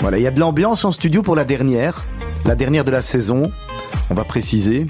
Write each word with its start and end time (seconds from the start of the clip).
Voilà, 0.00 0.18
il 0.18 0.22
y 0.22 0.26
a 0.26 0.30
de 0.30 0.40
l'ambiance 0.40 0.84
en 0.84 0.92
studio 0.92 1.22
pour 1.22 1.36
la 1.36 1.44
dernière, 1.44 2.04
la 2.46 2.54
dernière 2.54 2.84
de 2.84 2.90
la 2.90 3.02
saison. 3.02 3.50
On 4.10 4.14
va 4.14 4.24
préciser. 4.24 4.86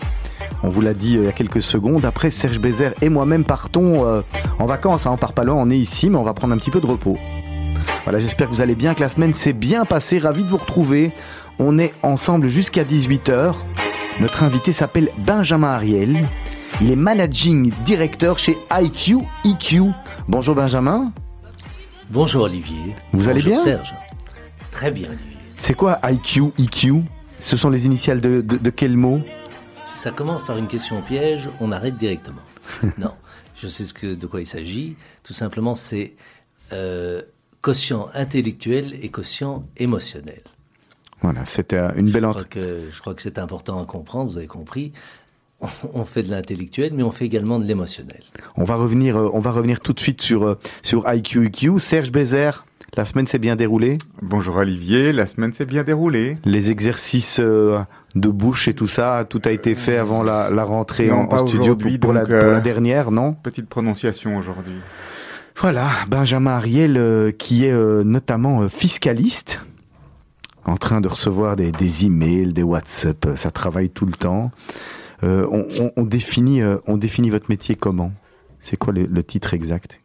On 0.63 0.69
vous 0.69 0.81
l'a 0.81 0.95
dit 0.95 1.17
euh, 1.17 1.23
il 1.23 1.25
y 1.25 1.29
a 1.29 1.33
quelques 1.33 1.63
secondes. 1.63 2.05
Après, 2.05 2.31
Serge 2.31 2.61
Bézère 2.61 2.95
et 3.03 3.09
moi-même 3.09 3.45
partons 3.45 4.07
euh, 4.07 4.21
en 4.59 4.67
vacances. 4.67 5.07
Hein. 5.07 5.11
On 5.13 5.17
part 5.17 5.33
pas 5.33 5.45
loin, 5.45 5.57
on 5.57 5.71
est 5.71 5.79
ici, 5.79 6.11
mais 6.11 6.19
on 6.19 6.23
va 6.23 6.35
prendre 6.35 6.55
un 6.55 6.59
petit 6.59 6.71
peu 6.71 6.81
de 6.81 6.87
repos. 6.87 7.19
Voilà, 8.05 8.19
j'espère 8.21 8.49
que 8.49 8.55
vous 8.55 8.61
allez 8.61 8.75
bien, 8.75 8.95
que 8.95 9.01
la 9.01 9.09
semaine 9.09 9.35
s'est 9.35 9.53
bien 9.53 9.85
passée. 9.85 10.19
Ravi 10.19 10.45
de 10.45 10.51
vous 10.51 10.57
retrouver. 10.57 11.13
On 11.59 11.79
est 11.79 11.93
ensemble 12.03 12.49
jusqu'à 12.49 12.85
18h. 12.85 13.55
Notre 14.21 14.43
invité 14.43 14.73
s'appelle 14.73 15.11
Benjamin 15.19 15.69
Ariel. 15.69 16.27
Il 16.81 16.91
est 16.91 16.97
managing 16.97 17.73
directeur 17.85 18.39
chez 18.39 18.59
IQ 18.71 19.19
EQ. 19.45 19.83
Bonjour 20.29 20.55
Benjamin. 20.55 21.13
Bonjour 22.11 22.45
Olivier. 22.45 22.95
Vous 23.13 23.29
allez 23.29 23.43
bien 23.43 23.63
Serge. 23.63 23.95
Très 24.73 24.91
bien 24.91 25.09
Olivier. 25.09 25.37
C'est 25.59 25.75
quoi 25.75 26.01
IQ 26.05 26.53
EQ 26.59 27.03
Ce 27.39 27.59
sont 27.59 27.69
les 27.69 27.85
initiales 27.85 28.23
de, 28.23 28.41
de, 28.41 28.57
de 28.57 28.71
quel 28.71 28.97
mot? 28.97 29.21
Si 29.85 30.03
ça 30.03 30.11
commence 30.11 30.43
par 30.43 30.57
une 30.57 30.69
question 30.69 31.03
piège, 31.03 31.51
on 31.61 31.71
arrête 31.71 31.99
directement. 31.99 32.41
non, 32.99 33.13
je 33.57 33.69
sais 33.69 33.85
ce 33.85 33.93
que, 33.93 34.15
de 34.15 34.27
quoi 34.27 34.41
il 34.41 34.47
s'agit. 34.47 34.97
Tout 35.23 35.35
simplement, 35.35 35.75
c'est 35.75 36.15
euh, 36.73 37.21
quotient 37.61 38.09
intellectuel 38.15 38.99
et 39.03 39.11
quotient 39.11 39.67
émotionnel. 39.77 40.41
Voilà, 41.21 41.45
c'était 41.45 41.79
une 41.97 42.11
belle 42.11 42.25
je 42.25 42.31
crois, 42.31 42.45
que, 42.45 42.89
je 42.91 43.01
crois 43.01 43.15
que 43.15 43.21
c'est 43.23 43.39
important 43.39 43.83
à 43.83 43.85
comprendre, 43.85 44.31
vous 44.31 44.39
avez 44.39 44.47
compris. 44.47 44.93
On, 45.61 45.67
on 45.93 46.05
fait 46.05 46.23
de 46.23 46.31
l'intellectuel, 46.31 46.93
mais 46.95 47.03
on 47.03 47.11
fait 47.11 47.25
également 47.25 47.59
de 47.59 47.65
l'émotionnel. 47.65 48.23
On 48.57 48.65
va 48.65 48.77
revenir, 48.77 49.17
euh, 49.17 49.29
on 49.33 49.41
va 49.41 49.51
revenir 49.51 49.81
tout 49.81 49.93
de 49.93 50.01
suite 50.01 50.23
sur 50.23 50.45
euh, 50.45 50.59
sur 50.83 51.05
IQEQ. 51.13 51.81
Serge 51.81 52.13
Bézère, 52.13 52.65
la 52.97 53.05
semaine 53.05 53.27
s'est 53.27 53.41
bien 53.41 53.57
déroulée. 53.57 53.99
Bonjour 54.23 54.57
Olivier, 54.57 55.13
la 55.13 55.27
semaine 55.27 55.53
s'est 55.53 55.67
bien 55.67 55.83
déroulée. 55.83 56.39
Les 56.45 56.71
exercices 56.71 57.41
euh, 57.41 57.81
de 58.15 58.29
bouche 58.29 58.69
et 58.69 58.75
tout 58.75 58.87
ça, 58.87 59.27
tout 59.29 59.43
a 59.47 59.51
été 59.51 59.75
fait 59.75 59.97
avant 59.97 60.23
la, 60.23 60.49
la 60.49 60.63
rentrée 60.65 61.09
non, 61.09 61.29
en, 61.29 61.33
en 61.33 61.49
studio 61.49 61.75
pour, 61.75 61.91
pour, 61.99 62.15
donc, 62.15 62.29
la, 62.29 62.39
pour, 62.39 62.53
la, 62.53 62.61
dernière, 62.61 63.11
non? 63.11 63.33
Petite 63.35 63.69
prononciation 63.69 64.37
aujourd'hui. 64.37 64.77
Voilà, 65.57 65.89
Benjamin 66.09 66.53
Ariel, 66.53 66.97
euh, 66.97 67.33
qui 67.33 67.65
est 67.65 67.73
euh, 67.73 68.05
notamment 68.05 68.69
fiscaliste, 68.69 69.61
en 70.65 70.77
train 70.77 71.01
de 71.01 71.09
recevoir 71.09 71.57
des, 71.57 71.73
des 71.73 72.05
emails, 72.05 72.53
des 72.53 72.63
WhatsApp, 72.63 73.31
ça 73.35 73.51
travaille 73.51 73.91
tout 73.91 74.07
le 74.07 74.13
temps. 74.13 74.53
On, 75.23 75.67
on, 75.81 75.91
on, 75.97 76.05
définit, 76.05 76.63
on 76.87 76.97
définit 76.97 77.31
votre 77.31 77.51
métier 77.51 77.75
comment? 77.75 78.13
C'est 78.61 78.77
quoi 78.77 78.93
le, 78.93 79.05
le, 79.07 79.23
titre 79.23 79.55
exact? 79.55 80.01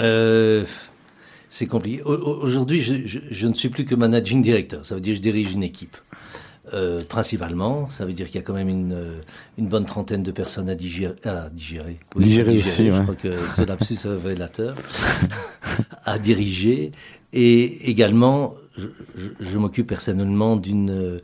Euh, 0.00 0.64
C'est 1.50 1.66
compliqué. 1.66 2.02
Aujourd'hui, 2.02 2.82
je, 2.82 3.06
je, 3.06 3.18
je, 3.30 3.46
ne 3.46 3.54
suis 3.54 3.68
plus 3.68 3.84
que 3.84 3.94
managing 3.94 4.42
director. 4.42 4.84
Ça 4.84 4.94
veut 4.94 5.00
dire 5.00 5.12
que 5.12 5.16
je 5.16 5.22
dirige 5.22 5.52
une 5.52 5.62
équipe. 5.62 5.96
Euh, 6.74 7.00
principalement, 7.08 7.88
ça 7.88 8.04
veut 8.04 8.12
dire 8.12 8.26
qu'il 8.26 8.36
y 8.36 8.38
a 8.38 8.42
quand 8.42 8.54
même 8.54 8.68
une, 8.68 9.20
une 9.58 9.66
bonne 9.66 9.84
trentaine 9.84 10.22
de 10.22 10.30
personnes 10.30 10.70
à 10.70 10.74
digérer. 10.74 11.14
À 11.24 11.50
digérer, 11.50 11.98
oui, 12.14 12.24
digérer, 12.24 12.52
digérer 12.52 12.70
aussi, 12.70 12.86
je 12.86 12.92
ouais. 12.92 13.02
crois 13.02 13.14
que 13.16 13.36
c'est 13.54 13.68
lapsus 13.68 13.98
révélateur. 14.04 14.74
à 16.04 16.18
diriger. 16.18 16.92
Et 17.32 17.90
également, 17.90 18.54
je, 18.76 18.86
je 19.40 19.58
m'occupe 19.58 19.86
personnellement 19.86 20.56
d'une 20.56 21.20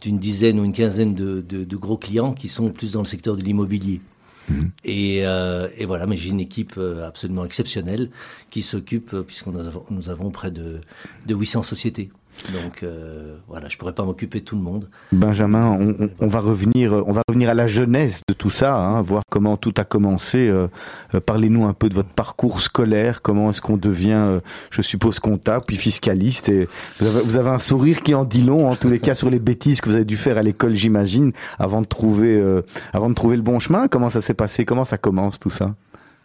d'une 0.00 0.18
dizaine 0.18 0.60
ou 0.60 0.64
une 0.64 0.72
quinzaine 0.72 1.14
de, 1.14 1.40
de, 1.40 1.64
de, 1.64 1.76
gros 1.76 1.96
clients 1.96 2.32
qui 2.32 2.48
sont 2.48 2.70
plus 2.70 2.92
dans 2.92 3.00
le 3.00 3.06
secteur 3.06 3.36
de 3.36 3.42
l'immobilier. 3.42 4.00
Mmh. 4.48 4.62
Et, 4.84 5.26
euh, 5.26 5.68
et, 5.76 5.84
voilà, 5.84 6.06
mais 6.06 6.16
j'ai 6.16 6.30
une 6.30 6.40
équipe 6.40 6.74
euh, 6.78 7.06
absolument 7.06 7.44
exceptionnelle 7.44 8.10
qui 8.50 8.62
s'occupe, 8.62 9.12
euh, 9.12 9.22
puisqu'on 9.22 9.52
nous 9.90 10.08
avons 10.08 10.30
près 10.30 10.50
de, 10.50 10.80
de 11.26 11.34
800 11.34 11.62
sociétés. 11.62 12.10
Donc 12.52 12.82
euh, 12.82 13.36
voilà, 13.48 13.68
je 13.68 13.76
pourrais 13.76 13.92
pas 13.92 14.04
m'occuper 14.04 14.40
de 14.40 14.44
tout 14.44 14.56
le 14.56 14.62
monde. 14.62 14.88
Benjamin, 15.12 15.66
on, 15.66 16.04
on, 16.04 16.10
on, 16.20 16.26
va 16.26 16.40
revenir, 16.40 16.92
on 17.06 17.12
va 17.12 17.22
revenir 17.28 17.50
à 17.50 17.54
la 17.54 17.66
jeunesse 17.66 18.22
de 18.28 18.34
tout 18.34 18.50
ça, 18.50 18.76
hein, 18.76 19.00
voir 19.02 19.22
comment 19.30 19.56
tout 19.56 19.74
a 19.76 19.84
commencé. 19.84 20.48
Euh, 20.48 20.68
euh, 21.14 21.20
Parlez-nous 21.20 21.66
un 21.66 21.74
peu 21.74 21.88
de 21.88 21.94
votre 21.94 22.08
parcours 22.08 22.60
scolaire. 22.60 23.22
Comment 23.22 23.50
est-ce 23.50 23.60
qu'on 23.60 23.76
devient, 23.76 24.12
euh, 24.12 24.40
je 24.70 24.82
suppose, 24.82 25.18
comptable 25.18 25.64
puis 25.66 25.76
fiscaliste. 25.76 26.48
Et 26.48 26.68
vous 27.00 27.06
avez, 27.06 27.20
vous 27.22 27.36
avez, 27.36 27.50
un 27.50 27.58
sourire 27.58 28.02
qui 28.02 28.14
en 28.14 28.24
dit 28.24 28.42
long, 28.42 28.68
en 28.68 28.76
tous 28.76 28.88
les 28.88 29.00
cas, 29.00 29.14
sur 29.14 29.30
les 29.30 29.38
bêtises 29.38 29.80
que 29.80 29.88
vous 29.88 29.96
avez 29.96 30.04
dû 30.04 30.16
faire 30.16 30.38
à 30.38 30.42
l'école, 30.42 30.74
j'imagine, 30.74 31.32
avant 31.58 31.80
de 31.80 31.86
trouver, 31.86 32.38
euh, 32.38 32.62
avant 32.92 33.08
de 33.08 33.14
trouver 33.14 33.36
le 33.36 33.42
bon 33.42 33.58
chemin. 33.58 33.88
Comment 33.88 34.10
ça 34.10 34.20
s'est 34.20 34.34
passé? 34.34 34.64
Comment 34.64 34.84
ça 34.84 34.98
commence 34.98 35.38
tout 35.38 35.50
ça? 35.50 35.74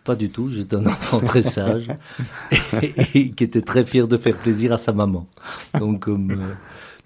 Pas 0.04 0.16
du 0.16 0.30
tout. 0.30 0.50
J'étais 0.50 0.76
un 0.76 0.86
enfant 0.86 1.20
très 1.20 1.44
sage 1.44 1.88
et, 2.82 3.32
qui 3.32 3.44
était 3.44 3.62
très 3.62 3.84
fier 3.84 4.08
de 4.08 4.18
faire 4.18 4.38
plaisir 4.38 4.74
à 4.74 4.78
sa 4.78 4.94
maman. 4.94 5.28
Donc, 5.80 6.02
comme 6.02 6.32
euh, 6.32 6.54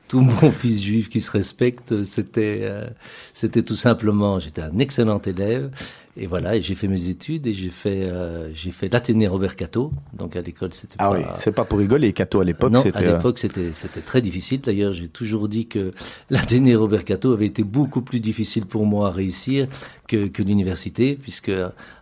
tout 0.08 0.22
mon 0.22 0.52
fils 0.52 0.82
juif 0.82 1.10
qui 1.10 1.22
se 1.22 1.32
respecte, 1.32 2.04
c'était, 2.04 2.62
euh, 2.64 2.88
c'était 3.34 3.64
tout 3.64 3.76
simplement, 3.76 4.40
j'étais 4.40 4.62
un 4.62 4.80
excellent 4.80 5.22
élève. 5.22 5.72
Et 6.20 6.26
voilà, 6.26 6.56
et 6.56 6.62
j'ai 6.62 6.74
fait 6.74 6.88
mes 6.88 7.10
études 7.10 7.46
et 7.46 7.54
j'ai 7.54 7.70
fait, 7.70 8.08
euh, 8.08 8.52
j'ai 8.52 8.72
fait 8.72 8.92
l'Athénée 8.92 9.28
Robert 9.28 9.56
Cato. 9.56 9.92
Donc 10.14 10.36
à 10.36 10.42
l'école, 10.42 10.74
c'était 10.74 10.96
ah 10.98 11.10
pas. 11.10 11.18
oui, 11.18 11.24
c'est 11.36 11.52
pas 11.52 11.64
pour 11.64 11.78
rigoler. 11.78 12.12
Cato 12.12 12.40
à 12.40 12.44
l'époque, 12.44 12.72
non, 12.72 12.82
c'était. 12.82 12.98
à 12.98 13.16
l'époque, 13.18 13.38
c'était, 13.38 13.72
c'était 13.72 14.02
très 14.02 14.22
difficile. 14.22 14.62
D'ailleurs, 14.62 14.94
j'ai 14.94 15.10
toujours 15.10 15.48
dit 15.48 15.68
que 15.68 15.94
l'Athénée 16.32 16.76
Robert 16.76 17.06
Cato 17.06 17.34
avait 17.34 17.46
été 17.46 17.64
beaucoup 17.64 18.02
plus 18.02 18.20
difficile 18.20 18.66
pour 18.66 18.88
moi 18.88 19.10
à 19.10 19.12
réussir 19.12 19.68
que, 20.08 20.28
que 20.28 20.42
l'université, 20.42 21.16
puisque 21.22 21.52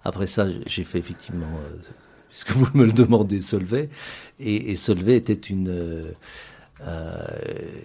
après 0.06 0.28
ça, 0.28 0.48
j'ai 0.66 0.86
fait 0.86 1.00
effectivement, 1.00 1.46
euh, 1.46 1.76
puisque 2.30 2.52
vous 2.52 2.70
me 2.74 2.86
le 2.86 2.94
demandez, 2.94 3.42
Solvay. 3.42 3.90
Et, 4.40 4.72
et 4.72 4.76
Solvay 4.78 5.18
était 5.18 5.34
une, 5.34 5.68
euh, 6.82 7.26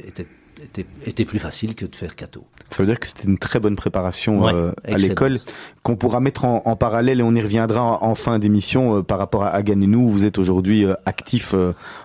était 0.07 0.27
était, 0.63 0.87
était, 1.07 1.25
plus 1.25 1.39
facile 1.39 1.75
que 1.75 1.85
de 1.85 1.95
faire 1.95 2.17
Cato. 2.17 2.45
Ça 2.71 2.83
veut 2.83 2.87
dire 2.87 3.01
que 3.01 3.07
c'était 3.07 3.25
une 3.25 3.39
très 3.39 3.61
bonne 3.61 3.77
préparation 3.77 4.45
ouais, 4.45 4.53
euh, 4.53 4.73
à 4.85 4.97
l'école 4.99 5.39
qu'on 5.83 5.97
pourra 5.97 6.21
mettre 6.21 6.45
en, 6.45 6.63
en, 6.65 6.77
parallèle 6.77 7.21
et 7.21 7.23
on 7.23 7.35
y 7.35 7.41
reviendra 7.41 7.83
en, 7.83 8.11
en 8.11 8.15
fin 8.15 8.39
d'émission 8.39 8.99
euh, 8.99 9.03
par 9.03 9.19
rapport 9.19 9.45
à, 9.45 9.49
à 9.49 9.63
Ganenou. 9.63 10.09
Vous 10.09 10.25
êtes 10.25 10.39
aujourd'hui 10.39 10.85
euh, 10.85 10.95
actif 11.07 11.55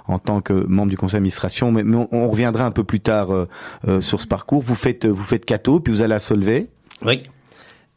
en 0.07 0.19
tant 0.19 0.41
que 0.41 0.53
membre 0.53 0.89
du 0.89 0.97
conseil 0.97 1.17
d'administration, 1.17 1.71
mais, 1.71 1.83
mais 1.83 1.97
on, 1.97 2.07
on, 2.11 2.29
reviendra 2.29 2.65
un 2.65 2.71
peu 2.71 2.83
plus 2.83 2.99
tard 2.99 3.29
sur 3.99 4.21
ce 4.21 4.27
parcours. 4.27 4.61
Vous 4.61 4.75
faites 4.75 5.05
vous 5.05 5.23
faites 5.23 5.45
Cato, 5.45 5.79
puis 5.79 5.93
vous 5.93 6.01
allez 6.01 6.15
à 6.15 6.19
Solvay. 6.19 6.67
Oui, 7.03 7.23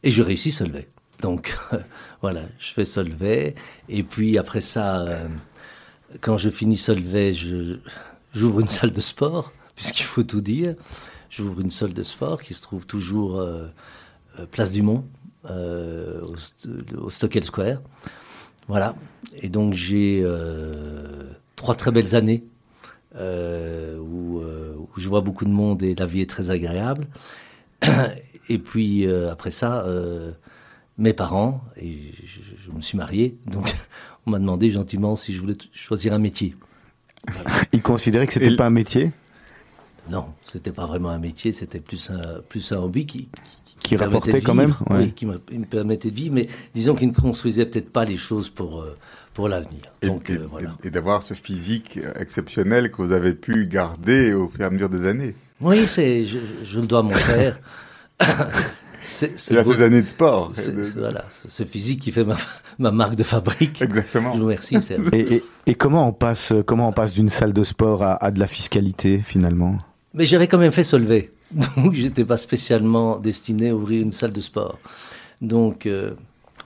et 0.03 0.11
je 0.11 0.21
réussis 0.21 0.51
Solvay. 0.51 0.87
Donc 1.21 1.55
voilà, 2.21 2.41
je 2.59 2.71
fais 2.71 2.85
Solvay 2.85 3.55
et 3.89 4.03
puis 4.03 4.37
après 4.37 4.61
ça, 4.61 5.05
quand 6.21 6.37
je 6.37 6.49
finis 6.49 6.77
Solvay, 6.77 7.33
je 7.33 7.77
j'ouvre 8.33 8.59
une 8.59 8.67
salle 8.67 8.91
de 8.91 9.01
sport 9.01 9.51
puisqu'il 9.79 10.03
faut 10.03 10.23
tout 10.23 10.41
dire. 10.41 10.75
J'ouvre 11.29 11.61
une 11.61 11.71
salle 11.71 11.93
de 11.93 12.03
sport 12.03 12.41
qui 12.41 12.53
se 12.53 12.61
trouve 12.61 12.85
toujours 12.85 13.39
euh, 13.39 13.67
place 14.51 14.73
du 14.73 14.81
Mont, 14.81 15.05
euh, 15.49 16.21
au, 16.21 17.05
au, 17.05 17.09
Stockel 17.09 17.45
Square. 17.45 17.79
Voilà. 18.67 18.93
Et 19.41 19.47
donc 19.47 19.73
j'ai 19.73 20.21
euh, 20.21 21.31
trois 21.55 21.75
très 21.75 21.91
belles 21.91 22.13
années 22.13 22.43
euh, 23.15 23.97
où, 23.97 24.41
où, 24.41 24.89
je 24.97 25.07
vois 25.07 25.21
beaucoup 25.21 25.45
de 25.45 25.49
monde 25.49 25.81
et 25.81 25.95
la 25.95 26.05
vie 26.05 26.19
est 26.19 26.29
très 26.29 26.51
agréable. 26.51 27.07
Et 28.49 28.57
puis 28.57 29.05
euh, 29.05 29.31
après 29.31 29.51
ça, 29.51 29.85
euh, 29.85 30.31
mes 30.97 31.13
parents, 31.13 31.63
et 31.77 32.11
je, 32.25 32.39
je, 32.65 32.71
me 32.71 32.81
suis 32.81 32.97
marié, 32.97 33.37
donc 33.45 33.71
on 34.25 34.31
m'a 34.31 34.39
demandé 34.39 34.71
gentiment 34.71 35.15
si 35.15 35.31
je 35.33 35.39
voulais 35.39 35.53
choisir 35.71 36.13
un 36.13 36.19
métier. 36.19 36.55
Voilà. 37.31 37.49
Ils 37.71 37.81
considéraient 37.81 38.27
que 38.27 38.33
c'était 38.33 38.55
pas 38.55 38.65
un 38.65 38.71
métier 38.71 39.11
non, 40.09 40.25
c'était 40.43 40.71
pas 40.71 40.85
vraiment 40.85 41.09
un 41.09 41.19
métier, 41.19 41.51
c'était 41.51 41.79
plus 41.79 42.09
un, 42.09 42.41
plus 42.47 42.71
un 42.71 42.77
hobby 42.77 43.05
qui, 43.05 43.29
qui, 43.65 43.75
qui 43.79 43.95
rapportait 43.95 44.41
quand 44.41 44.55
même, 44.55 44.75
ouais. 44.89 44.97
oui, 44.97 45.11
qui 45.13 45.25
me, 45.25 45.33
me, 45.33 45.65
permettait 45.65 46.09
de 46.09 46.15
vivre, 46.15 46.33
mais 46.33 46.47
disons 46.73 46.95
qu'il 46.95 47.09
ne 47.09 47.13
construisait 47.13 47.65
peut-être 47.65 47.91
pas 47.91 48.05
les 48.05 48.17
choses 48.17 48.49
pour 48.49 48.81
euh, 48.81 48.95
pour 49.33 49.47
l'avenir. 49.47 49.81
Donc 50.01 50.29
et, 50.29 50.33
euh, 50.33 50.47
voilà. 50.49 50.75
Et, 50.83 50.87
et 50.87 50.91
d'avoir 50.91 51.23
ce 51.23 51.33
physique 51.33 51.99
exceptionnel 52.19 52.91
que 52.91 53.01
vous 53.01 53.11
avez 53.11 53.33
pu 53.33 53.67
garder 53.67 54.33
au 54.33 54.49
fur 54.49 54.61
et 54.61 54.63
à 54.65 54.69
mesure 54.69 54.89
des 54.89 55.05
années. 55.05 55.35
Oui, 55.61 55.87
c'est 55.87 56.25
je, 56.25 56.39
je, 56.63 56.79
le 56.79 56.87
dois 56.87 56.99
à 56.99 57.03
mon 57.03 57.09
père. 57.27 57.59
C'est 59.01 59.39
ces 59.39 59.81
années 59.81 60.01
de 60.01 60.07
sport. 60.07 60.51
De... 60.51 60.91
Voilà, 60.97 61.25
ce 61.47 61.63
physique 61.63 62.01
qui 62.01 62.11
fait 62.11 62.25
ma, 62.25 62.35
ma, 62.79 62.91
marque 62.91 63.15
de 63.15 63.23
fabrique. 63.23 63.81
Exactement. 63.81 64.33
Je 64.33 64.37
vous 64.37 64.43
remercie. 64.43 64.77
Et, 65.13 65.35
et, 65.35 65.43
et, 65.65 65.75
comment 65.75 66.07
on 66.07 66.11
passe, 66.11 66.53
comment 66.65 66.89
on 66.89 66.91
passe 66.91 67.13
d'une 67.13 67.29
salle 67.29 67.53
de 67.53 67.63
sport 67.63 68.03
à, 68.03 68.23
à 68.23 68.31
de 68.31 68.39
la 68.39 68.47
fiscalité 68.47 69.19
finalement? 69.19 69.79
Mais 70.13 70.25
j'avais 70.25 70.47
quand 70.47 70.57
même 70.57 70.71
fait 70.71 70.83
Solvay, 70.83 71.31
donc 71.77 71.93
j'étais 71.93 72.25
pas 72.25 72.37
spécialement 72.37 73.17
destiné 73.17 73.69
à 73.69 73.75
ouvrir 73.75 74.01
une 74.01 74.11
salle 74.11 74.31
de 74.31 74.41
sport. 74.41 74.79
Donc 75.41 75.85
euh, 75.85 76.11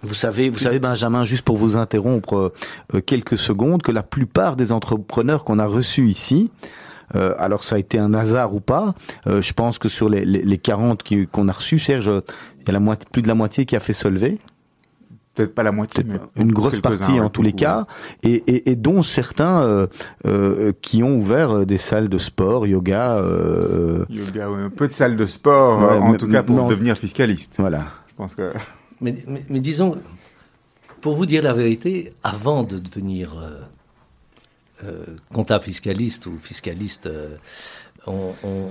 vous 0.01 0.13
savez, 0.13 0.50
vous 0.50 0.60
savez 0.60 0.80
Benjamin, 0.80 1.24
juste 1.25 1.44
pour 1.44 1.57
vous 1.57 1.78
interrompre 1.78 2.54
euh, 2.94 3.01
quelques 3.01 3.38
secondes, 3.38 3.81
que 3.81 3.92
la 3.92 4.04
plupart 4.04 4.56
des 4.56 4.72
entrepreneurs 4.72 5.44
qu'on 5.44 5.60
a 5.60 5.66
reçus 5.66 6.07
ici, 6.07 6.51
euh, 7.16 7.36
alors 7.38 7.63
ça 7.63 7.75
a 7.75 7.80
été 7.80 8.00
un 8.00 8.13
hasard 8.13 8.56
ou 8.56 8.60
pas, 8.60 8.95
je 9.25 9.54
pense 9.54 9.78
que 9.78 9.89
sur 9.89 10.10
les, 10.10 10.25
les, 10.25 10.42
les 10.42 10.57
40 10.57 11.04
qu'on 11.31 11.48
a 11.48 11.51
reçus, 11.51 11.80
Serge, 11.80 12.12
il 12.62 12.68
y 12.68 12.69
a 12.69 12.74
la 12.74 12.80
moitié, 12.80 13.07
plus 13.12 13.22
de 13.22 13.28
la 13.28 13.36
moitié 13.36 13.66
qui 13.66 13.75
a 13.75 13.80
fait 13.80 13.94
Solvay. 13.94 14.39
Peut-être 15.34 15.56
pas 15.56 15.64
la 15.64 15.72
moitié, 15.72 16.04
mais 16.06 16.20
une 16.36 16.52
grosse 16.52 16.80
partie 16.80 17.20
en 17.20 17.30
tous 17.30 17.42
les 17.42 17.54
cas, 17.54 17.88
et, 18.22 18.44
et, 18.48 18.72
et, 18.72 18.76
dont 18.76 19.02
certains 19.02 19.64
euh, 19.64 19.88
euh, 20.26 20.74
qui 20.82 21.04
ont 21.04 21.16
ouvert 21.18 21.52
euh, 21.52 21.66
des 21.66 21.78
salles 21.78 22.10
de 22.10 22.18
sport, 22.18 22.68
yoga. 22.68 23.18
Euh, 23.18 24.06
yoga, 24.10 24.48
un 24.48 24.70
peu 24.70 24.88
de 24.88 24.94
salles 24.94 25.16
de 25.16 25.26
sport, 25.26 25.80
en 26.02 26.16
tout 26.16 26.28
cas 26.28 26.44
pour 26.44 26.68
devenir 26.68 26.98
fiscaliste. 26.98 27.56
Voilà. 27.60 27.86
Je 28.10 28.16
pense 28.16 28.36
que. 28.36 28.54
Mais, 29.02 29.16
mais, 29.50 29.60
disons, 29.60 29.98
pour 31.02 31.16
vous 31.16 31.26
dire 31.26 31.44
la 31.44 31.54
vérité, 31.54 32.14
avant 32.24 32.64
de 32.64 32.78
devenir 32.78 33.36
comptable 35.34 35.64
fiscaliste 35.64 36.26
ou 36.28 36.38
fiscaliste, 36.40 37.10
on, 38.06 38.34
on, 38.44 38.68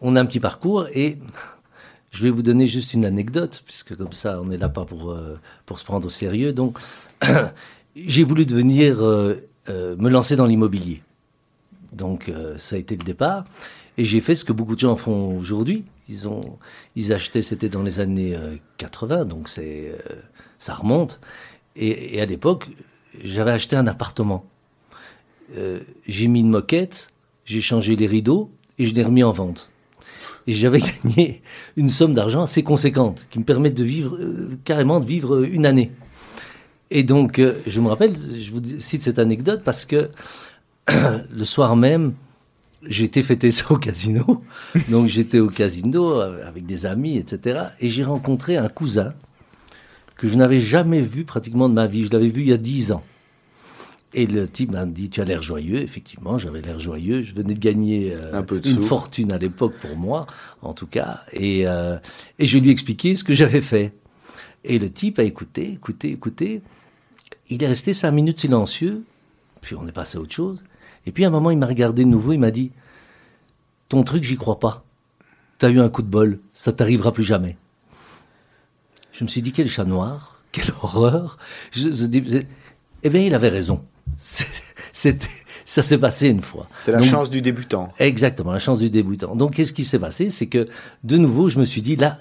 on 0.00 0.16
a 0.16 0.20
un 0.20 0.26
petit 0.26 0.40
parcours 0.40 0.86
et 0.92 1.18
je 2.14 2.22
vais 2.22 2.30
vous 2.30 2.42
donner 2.42 2.66
juste 2.66 2.94
une 2.94 3.04
anecdote, 3.04 3.64
puisque 3.66 3.96
comme 3.96 4.12
ça, 4.12 4.40
on 4.40 4.46
n'est 4.46 4.56
là 4.56 4.68
pas 4.68 4.84
pour, 4.84 5.10
euh, 5.10 5.38
pour 5.66 5.80
se 5.80 5.84
prendre 5.84 6.06
au 6.06 6.10
sérieux. 6.10 6.52
Donc, 6.52 6.78
j'ai 7.96 8.22
voulu 8.22 8.46
devenir, 8.46 9.04
euh, 9.04 9.48
euh, 9.68 9.96
me 9.96 10.08
lancer 10.08 10.36
dans 10.36 10.46
l'immobilier. 10.46 11.02
Donc, 11.92 12.32
ça 12.56 12.74
a 12.74 12.78
été 12.78 12.96
le 12.96 13.04
départ. 13.04 13.44
Et 13.98 14.04
j'ai 14.04 14.20
fait 14.20 14.34
ce 14.34 14.44
que 14.44 14.52
beaucoup 14.52 14.74
de 14.74 14.80
gens 14.80 14.96
font 14.96 15.36
aujourd'hui. 15.36 15.84
Ils 16.08 16.28
ont, 16.28 16.58
ils 16.96 17.12
achetaient, 17.12 17.42
c'était 17.42 17.68
dans 17.68 17.82
les 17.84 18.00
années 18.00 18.36
80, 18.78 19.26
donc 19.26 19.48
c'est, 19.48 19.96
ça 20.58 20.74
remonte. 20.74 21.20
Et, 21.76 22.16
et 22.16 22.20
à 22.20 22.26
l'époque, 22.26 22.68
j'avais 23.22 23.52
acheté 23.52 23.76
un 23.76 23.86
appartement. 23.86 24.44
j'ai 26.08 26.26
mis 26.26 26.40
une 26.40 26.50
moquette, 26.50 27.06
j'ai 27.44 27.60
changé 27.60 27.94
les 27.94 28.08
rideaux 28.08 28.50
et 28.78 28.86
je 28.86 28.94
l'ai 28.94 29.04
remis 29.04 29.22
en 29.22 29.30
vente 29.30 29.70
et 30.46 30.52
j'avais 30.52 30.80
gagné 31.04 31.42
une 31.76 31.88
somme 31.88 32.12
d'argent 32.12 32.42
assez 32.42 32.62
conséquente 32.62 33.26
qui 33.30 33.38
me 33.38 33.44
permet 33.44 33.70
de 33.70 33.84
vivre 33.84 34.16
euh, 34.16 34.58
carrément 34.64 35.00
de 35.00 35.06
vivre 35.06 35.36
euh, 35.36 35.48
une 35.50 35.66
année. 35.66 35.90
Et 36.90 37.02
donc, 37.02 37.38
euh, 37.38 37.60
je 37.66 37.80
me 37.80 37.88
rappelle, 37.88 38.14
je 38.14 38.50
vous 38.50 38.60
cite 38.78 39.02
cette 39.02 39.18
anecdote 39.18 39.62
parce 39.64 39.84
que 39.84 40.10
le 40.88 41.44
soir 41.44 41.76
même, 41.76 42.14
j'étais 42.86 43.22
fêté 43.22 43.50
ça 43.50 43.70
au 43.70 43.78
casino. 43.78 44.42
Donc, 44.90 45.06
j'étais 45.06 45.38
au 45.38 45.48
casino 45.48 46.20
avec 46.20 46.66
des 46.66 46.84
amis, 46.84 47.16
etc. 47.16 47.60
Et 47.80 47.88
j'ai 47.88 48.04
rencontré 48.04 48.58
un 48.58 48.68
cousin 48.68 49.14
que 50.16 50.28
je 50.28 50.36
n'avais 50.36 50.60
jamais 50.60 51.00
vu 51.00 51.24
pratiquement 51.24 51.68
de 51.68 51.74
ma 51.74 51.86
vie. 51.86 52.04
Je 52.04 52.10
l'avais 52.12 52.28
vu 52.28 52.42
il 52.42 52.48
y 52.48 52.52
a 52.52 52.58
dix 52.58 52.92
ans. 52.92 53.02
Et 54.16 54.28
le 54.28 54.48
type 54.48 54.70
m'a 54.70 54.86
dit, 54.86 55.10
tu 55.10 55.20
as 55.20 55.24
l'air 55.24 55.42
joyeux. 55.42 55.78
Effectivement, 55.78 56.38
j'avais 56.38 56.60
l'air 56.60 56.78
joyeux. 56.78 57.22
Je 57.22 57.34
venais 57.34 57.54
de 57.54 57.58
gagner 57.58 58.14
euh, 58.14 58.42
une 58.64 58.80
fortune 58.80 59.32
à 59.32 59.38
l'époque 59.38 59.74
pour 59.80 59.96
moi, 59.96 60.26
en 60.62 60.72
tout 60.72 60.86
cas. 60.86 61.22
Et, 61.32 61.66
euh, 61.66 61.98
et 62.38 62.46
je 62.46 62.58
lui 62.58 62.68
ai 62.68 62.72
expliqué 62.72 63.16
ce 63.16 63.24
que 63.24 63.34
j'avais 63.34 63.60
fait. 63.60 63.92
Et 64.62 64.78
le 64.78 64.88
type 64.88 65.18
a 65.18 65.24
écouté, 65.24 65.72
écouté, 65.72 66.10
écouté. 66.10 66.62
Il 67.50 67.62
est 67.64 67.66
resté 67.66 67.92
cinq 67.92 68.12
minutes 68.12 68.38
silencieux. 68.38 69.02
Puis 69.60 69.74
on 69.74 69.86
est 69.88 69.92
passé 69.92 70.16
à 70.16 70.20
autre 70.20 70.32
chose. 70.32 70.62
Et 71.06 71.12
puis 71.12 71.24
à 71.24 71.28
un 71.28 71.30
moment, 71.30 71.50
il 71.50 71.58
m'a 71.58 71.66
regardé 71.66 72.04
de 72.04 72.08
nouveau. 72.08 72.32
Il 72.32 72.38
m'a 72.38 72.52
dit, 72.52 72.70
ton 73.88 74.04
truc, 74.04 74.22
j'y 74.22 74.36
crois 74.36 74.60
pas. 74.60 74.84
T'as 75.58 75.70
eu 75.70 75.80
un 75.80 75.88
coup 75.88 76.02
de 76.02 76.08
bol. 76.08 76.38
Ça 76.52 76.72
t'arrivera 76.72 77.12
plus 77.12 77.24
jamais. 77.24 77.56
Je 79.10 79.24
me 79.24 79.28
suis 79.28 79.42
dit, 79.42 79.50
quel 79.50 79.68
chat 79.68 79.84
noir. 79.84 80.40
Quelle 80.52 80.70
horreur. 80.82 81.36
eh 81.74 83.10
bien, 83.10 83.20
il 83.20 83.34
avait 83.34 83.48
raison. 83.48 83.84
C'était, 84.92 85.28
ça 85.64 85.82
s'est 85.82 85.98
passé 85.98 86.28
une 86.28 86.42
fois. 86.42 86.68
C'est 86.78 86.92
la 86.92 87.02
chance 87.02 87.30
du 87.30 87.42
débutant. 87.42 87.92
Exactement, 87.98 88.52
la 88.52 88.58
chance 88.58 88.78
du 88.78 88.90
débutant. 88.90 89.34
Donc, 89.34 89.54
qu'est-ce 89.54 89.72
qui 89.72 89.84
s'est 89.84 89.98
passé? 89.98 90.30
C'est 90.30 90.46
que, 90.46 90.68
de 91.02 91.16
nouveau, 91.16 91.48
je 91.48 91.58
me 91.58 91.64
suis 91.64 91.82
dit, 91.82 91.96
là, 91.96 92.18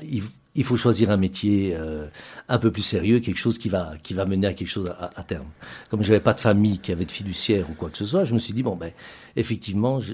il, 0.56 0.64
faut 0.64 0.78
choisir 0.78 1.12
un 1.12 1.18
métier 1.18 1.74
euh, 1.76 2.08
un 2.48 2.58
peu 2.58 2.72
plus 2.72 2.82
sérieux, 2.82 3.20
quelque 3.20 3.38
chose 3.38 3.58
qui 3.58 3.70
va, 3.70 3.94
qui 4.02 4.14
va 4.14 4.26
mener 4.26 4.48
à 4.48 4.54
quelque 4.54 4.70
chose 4.70 4.92
à, 5.00 5.24
terme. 5.24 5.48
Comme 5.90 6.04
je 6.04 6.10
n'avais 6.10 6.24
pas 6.24 6.34
de 6.34 6.40
famille 6.40 6.80
qui 6.80 6.92
avait 6.92 7.06
de 7.06 7.12
fiduciaire 7.12 7.70
ou 7.70 7.74
quoi 7.74 7.90
que 7.90 7.98
ce 7.98 8.06
soit, 8.06 8.24
je 8.24 8.34
me 8.34 8.40
suis 8.40 8.54
dit, 8.54 8.64
bon, 8.64 8.76
ben, 8.76 8.92
effectivement, 9.36 10.00
je, 10.00 10.14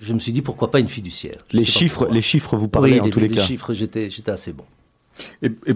je, 0.00 0.14
me 0.14 0.18
suis 0.18 0.32
dit, 0.32 0.42
pourquoi 0.42 0.70
pas 0.70 0.78
une 0.78 0.88
fiduciaire? 0.88 1.38
Les 1.52 1.64
chiffres, 1.64 2.08
les 2.08 2.22
chiffres 2.22 2.56
vous 2.56 2.68
parlez 2.68 3.00
en 3.00 3.08
tous 3.08 3.20
les, 3.20 3.28
cas. 3.28 3.40
Les 3.40 3.46
chiffres, 3.46 3.72
j'étais, 3.72 4.10
j'étais 4.10 4.30
assez 4.30 4.52
bon. 4.52 4.64
Et, 5.42 5.50
et 5.66 5.74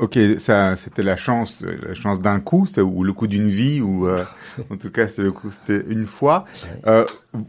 Ok, 0.00 0.18
ça, 0.38 0.78
c'était 0.78 1.02
la 1.02 1.16
chance, 1.16 1.62
la 1.86 1.94
chance 1.94 2.20
d'un 2.20 2.40
coup, 2.40 2.66
ou 2.78 3.04
le 3.04 3.12
coup 3.12 3.26
d'une 3.26 3.48
vie, 3.48 3.82
ou 3.82 4.08
euh, 4.08 4.24
en 4.70 4.76
tout 4.78 4.90
cas, 4.90 5.06
c'était 5.06 5.84
une 5.90 6.06
fois. 6.06 6.46
Euh, 6.86 7.04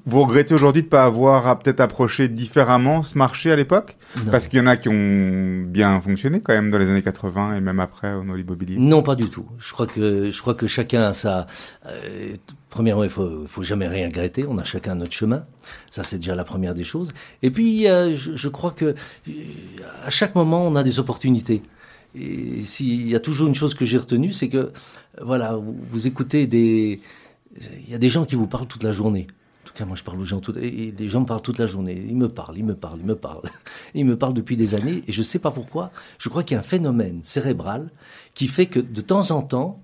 vous 0.06 0.22
regrettez 0.24 0.54
aujourd'hui 0.54 0.82
de 0.82 0.88
ne 0.88 0.92
pas 0.92 1.06
avoir 1.06 1.58
peut-être 1.60 1.80
approché 1.80 2.28
différemment 2.28 3.04
ce 3.04 3.18
marché 3.18 3.54
à 3.54 3.56
l'époque, 3.56 3.96
parce 4.30 4.50
qu'il 4.50 4.60
y 4.60 4.62
en 4.62 4.68
a 4.68 4.76
qui 4.76 4.90
ont 4.90 5.64
bien 5.66 6.02
fonctionné 6.02 6.42
quand 6.42 6.54
même 6.54 6.72
dans 6.72 6.78
les 6.78 6.90
années 6.90 7.02
80 7.02 7.56
et 7.56 7.62
même 7.62 7.80
après 7.80 8.14
au 8.14 8.36
immobilier. 8.36 8.76
Non, 8.78 9.02
pas 9.02 9.16
du 9.16 9.30
tout. 9.30 9.46
Je 9.58 9.72
crois 9.72 9.88
que 9.88 10.30
je 10.30 10.42
crois 10.42 10.54
que 10.54 10.68
chacun 10.68 11.04
a 11.04 11.14
sa. 11.14 11.48
Euh, 11.86 12.36
premièrement, 12.70 13.06
il 13.06 13.10
faut, 13.10 13.48
faut 13.48 13.64
jamais 13.64 13.88
rien 13.88 14.08
regretter. 14.08 14.46
On 14.46 14.58
a 14.58 14.66
chacun 14.66 14.96
notre 14.96 15.14
chemin. 15.14 15.46
Ça, 15.90 16.04
c'est 16.04 16.18
déjà 16.18 16.36
la 16.36 16.44
première 16.44 16.74
des 16.74 16.84
choses. 16.84 17.14
Et 17.44 17.50
puis, 17.50 17.86
je, 17.86 18.36
je 18.36 18.50
crois 18.50 18.72
que 18.72 18.94
à 20.06 20.10
chaque 20.10 20.36
moment, 20.36 20.68
on 20.68 20.76
a 20.76 20.84
des 20.84 21.00
opportunités. 21.00 21.64
Et 22.16 22.62
s'il 22.64 23.10
y 23.10 23.16
a 23.16 23.20
toujours 23.20 23.48
une 23.48 23.56
chose 23.56 23.74
que 23.74 23.86
j'ai 23.86 23.98
retenue, 23.98 24.34
c'est 24.34 24.50
que, 24.50 24.72
voilà, 25.22 25.56
vous, 25.56 26.08
écoutez 26.08 26.48
des. 26.48 27.00
Il 27.60 27.90
y 27.90 27.96
a 27.96 27.98
des 27.98 28.10
gens 28.10 28.26
qui 28.26 28.36
vous 28.36 28.48
parlent 28.48 28.68
toute 28.68 28.84
la 28.84 28.92
journée. 28.92 29.28
En 29.64 29.68
tout 29.68 29.74
cas, 29.74 29.86
moi, 29.86 29.96
je 29.96 30.04
parle 30.04 30.20
aux 30.20 30.26
gens. 30.26 30.40
Tout, 30.40 30.58
et 30.58 30.94
les 30.98 31.10
gens 31.10 31.22
me 31.22 31.26
parlent 31.26 31.42
toute 31.42 31.60
la 31.60 31.68
journée. 31.68 32.04
Ils 32.08 32.16
me 32.16 32.30
parlent, 32.30 32.58
ils 32.58 32.66
me 32.66 32.76
parlent, 32.76 33.00
ils 33.00 33.06
me 33.06 33.16
parlent. 33.16 33.50
Ils 33.94 34.06
me 34.06 34.18
parlent 34.18 34.34
depuis 34.34 34.58
des 34.58 34.76
années. 34.76 35.04
Et 35.08 35.12
je 35.12 35.20
ne 35.20 35.26
sais 35.26 35.40
pas 35.40 35.52
pourquoi. 35.52 35.92
Je 36.18 36.30
crois 36.30 36.44
qu'il 36.44 36.56
y 36.56 36.58
a 36.58 36.60
un 36.60 36.64
phénomène 36.64 37.22
cérébral 37.24 37.90
qui 38.36 38.48
fait 38.48 38.66
que, 38.66 38.80
de 38.80 39.02
temps 39.02 39.32
en 39.32 39.42
temps, 39.42 39.82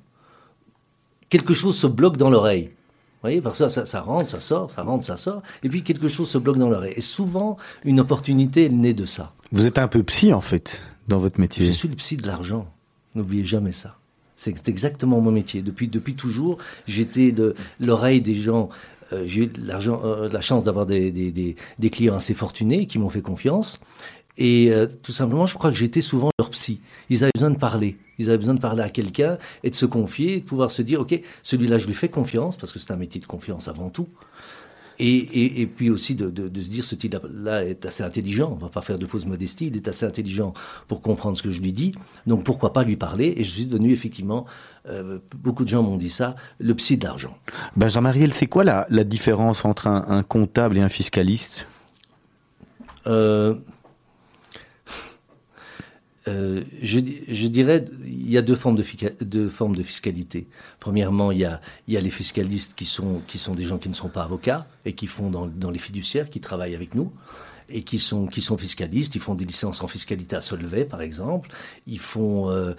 quelque 1.29 1.53
chose 1.53 1.77
se 1.77 1.87
bloque 1.87 2.17
dans 2.17 2.29
l'oreille. 2.29 2.65
Vous 2.65 3.21
voyez, 3.23 3.41
parce 3.41 3.59
que 3.59 3.69
ça, 3.69 3.85
ça, 3.85 4.01
rentre, 4.01 4.29
ça 4.29 4.39
sort, 4.39 4.71
ça 4.71 4.83
rentre, 4.83 5.03
ça 5.03 5.17
sort, 5.17 5.41
et 5.63 5.69
puis 5.69 5.83
quelque 5.83 6.07
chose 6.07 6.29
se 6.29 6.37
bloque 6.37 6.57
dans 6.57 6.69
l'oreille. 6.69 6.93
Et 6.95 7.01
souvent, 7.01 7.57
une 7.83 7.99
opportunité, 7.99 8.65
elle 8.65 8.79
naît 8.79 8.93
de 8.93 9.05
ça. 9.05 9.33
Vous 9.51 9.65
êtes 9.65 9.79
un 9.79 9.87
peu 9.87 10.03
psy, 10.03 10.33
en 10.33 10.41
fait 10.41 10.81
dans 11.07 11.17
votre 11.17 11.39
métier 11.39 11.65
Je 11.65 11.71
suis 11.71 11.87
le 11.87 11.95
psy 11.95 12.17
de 12.17 12.27
l'argent. 12.27 12.71
N'oubliez 13.15 13.45
jamais 13.45 13.71
ça. 13.71 13.97
C'est 14.35 14.69
exactement 14.69 15.19
mon 15.19 15.31
métier. 15.31 15.63
Depuis, 15.63 15.87
depuis 15.87 16.13
toujours, 16.13 16.59
j'étais 16.85 17.31
de 17.31 17.55
l'oreille 17.79 18.21
des 18.21 18.35
gens. 18.35 18.69
Euh, 19.11 19.23
j'ai 19.25 19.45
eu 19.45 19.51
euh, 19.57 20.29
la 20.29 20.41
chance 20.41 20.63
d'avoir 20.65 20.85
des, 20.85 21.09
des, 21.11 21.55
des, 21.79 21.89
clients 21.89 22.15
assez 22.15 22.35
fortunés 22.35 22.85
qui 22.85 22.99
m'ont 22.99 23.09
fait 23.09 23.21
confiance. 23.21 23.79
Et 24.37 24.71
euh, 24.71 24.85
tout 24.85 25.11
simplement, 25.11 25.47
je 25.47 25.55
crois 25.55 25.71
que 25.71 25.77
j'étais 25.77 26.01
souvent 26.01 26.29
leur 26.37 26.51
psy. 26.51 26.81
Ils 27.09 27.23
avaient 27.23 27.31
besoin 27.33 27.49
de 27.49 27.57
parler. 27.57 27.97
Ils 28.19 28.29
avaient 28.29 28.37
besoin 28.37 28.53
de 28.53 28.59
parler 28.59 28.83
à 28.83 28.89
quelqu'un 28.89 29.39
et 29.63 29.71
de 29.71 29.75
se 29.75 29.87
confier, 29.87 30.41
de 30.41 30.45
pouvoir 30.45 30.69
se 30.69 30.83
dire, 30.83 31.01
OK, 31.01 31.19
celui-là, 31.41 31.79
je 31.79 31.87
lui 31.87 31.95
fais 31.95 32.09
confiance, 32.09 32.57
parce 32.57 32.71
que 32.71 32.77
c'est 32.77 32.91
un 32.91 32.97
métier 32.97 33.19
de 33.19 33.25
confiance 33.25 33.67
avant 33.67 33.89
tout. 33.89 34.07
Et, 34.99 35.61
et, 35.61 35.67
puis 35.67 35.91
aussi 35.91 36.15
de, 36.15 36.31
de, 36.31 36.47
de 36.47 36.61
se 36.61 36.69
dire 36.69 36.83
ce 36.83 36.95
type-là 36.95 37.63
est 37.63 37.85
assez 37.85 38.03
intelligent, 38.03 38.51
on 38.51 38.55
va 38.55 38.69
pas 38.69 38.81
faire 38.81 38.97
de 38.97 39.05
fausse 39.05 39.27
modestie, 39.27 39.67
il 39.67 39.75
est 39.75 39.87
assez 39.87 40.05
intelligent 40.05 40.53
pour 40.87 41.01
comprendre 41.01 41.37
ce 41.37 41.43
que 41.43 41.51
je 41.51 41.61
lui 41.61 41.71
dis, 41.71 41.91
donc 42.25 42.43
pourquoi 42.43 42.73
pas 42.73 42.83
lui 42.83 42.95
parler 42.95 43.33
Et 43.37 43.43
je 43.43 43.51
suis 43.51 43.65
devenu 43.67 43.91
effectivement, 43.91 44.45
euh, 44.89 45.19
beaucoup 45.35 45.63
de 45.63 45.69
gens 45.69 45.83
m'ont 45.83 45.97
dit 45.97 46.09
ça, 46.09 46.35
le 46.59 46.73
psy 46.73 46.97
de 46.97 47.05
l'argent. 47.05 47.37
Benjamin 47.75 48.11
c'est 48.33 48.47
quoi 48.47 48.63
la, 48.63 48.87
la, 48.89 49.03
différence 49.03 49.65
entre 49.65 49.85
un, 49.87 50.05
un, 50.07 50.23
comptable 50.23 50.77
et 50.77 50.81
un 50.81 50.89
fiscaliste? 50.89 51.67
Euh, 53.05 53.55
euh, 56.27 56.63
je, 56.81 56.99
dirais, 56.99 57.85
il 58.05 58.29
y 58.29 58.37
a 58.37 58.41
deux 58.41 58.55
formes 58.55 58.75
de, 58.75 58.83
fiscalité. 59.83 60.47
Premièrement, 60.79 61.31
il 61.31 61.39
y, 61.39 61.45
a, 61.45 61.61
les 61.87 62.09
fiscalistes 62.09 62.73
qui 62.75 62.85
sont, 62.85 63.21
des 63.55 63.63
gens 63.63 63.77
qui 63.77 63.89
ne 63.89 63.93
sont 63.93 64.09
pas 64.09 64.23
avocats 64.23 64.67
et 64.85 64.93
qui 64.93 65.07
font 65.07 65.29
dans, 65.29 65.71
les 65.71 65.79
fiduciaires, 65.79 66.29
qui 66.29 66.39
travaillent 66.39 66.75
avec 66.75 66.95
nous 66.95 67.11
et 67.69 67.83
qui 67.83 67.99
sont 67.99 68.29
fiscalistes, 68.57 69.15
ils 69.15 69.21
font 69.21 69.35
des 69.35 69.43
licences 69.43 69.83
en 69.83 69.87
fiscalité 69.87 70.37
à 70.37 70.41
Solvay 70.41 70.85
par 70.85 71.01
exemple, 71.01 71.49
ils 71.85 71.99
euh, 72.15 72.73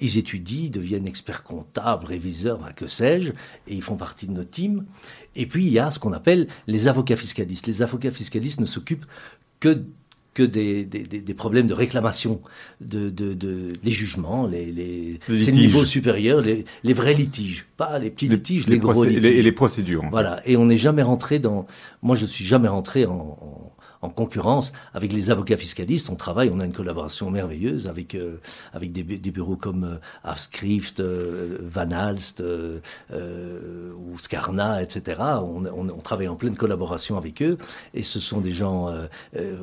étudient, 0.00 0.64
ils 0.64 0.70
deviennent 0.70 1.06
experts 1.06 1.44
comptables, 1.44 2.06
réviseurs, 2.06 2.74
que 2.74 2.88
sais-je, 2.88 3.30
et 3.30 3.74
ils 3.74 3.82
font 3.82 3.94
partie 3.94 4.26
de 4.26 4.32
notre 4.32 4.50
team. 4.50 4.84
Et 5.36 5.46
puis 5.46 5.64
il 5.64 5.72
y 5.72 5.78
a 5.78 5.92
ce 5.92 6.00
qu'on 6.00 6.12
appelle 6.12 6.48
les 6.66 6.88
avocats 6.88 7.14
fiscalistes. 7.14 7.68
Les 7.68 7.82
avocats 7.82 8.10
fiscalistes 8.10 8.58
ne 8.58 8.66
s'occupent 8.66 9.06
que 9.60 9.84
que 10.34 10.42
des, 10.42 10.84
des, 10.84 11.02
des, 11.02 11.34
problèmes 11.34 11.66
de 11.66 11.74
réclamation, 11.74 12.40
de, 12.80 13.10
de, 13.10 13.34
de 13.34 13.72
les 13.82 13.90
jugements, 13.90 14.46
les, 14.46 14.66
les, 14.66 15.18
les 15.28 15.52
niveaux 15.52 15.84
supérieurs, 15.84 16.40
les, 16.40 16.64
les, 16.84 16.92
vrais 16.92 17.14
litiges, 17.14 17.66
pas 17.76 17.98
les 17.98 18.10
petits 18.10 18.28
litiges, 18.28 18.68
les, 18.68 18.78
gros 18.78 19.04
litiges. 19.04 19.24
Et 19.24 19.42
les 19.42 19.52
procédures. 19.52 20.04
Voilà. 20.10 20.40
Et 20.46 20.56
on 20.56 20.66
n'est 20.66 20.78
jamais 20.78 21.02
rentré 21.02 21.40
dans. 21.40 21.66
Moi, 22.02 22.14
je 22.14 22.26
suis 22.26 22.44
jamais 22.44 22.68
rentré 22.68 23.06
en, 23.06 23.12
en 23.40 23.69
concurrence 24.08 24.72
avec 24.94 25.12
les 25.12 25.30
avocats 25.30 25.56
fiscalistes. 25.56 26.08
On 26.10 26.14
travaille, 26.14 26.50
on 26.52 26.60
a 26.60 26.64
une 26.64 26.72
collaboration 26.72 27.30
merveilleuse 27.30 27.86
avec 27.86 28.14
euh, 28.14 28.40
avec 28.72 28.92
des, 28.92 29.02
des, 29.02 29.30
bureaux 29.30 29.56
comme 29.56 29.84
euh, 29.84 29.96
Afskrift, 30.24 31.00
euh, 31.00 31.58
Van 31.62 31.90
Alst 31.90 32.40
euh, 32.40 32.78
euh, 33.12 33.92
ou 33.94 34.18
Scarna, 34.18 34.82
etc. 34.82 35.20
On, 35.20 35.64
on, 35.66 35.88
on, 35.88 35.98
travaille 35.98 36.28
en 36.28 36.36
pleine 36.36 36.56
collaboration 36.56 37.18
avec 37.18 37.42
eux 37.42 37.58
et 37.94 38.02
ce 38.02 38.20
sont 38.20 38.40
des 38.40 38.52
gens, 38.52 38.90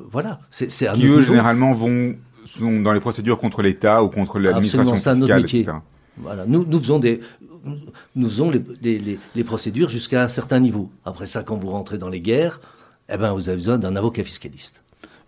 voilà, 0.10 0.39
c'est 0.50 0.67
qui 0.67 1.08
eux 1.08 1.22
généralement 1.24 1.74
vont 1.74 2.15
sont 2.46 2.79
dans 2.82 2.94
les 2.94 3.00
procédures 3.00 3.39
contre 3.39 3.62
l'État 3.62 4.03
ou 4.03 4.10
contre 4.10 4.39
l'administration 4.39 4.96
fiscale, 4.96 5.41
etc. 5.41 5.74
Voilà, 6.17 6.46
nous, 6.48 6.65
nous 6.65 6.79
faisons 6.79 6.98
des, 6.98 7.20
nous 8.15 8.27
faisons 8.29 8.50
les, 8.50 8.63
les, 8.82 9.20
les 9.36 9.44
procédures 9.44 9.89
jusqu'à 9.89 10.24
un 10.24 10.27
certain 10.29 10.60
niveau. 10.60 10.89
Après 11.06 11.27
ça, 11.27 11.44
quand 11.44 11.56
vous 11.58 11.70
rentrez 11.70 11.98
dans 11.98 12.10
les 12.10 12.20
guerres, 12.20 12.60
eh 13.10 13.18
ben, 13.18 13.34
vous 13.34 13.50
avez 13.50 13.58
besoin 13.58 13.78
d'un 13.78 13.96
avocat 13.96 14.24
fiscaliste. 14.24 14.84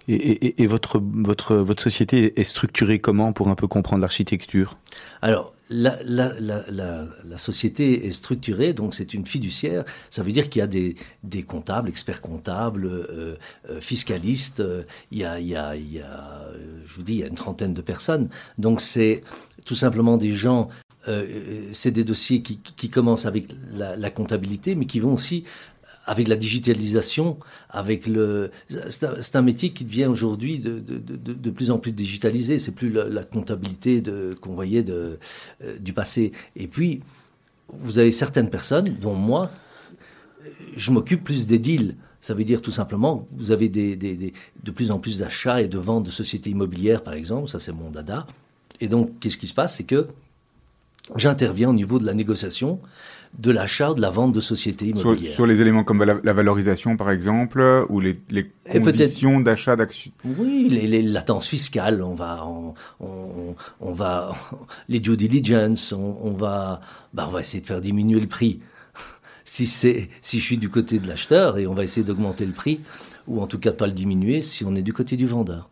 Et, 0.08 0.14
et, 0.14 0.64
et, 0.64 0.68
votre, 0.68 1.00
votre, 1.00 1.56
votre 1.56 1.84
société 1.84 2.40
est 2.40 2.44
structurée 2.44 3.00
comment 3.00 3.32
pour 3.32 3.50
un 3.50 3.56
peu 3.56 3.68
comprendre 3.68 4.02
l'architecture? 4.02 4.78
Alors, 5.22 5.54
la, 5.70 6.00
la, 6.04 6.34
la, 6.40 6.64
la, 6.68 7.38
société 7.38 8.08
est 8.08 8.12
structurée, 8.12 8.74
donc 8.74 8.96
c'est 8.96 9.14
une 9.14 9.26
fiduciaire. 9.26 9.86
Ça 10.10 10.24
veut 10.24 10.32
dire 10.32 10.50
qu'il 10.50 10.62
y 10.62 10.64
a 10.64 10.68
des, 10.68 10.96
des 11.24 11.44
comptables, 11.44 11.90
experts 11.90 12.22
comptables, 12.22 12.86
euh, 12.86 13.38
euh, 13.70 13.80
fiscalistes. 13.80 14.62
Euh, 14.62 14.84
il, 15.12 15.20
y 15.20 15.26
a, 15.26 15.40
il, 15.40 15.48
y 15.48 15.56
a, 15.56 15.76
il 15.76 15.94
y 15.94 16.00
a, 16.00 16.48
je 16.86 16.94
vous 16.96 17.04
dis, 17.04 17.14
il 17.14 17.20
y 17.20 17.24
a 17.24 17.28
une 17.28 17.36
trentaine 17.36 17.74
de 17.74 17.82
personnes. 17.82 18.30
Donc 18.58 18.82
c'est 18.82 19.22
tout 19.66 19.76
simplement 19.76 20.18
des 20.18 20.32
gens 20.32 20.70
c'est 21.72 21.90
des 21.90 22.04
dossiers 22.04 22.44
qui, 22.44 22.60
qui, 22.60 22.90
commencent 22.90 23.26
avec 23.26 23.48
la, 23.74 23.96
la, 23.96 24.12
comptabilité, 24.12 24.76
mais 24.76 24.86
qui 24.86 25.00
vont 25.00 25.14
aussi 25.14 25.44
avec 26.10 26.28
la 26.28 26.36
digitalisation, 26.36 27.38
avec 27.70 28.08
le, 28.08 28.50
c'est 28.90 29.36
un, 29.36 29.42
métier 29.44 29.74
qui 29.74 29.86
devient 29.86 30.08
aujourd'hui 30.08 30.58
de, 30.58 30.80
de, 30.80 30.98
de, 30.98 31.34
de, 31.34 31.50
plus 31.52 31.70
en 31.70 31.78
plus 31.78 31.92
digitalisé. 31.92 32.58
C'est 32.58 32.72
plus 32.72 32.92
la, 32.92 33.24
comptabilité 33.24 34.02
qu'on 34.42 34.56
voyait 34.56 34.84
euh, 34.90 35.18
du 35.80 35.94
passé. 35.94 36.32
Et 36.56 36.66
puis, 36.66 37.02
vous 37.68 38.00
avez 38.00 38.12
certaines 38.12 38.50
personnes, 38.50 38.98
dont 39.00 39.14
moi, 39.14 39.52
je 40.76 40.92
m'occupe 40.92 41.24
plus 41.24 41.46
des 41.46 41.60
deals. 41.60 41.96
Ça 42.22 42.34
veut 42.34 42.44
dire 42.44 42.64
tout 42.64 42.72
simplement, 42.72 43.28
vous 43.30 43.52
avez 43.52 43.70
de 43.70 44.72
plus 44.72 44.90
en 44.90 44.98
plus 44.98 45.20
d'achats 45.20 45.62
et 45.62 45.68
de 45.68 45.78
ventes 45.78 46.06
de 46.08 46.12
sociétés 46.12 46.50
immobilières, 46.50 47.04
par 47.04 47.14
exemple. 47.14 47.50
Ça, 47.50 47.60
c'est 47.60 47.72
mon 47.72 47.92
dada. 47.92 48.26
Et 48.82 48.88
donc, 48.88 49.20
qu'est-ce 49.20 49.38
qui 49.38 49.48
se 49.48 49.54
passe? 49.54 49.76
C'est 49.76 49.84
que 49.84 50.08
j'interviens 51.16 51.70
au 51.70 51.74
niveau 51.74 52.00
de 52.00 52.06
la 52.08 52.16
négociation 52.16 52.80
de 53.38 53.52
l'achat, 53.52 53.94
de 53.94 54.02
la 54.02 54.10
vente 54.10 54.34
de 54.34 54.42
sociétés 54.42 54.88
immobilières. 54.88 55.32
Sur, 55.32 55.46
les 55.46 55.62
éléments 55.62 55.84
comme 55.84 56.04
la, 56.04 56.34
valorisation, 56.34 56.98
par 56.98 57.12
exemple, 57.12 57.86
ou 57.90 58.00
les, 58.00 58.20
les 58.30 58.50
conditions 58.82 59.40
d'achat 59.40 59.76
d'actions. 59.76 60.12
Oui, 60.26 60.68
les, 60.70 60.88
les 60.88 61.02
latences 61.02 61.48
fiscales, 61.48 62.02
on 62.02 62.16
va, 62.16 62.46
on, 62.46 62.74
on, 63.00 63.56
on 63.80 63.94
va, 63.94 64.34
les 64.90 65.00
due 65.00 65.16
diligence, 65.16 65.94
on, 65.94 66.18
on, 66.22 66.32
va, 66.32 66.82
bah, 67.14 67.26
on 67.28 67.32
va 67.32 67.42
essayer 67.42 67.62
de 67.62 67.68
faire 67.68 67.82
diminuer 67.82 68.20
le 68.20 68.28
prix. 68.28 68.60
si 69.46 69.68
c'est, 69.68 70.10
si 70.22 70.40
je 70.40 70.44
suis 70.44 70.58
du 70.58 70.70
côté 70.70 71.00
de 71.00 71.08
l'acheteur, 71.08 71.58
et 71.58 71.68
on 71.68 71.74
va 71.74 71.84
essayer 71.84 72.04
d'augmenter 72.04 72.46
le 72.46 72.54
prix, 72.54 72.82
ou 73.28 73.42
en 73.42 73.48
tout 73.48 73.60
cas 73.60 73.72
pas 73.72 73.88
le 73.88 73.94
diminuer 73.94 74.42
si 74.42 74.66
on 74.66 74.76
est 74.76 74.82
du 74.82 74.94
côté 74.94 75.18
du 75.18 75.28
vendeur. 75.28 75.70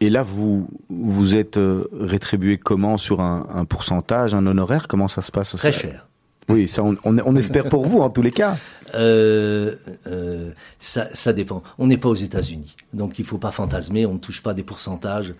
Et 0.00 0.10
là, 0.10 0.22
vous 0.24 0.68
vous 0.88 1.36
êtes 1.36 1.58
euh, 1.58 1.84
rétribué 1.92 2.58
comment 2.58 2.96
sur 2.96 3.20
un, 3.20 3.46
un 3.54 3.64
pourcentage, 3.64 4.34
un 4.34 4.46
honoraire? 4.46 4.88
Comment 4.88 5.06
ça 5.06 5.22
se 5.22 5.30
passe? 5.30 5.54
Très 5.54 5.70
cher. 5.70 6.08
Oui, 6.52 6.70
on, 7.04 7.36
espère 7.36 7.68
pour 7.68 7.86
vous 7.86 7.98
en 7.98 8.10
tous 8.10 8.22
les 8.22 8.30
cas. 8.30 8.56
Euh, 8.94 9.76
euh, 10.06 10.50
ça, 10.78 11.32
dépend. 11.32 11.62
On 11.78 11.86
n'est 11.86 11.96
pas 11.96 12.08
aux 12.08 12.14
États-Unis, 12.14 12.76
donc 12.92 13.18
il 13.18 13.24
faut 13.24 13.38
pas 13.38 13.50
fantasmer. 13.50 14.06
On 14.06 14.14
ne 14.14 14.18
touche 14.18 14.42
pas 14.42 14.54
des 14.54 14.62
pourcentages. 14.62 15.34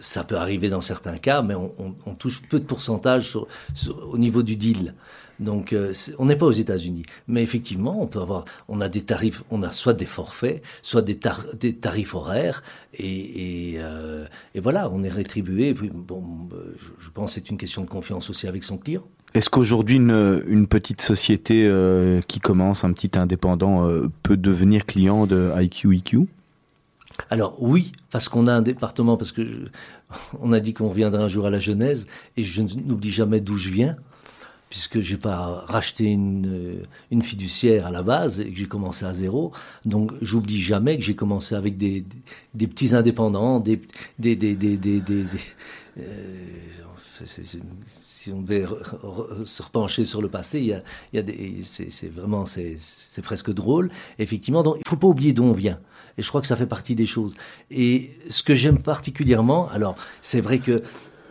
Ça 0.00 0.22
peut 0.22 0.36
arriver 0.36 0.68
dans 0.68 0.80
certains 0.80 1.16
cas, 1.16 1.42
mais 1.42 1.54
on, 1.54 2.14
touche 2.14 2.42
peu 2.42 2.60
de 2.60 2.64
pourcentages 2.64 3.36
au 3.36 4.18
niveau 4.18 4.42
du 4.42 4.56
deal. 4.56 4.94
Donc, 5.40 5.72
euh, 5.72 5.94
on 6.18 6.26
n'est 6.26 6.36
pas 6.36 6.44
aux 6.44 6.52
États-Unis, 6.52 7.04
mais 7.26 7.42
effectivement, 7.42 8.02
on 8.02 8.06
peut 8.06 8.20
avoir, 8.20 8.44
on 8.68 8.78
a 8.82 8.90
des 8.90 9.00
tarifs, 9.00 9.42
on 9.50 9.62
a 9.62 9.72
soit 9.72 9.94
des 9.94 10.04
forfaits, 10.04 10.62
soit 10.82 11.00
des, 11.00 11.16
tarifs 11.16 12.14
horaires, 12.14 12.62
et, 12.92 13.72
et, 13.72 13.74
euh, 13.78 14.26
et, 14.54 14.60
voilà, 14.60 14.90
on 14.90 15.02
est 15.02 15.08
rétribué. 15.08 15.72
puis, 15.72 15.90
bon, 15.90 16.22
je, 16.78 17.04
je 17.04 17.10
pense 17.10 17.30
que 17.30 17.34
c'est 17.36 17.48
une 17.48 17.56
question 17.56 17.82
de 17.82 17.88
confiance 17.88 18.28
aussi 18.28 18.46
avec 18.46 18.64
son 18.64 18.76
client. 18.76 19.04
Est-ce 19.34 19.48
qu'aujourd'hui 19.48 19.96
une, 19.96 20.66
petite 20.66 21.02
société 21.02 21.64
euh, 21.66 22.20
qui 22.26 22.40
commence, 22.40 22.84
un 22.84 22.92
petit 22.92 23.16
indépendant, 23.16 23.86
euh, 23.86 24.10
peut 24.22 24.36
devenir 24.36 24.86
client 24.86 25.26
de 25.26 25.52
IQEQ 25.56 26.26
alors 27.28 27.62
oui, 27.62 27.92
parce 28.10 28.30
qu'on 28.30 28.46
a 28.46 28.52
un 28.52 28.62
département, 28.62 29.18
parce 29.18 29.30
que 29.30 29.42
on 30.40 30.52
a 30.52 30.60
dit 30.60 30.72
qu'on 30.72 30.88
reviendra 30.88 31.22
un 31.22 31.28
jour 31.28 31.44
à 31.44 31.50
la 31.50 31.58
Genèse, 31.58 32.06
et 32.38 32.44
je 32.44 32.62
n'oublie 32.62 33.10
jamais 33.10 33.40
d'où 33.40 33.58
je 33.58 33.68
viens 33.68 33.96
puisque 34.70 35.00
j'ai 35.00 35.16
pas 35.16 35.64
racheté 35.66 36.04
une, 36.04 36.46
euh, 36.46 36.82
une, 37.10 37.22
fiduciaire 37.22 37.86
à 37.86 37.90
la 37.90 38.02
base 38.04 38.40
et 38.40 38.50
que 38.50 38.56
j'ai 38.56 38.66
commencé 38.66 39.04
à 39.04 39.12
zéro. 39.12 39.52
Donc, 39.84 40.12
j'oublie 40.22 40.60
jamais 40.60 40.96
que 40.96 41.02
j'ai 41.02 41.16
commencé 41.16 41.56
avec 41.56 41.76
des, 41.76 42.04
petits 42.56 42.94
indépendants, 42.94 43.58
des, 43.58 43.82
des, 44.20 44.36
des, 44.36 44.54
des, 44.54 44.76
des, 44.76 45.00
si 48.20 48.32
on 48.32 48.42
devait 48.42 48.66
se 49.46 49.62
repencher 49.62 50.04
sur 50.04 50.20
le 50.20 50.28
passé, 50.28 50.58
il 50.58 50.66
y 50.66 50.74
a, 50.74 50.82
il 51.12 51.16
y 51.16 51.18
a 51.18 51.22
des, 51.22 51.62
c'est 51.64 52.12
vraiment, 52.12 52.44
c'est 52.44 53.22
presque 53.22 53.50
drôle. 53.50 53.90
Effectivement, 54.18 54.62
donc 54.62 54.76
il 54.78 54.86
faut 54.86 54.96
pas 54.96 55.06
oublier 55.06 55.32
d'où 55.32 55.44
on 55.44 55.52
vient. 55.52 55.78
Et 56.18 56.22
je 56.22 56.28
crois 56.28 56.42
que 56.42 56.46
ça 56.46 56.56
fait 56.56 56.66
partie 56.66 56.94
des 56.94 57.06
choses. 57.06 57.32
Et 57.70 58.10
ce 58.28 58.42
que 58.42 58.54
j'aime 58.54 58.78
particulièrement, 58.78 59.70
alors 59.70 59.96
c'est 60.20 60.42
vrai 60.42 60.58
que 60.58 60.82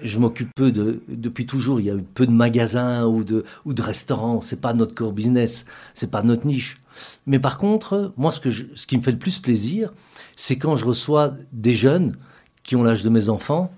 je 0.02 0.18
m'occupe 0.18 0.50
peu 0.56 0.72
de, 0.72 1.04
depuis 1.08 1.46
toujours, 1.46 1.80
il 1.80 1.86
y 1.86 1.92
a 1.92 1.94
eu 1.94 2.02
peu 2.02 2.26
de 2.26 2.32
magasins 2.32 3.06
ou 3.06 3.24
de, 3.24 3.44
ou 3.66 3.76
de 3.76 3.82
restaurants, 3.84 4.42
c'est 4.42 4.60
pas 4.60 4.74
notre 4.74 4.96
core 4.96 5.14
business, 5.14 5.66
c'est 5.94 6.10
pas 6.10 6.24
notre 6.24 6.48
niche. 6.48 6.82
Mais 7.28 7.38
par 7.38 7.60
contre, 7.60 8.14
moi, 8.18 8.32
ce, 8.32 8.40
que 8.40 8.50
ce 8.50 8.88
qui 8.88 8.98
me 8.98 9.04
fait 9.04 9.12
le 9.12 9.20
plus 9.20 9.38
plaisir, 9.38 9.94
c'est 10.38 10.58
quand 10.58 10.76
je 10.76 10.86
reçois 10.86 11.36
des 11.52 11.76
jeunes 11.76 12.18
qui 12.64 12.76
ont 12.76 12.82
l'âge 12.82 13.04
de 13.04 13.10
mes 13.10 13.30
enfants, 13.30 13.72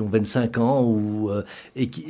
qui 0.00 0.06
ont 0.06 0.08
25 0.08 0.58
ans, 0.58 0.82
ou, 0.82 1.30
euh, 1.30 1.44
et, 1.76 1.88
qui, 1.88 2.02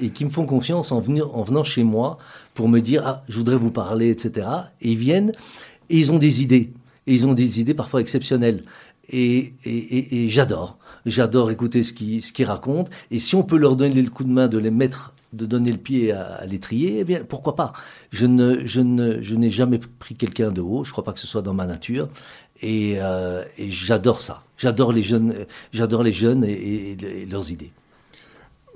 et, 0.00 0.08
qui 0.10 0.24
me 0.24 0.30
font 0.30 0.46
confiance 0.46 0.92
en, 0.92 0.98
en 0.98 1.42
venant 1.42 1.64
chez 1.64 1.82
moi 1.82 2.18
pour 2.54 2.68
me 2.68 2.80
dire, 2.80 3.02
ah, 3.04 3.24
je 3.28 3.36
voudrais 3.36 3.56
vous 3.56 3.70
parler, 3.70 4.10
etc. 4.10 4.46
Et 4.80 4.92
ils 4.92 4.98
viennent, 4.98 5.32
et 5.90 5.98
ils 5.98 6.12
ont 6.12 6.18
des 6.18 6.42
idées. 6.42 6.72
Et 7.06 7.14
ils 7.14 7.26
ont 7.26 7.34
des 7.34 7.60
idées 7.60 7.74
parfois 7.74 8.00
exceptionnelles. 8.00 8.64
Et, 9.08 9.52
et 9.64 10.28
j'adore. 10.28 10.78
J'adore 11.04 11.50
écouter 11.50 11.82
ce 11.82 11.92
qu'ils 11.92 12.22
ce 12.22 12.44
racontent. 12.44 12.90
Et 13.10 13.18
si 13.18 13.34
on 13.34 13.42
peut 13.42 13.58
leur 13.58 13.74
donner 13.74 14.00
le 14.00 14.10
coup 14.10 14.22
de 14.24 14.30
main 14.30 14.46
de 14.46 14.58
les 14.58 14.70
mettre, 14.70 15.12
de 15.32 15.46
donner 15.46 15.72
le 15.72 15.78
pied 15.78 16.12
à, 16.12 16.44
l'étrier, 16.46 16.98
eh 17.00 17.04
bien, 17.04 17.24
pourquoi 17.26 17.56
pas? 17.56 17.72
Je 18.10 18.26
ne, 18.26 18.64
je 18.64 18.80
ne, 18.80 19.20
je 19.20 19.34
n'ai 19.34 19.50
jamais 19.50 19.78
pris 19.78 20.14
quelqu'un 20.14 20.52
de 20.52 20.60
haut. 20.60 20.84
Je 20.84 20.92
crois 20.92 21.04
pas 21.04 21.12
que 21.12 21.18
ce 21.18 21.26
soit 21.26 21.42
dans 21.42 21.54
ma 21.54 21.66
nature. 21.66 22.08
Et, 22.62 22.96
euh, 22.98 23.44
et 23.58 23.68
j'adore 23.68 24.22
ça. 24.22 24.42
J'adore 24.56 24.92
les 24.92 25.02
jeunes. 25.02 25.46
J'adore 25.72 26.02
les 26.02 26.12
jeunes 26.12 26.44
et, 26.44 26.92
et, 26.92 27.26
leurs 27.30 27.50
idées. 27.50 27.72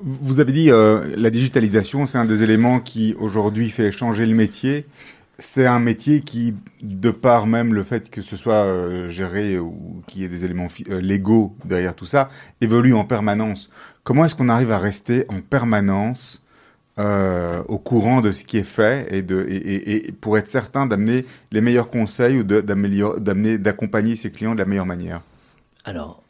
Vous 0.02 0.40
avez 0.40 0.52
dit 0.52 0.70
euh, 0.70 1.14
la 1.16 1.30
digitalisation, 1.30 2.04
c'est 2.04 2.18
un 2.18 2.26
des 2.26 2.42
éléments 2.42 2.80
qui 2.80 3.14
aujourd'hui 3.18 3.70
fait 3.70 3.92
changer 3.92 4.26
le 4.26 4.34
métier 4.34 4.86
c'est 5.38 5.66
un 5.66 5.78
métier 5.78 6.20
qui, 6.20 6.54
de 6.82 7.10
par 7.10 7.46
même 7.46 7.74
le 7.74 7.82
fait 7.82 8.10
que 8.10 8.22
ce 8.22 8.36
soit 8.36 8.64
euh, 8.64 9.08
géré 9.08 9.58
ou 9.58 10.02
qu'il 10.06 10.22
y 10.22 10.24
ait 10.24 10.28
des 10.28 10.44
éléments 10.44 10.68
euh, 10.88 11.00
légaux 11.00 11.54
derrière 11.64 11.94
tout 11.94 12.06
ça, 12.06 12.28
évolue 12.60 12.94
en 12.94 13.04
permanence. 13.04 13.68
Comment 14.02 14.24
est-ce 14.24 14.34
qu'on 14.34 14.48
arrive 14.48 14.70
à 14.70 14.78
rester 14.78 15.26
en 15.28 15.40
permanence 15.40 16.42
euh, 16.98 17.62
au 17.68 17.78
courant 17.78 18.20
de 18.20 18.32
ce 18.32 18.44
qui 18.44 18.58
est 18.58 18.64
fait 18.64 19.06
et, 19.14 19.22
de, 19.22 19.44
et, 19.48 20.06
et, 20.08 20.12
pour 20.12 20.38
être 20.38 20.48
certain 20.48 20.86
d'amener 20.86 21.26
les 21.52 21.60
meilleurs 21.60 21.90
conseils 21.90 22.38
ou 22.38 22.42
d'accompagner 22.42 24.16
ses 24.16 24.30
clients 24.30 24.54
de 24.54 24.58
la 24.58 24.64
meilleure 24.64 24.86
manière 24.86 25.20
Alors, 25.84 26.22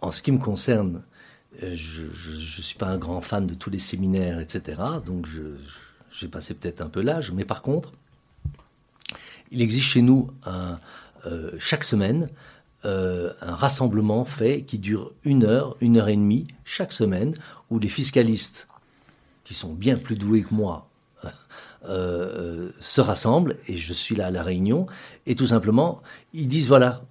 en 0.00 0.10
ce 0.10 0.22
qui 0.22 0.32
me 0.32 0.38
concerne, 0.38 1.02
je 1.60 2.02
ne 2.02 2.62
suis 2.62 2.76
pas 2.76 2.86
un 2.86 2.98
grand 2.98 3.20
fan 3.20 3.46
de 3.46 3.54
tous 3.54 3.70
les 3.70 3.78
séminaires, 3.78 4.40
etc. 4.40 4.82
Donc, 5.04 5.26
j'ai 6.10 6.28
passé 6.28 6.54
peut-être 6.54 6.82
un 6.82 6.88
peu 6.88 7.02
l'âge, 7.02 7.32
mais 7.32 7.44
par 7.44 7.62
contre, 7.62 7.92
il 9.50 9.62
existe 9.62 9.86
chez 9.86 10.02
nous 10.02 10.30
un, 10.44 10.78
euh, 11.26 11.52
chaque 11.58 11.84
semaine 11.84 12.28
euh, 12.84 13.32
un 13.40 13.54
rassemblement 13.54 14.24
fait 14.24 14.62
qui 14.62 14.78
dure 14.78 15.12
une 15.24 15.44
heure, 15.44 15.76
une 15.80 15.96
heure 15.96 16.08
et 16.08 16.16
demie 16.16 16.46
chaque 16.64 16.92
semaine, 16.92 17.34
où 17.68 17.78
les 17.80 17.88
fiscalistes, 17.88 18.68
qui 19.46 19.54
sont 19.54 19.72
bien 19.72 19.96
plus 19.96 20.16
doués 20.16 20.42
que 20.42 20.52
moi, 20.52 20.90
euh, 21.88 22.70
se 22.80 23.00
rassemblent, 23.00 23.58
et 23.68 23.76
je 23.76 23.92
suis 23.92 24.16
là 24.16 24.26
à 24.26 24.30
la 24.32 24.42
réunion, 24.42 24.88
et 25.24 25.36
tout 25.36 25.46
simplement, 25.46 26.02
ils 26.32 26.48
disent, 26.48 26.66
voilà, 26.66 27.04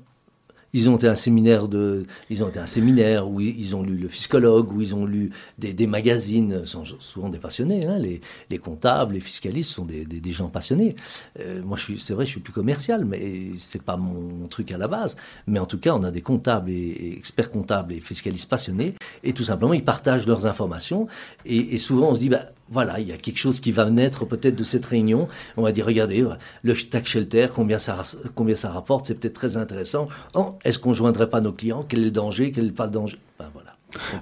ils 0.76 0.90
ont 0.90 0.98
été 0.98 1.08
un 1.08 1.16
séminaire 1.16 1.70
de, 1.70 2.06
ils 2.30 2.44
ont 2.44 2.50
été 2.50 2.60
un 2.60 2.66
séminaire 2.66 3.30
où 3.30 3.40
ils 3.40 3.78
ont 3.78 3.82
lu 3.82 3.96
le 3.96 4.10
fiscologue, 4.10 4.74
où 4.74 4.82
ils 4.82 4.94
ont 4.94 5.06
lu 5.06 5.32
des, 5.58 5.88
magazines, 5.88 6.66
sont 6.66 6.84
souvent 7.00 7.30
des 7.30 7.38
passionnés. 7.38 7.86
Hein, 7.88 7.98
les, 7.98 8.20
les, 8.50 8.58
comptables, 8.58 9.14
les 9.14 9.22
fiscalistes 9.22 9.72
sont 9.72 9.86
des, 9.86 10.04
des, 10.04 10.34
gens 10.34 10.50
passionnés. 10.50 10.98
Euh, 11.40 11.64
moi, 11.64 11.78
c'est 11.78 12.14
vrai, 12.14 12.26
je 12.26 12.32
suis 12.32 12.42
plus 12.42 12.52
commercial, 12.52 13.06
mais 13.06 13.52
c'est 13.58 13.82
pas 13.82 13.96
mon 13.96 14.48
truc 14.50 14.74
à 14.74 14.78
la 14.78 14.90
base. 14.90 15.16
Mais 15.48 15.60
en 15.60 15.66
tout 15.66 15.80
cas, 15.80 15.94
on 15.94 16.04
a 16.04 16.12
des 16.12 16.20
comptables 16.20 16.70
et, 16.70 17.14
experts 17.16 17.52
comptables 17.52 17.94
et 17.94 18.02
fiscalistes 18.02 18.50
passionnés, 18.50 18.96
et 19.24 19.32
tout 19.32 19.44
simplement, 19.44 19.74
ils 19.74 19.86
partagent 19.86 20.28
leurs 20.28 20.46
informations. 20.46 21.08
Et, 21.46 21.74
et 21.74 21.78
souvent, 21.78 22.10
on 22.10 22.16
se 22.16 22.20
dit, 22.20 22.30
bah, 22.30 22.50
voilà, 22.70 23.00
il 23.00 23.08
y 23.08 23.12
a 23.12 23.18
quelque 23.18 23.38
chose 23.38 23.60
qui 23.60 23.72
va 23.72 23.90
naître 23.90 24.26
peut-être 24.26 24.56
de 24.56 24.64
cette 24.64 24.86
réunion. 24.86 25.28
On 25.56 25.62
va 25.62 25.72
dire, 25.72 25.86
regardez, 25.86 26.26
le 26.64 26.76
tax 26.76 27.12
shelter, 27.12 27.48
combien 27.54 27.78
ça, 27.78 28.02
combien 28.34 28.56
ça 28.56 28.72
rapporte, 28.72 29.08
c'est 29.08 29.16
peut-être 29.16 29.34
très 29.34 29.56
intéressant. 29.58 30.08
Oh, 30.34 30.58
est-ce 30.64 30.80
qu'on 30.80 30.94
joindrait 30.94 31.30
pas 31.30 31.42
nos 31.42 31.52
clients? 31.52 31.86
Quel 31.88 32.00
est 32.00 32.06
le 32.06 32.12
danger? 32.12 32.52
Quel 32.52 32.66
n'est 32.66 32.72
pas 32.72 32.86
le 32.86 32.92
danger? 32.92 33.20
Ben, 33.40 33.50
voilà. 33.54 33.76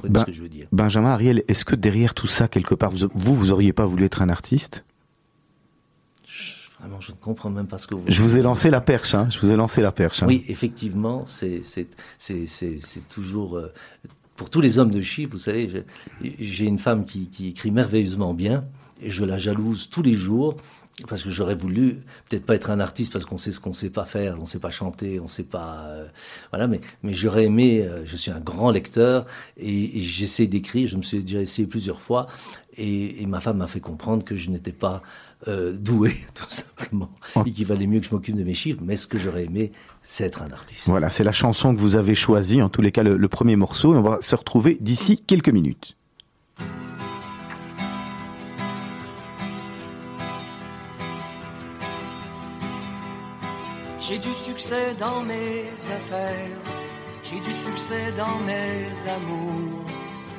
Ben, 0.03 0.19
ce 0.19 0.25
que 0.25 0.33
je 0.33 0.41
veux 0.41 0.50
dire. 0.50 0.67
Benjamin 0.71 1.09
Ariel, 1.09 1.43
est-ce 1.47 1.65
que 1.65 1.75
derrière 1.75 2.13
tout 2.13 2.27
ça, 2.27 2.47
quelque 2.47 2.75
part, 2.75 2.91
vous, 2.91 3.09
vous, 3.13 3.51
auriez 3.51 3.73
pas 3.73 3.85
voulu 3.85 4.05
être 4.05 4.21
un 4.21 4.29
artiste? 4.29 4.83
Vraiment, 6.79 7.00
je 7.00 7.12
ne 7.13 7.17
comprends 7.17 7.50
même 7.50 7.67
pas 7.67 7.77
ce 7.77 7.88
que 7.88 7.95
vous. 7.95 8.03
Je 8.07 8.21
vous 8.21 8.38
ai 8.38 8.41
lancé 8.41 8.69
la 8.69 8.81
perche, 8.81 9.15
hein. 9.15 9.27
Je 9.29 9.39
vous 9.39 9.51
ai 9.51 9.55
lancé 9.55 9.81
la 9.81 9.93
perche. 9.93 10.21
Hein. 10.21 10.27
Oui, 10.27 10.43
effectivement, 10.50 11.25
c'est 11.25 11.62
c'est 11.63 13.07
toujours 13.07 13.55
euh, 13.55 13.73
pour 14.36 14.50
tous 14.50 14.62
les 14.62 14.80
hommes 14.80 14.92
de 14.92 15.02
chiffres. 15.02 15.32
Vous 15.34 15.40
savez, 15.40 15.86
j'ai 16.22 16.66
une 16.66 16.80
femme 16.80 17.06
qui, 17.06 17.30
écrit 17.48 17.72
merveilleusement 17.72 18.34
bien 18.34 18.66
et 19.02 19.10
je 19.10 19.24
la 19.24 19.38
jalouse 19.38 19.90
tous 19.90 20.02
les 20.02 20.13
jours 20.13 20.58
parce 21.08 21.24
que 21.24 21.32
j'aurais 21.32 21.56
voulu 21.56 21.98
peut-être 22.30 22.46
pas 22.46 22.54
être 22.54 22.70
un 22.70 22.80
artiste 22.80 23.12
parce 23.12 23.25
qu'on 23.25 23.40
sait 23.40 23.52
ce 23.52 23.60
qu'on 23.60 23.74
sait 23.74 23.90
pas 23.90 24.06
faire, 24.06 24.38
on 24.40 24.46
sait 24.46 24.60
pas 24.60 24.70
chanter, 24.70 25.20
on 25.20 25.28
sait 25.28 25.44
pas 25.44 25.86
euh, 25.88 26.08
voilà 26.52 26.68
mais 26.68 26.82
mais 27.02 27.16
j'aurais 27.16 27.46
aimé 27.46 27.82
euh, 27.82 28.06
je 28.06 28.16
suis 28.16 28.30
un 28.30 28.40
grand 28.40 28.70
lecteur 28.70 29.25
et, 29.58 30.00
j'essaie 30.02 30.46
d'écrire, 30.46 30.88
je 30.88 30.98
me 30.98 31.02
suis 31.02 31.24
déjà 31.24 31.42
essayé 31.42 31.68
plusieurs 31.68 32.00
fois 32.00 32.28
et, 32.78 33.25
ma 33.25 33.40
femme 33.40 33.58
m'a 33.58 33.68
fait 33.68 33.80
comprendre 33.80 34.24
que 34.24 34.36
je 34.36 34.52
n'étais 34.52 34.72
pas 34.72 35.02
euh, 35.47 35.73
doué 35.73 36.15
tout 36.33 36.50
simplement 36.50 37.09
et 37.45 37.51
qu'il 37.51 37.65
valait 37.65 37.88
mieux 37.88 38.00
que 38.00 38.05
je 38.05 38.12
m'occupe 38.12 38.35
de 38.35 38.43
mes 38.43 38.53
chiffres 38.53 38.79
mais 38.83 38.97
ce 38.97 39.07
que 39.07 39.17
j'aurais 39.19 39.45
aimé 39.45 39.71
c'est 40.01 40.25
être 40.25 40.41
un 40.41 40.51
artiste. 40.51 40.83
Voilà, 40.85 41.09
c'est 41.09 41.23
la 41.23 41.31
chanson 41.31 41.73
que 41.73 41.79
vous 41.79 41.95
avez 41.95 42.15
choisie 42.15 42.62
en 42.62 42.69
tous 42.69 42.81
les 42.81 42.91
cas 42.91 43.03
le, 43.03 43.17
le 43.17 43.27
premier 43.27 43.55
morceau 43.55 43.93
et 43.93 43.97
on 43.97 44.01
va 44.01 44.21
se 44.21 44.35
retrouver 44.35 44.77
d'ici 44.81 45.21
quelques 45.25 45.50
minutes. 45.50 45.95
J'ai 54.13 54.19
du 54.19 54.31
succès 54.33 54.93
dans 55.00 55.21
mes 55.21 55.63
affaires, 55.91 56.59
j'ai 57.23 57.39
du 57.39 57.51
succès 57.51 58.12
dans 58.17 58.38
mes 58.45 59.09
amours. 59.09 59.85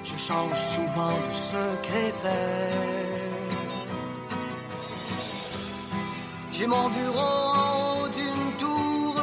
Je 0.05 0.17
change 0.19 0.61
souvent 0.77 1.09
de 1.09 1.35
secrétaire. 1.35 3.24
J'ai 6.57 6.69
mon 6.69 6.89
bureau 6.89 7.19
en 7.19 8.03
haut 8.03 8.09
d'une 8.09 8.53
tour, 8.61 9.15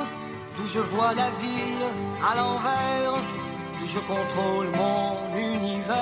d'où 0.58 0.68
je 0.68 0.80
vois 0.80 1.14
la 1.14 1.30
ville 1.42 1.86
à 2.30 2.36
l'envers, 2.36 3.14
d'où 3.80 3.88
je 3.88 4.00
contrôle 4.00 4.68
mon 4.82 5.38
univers. 5.40 5.96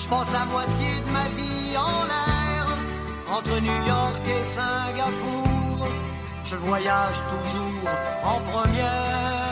Je 0.00 0.06
pense 0.06 0.30
la 0.32 0.44
moitié 0.44 0.88
de 1.06 1.10
ma 1.12 1.26
vie 1.38 1.76
en 1.78 2.04
l'air 2.10 2.66
entre 3.36 3.58
New 3.58 3.86
York 3.86 4.22
et 4.26 4.44
Singapour, 4.56 5.86
je 6.44 6.56
voyage 6.56 7.18
toujours 7.32 7.90
en 8.22 8.38
première. 8.52 9.43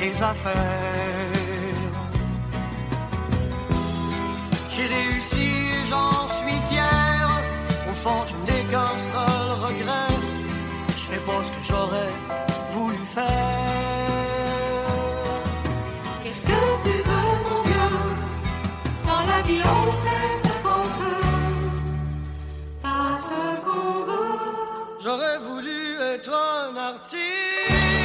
des 0.00 0.22
affaires. 0.22 0.54
J'ai 4.70 4.86
réussi, 4.86 5.50
j'en 5.90 6.28
suis 6.28 6.60
fier. 6.68 7.28
Au 7.90 7.94
fond, 7.94 8.24
je 8.28 8.34
n'ai 8.52 8.62
qu'un 8.70 8.94
seul 9.12 9.46
regret. 9.66 10.14
Je 10.96 11.02
fais 11.10 11.22
pas 11.28 11.40
ce 11.46 11.50
que 11.54 11.62
j'aurais 11.68 12.12
voulu 12.74 12.98
faire. 13.14 14.88
Qu'est-ce 16.22 16.44
que 16.50 16.60
tu 16.84 16.94
veux, 17.08 17.30
mon 17.46 17.60
Dieu 17.70 17.90
Dans 19.06 19.24
la 19.32 19.40
vie, 19.42 19.62
on 19.64 20.41
J'aurais 25.02 25.38
voulu 25.38 26.00
être 26.00 26.32
un 26.32 26.76
artiste. 26.76 28.01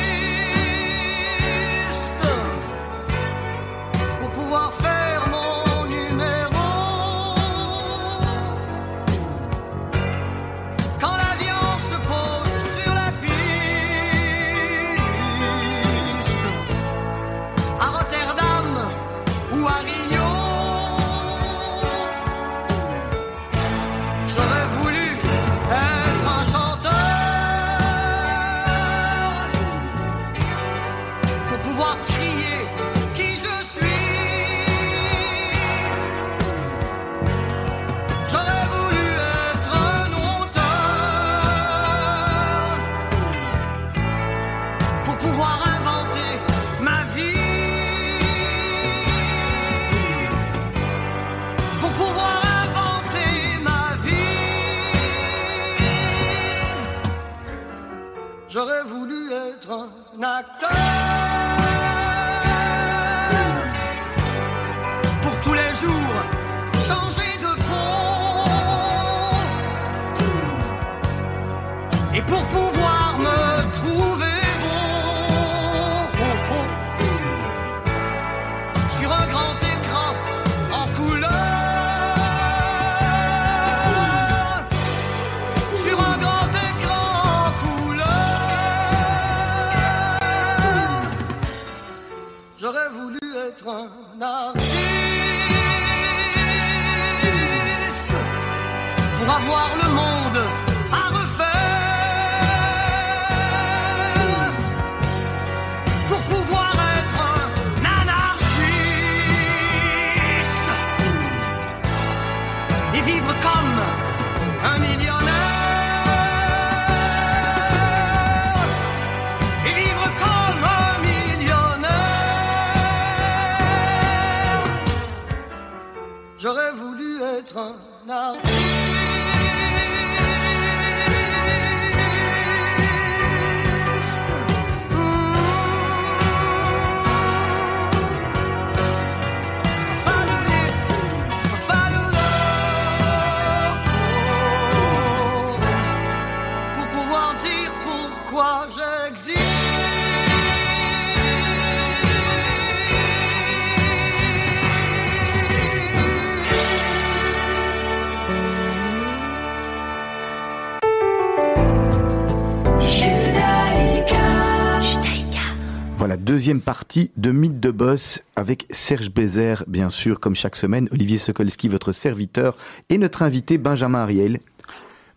Deuxième 166.48 166.62
partie 166.62 167.12
de 167.18 167.32
Mythe 167.32 167.60
de 167.60 167.72
Boss 167.72 168.24
avec 168.38 168.68
Serge 168.70 169.12
Bézère, 169.12 169.66
bien 169.68 169.90
sûr, 169.90 170.22
comme 170.22 170.34
chaque 170.34 170.56
semaine, 170.56 170.88
Olivier 170.94 171.18
Sokolski, 171.18 171.68
votre 171.68 171.92
serviteur, 171.92 172.56
et 172.88 172.98
notre 172.98 173.22
invité 173.22 173.58
Benjamin 173.58 174.00
Ariel. 174.00 174.40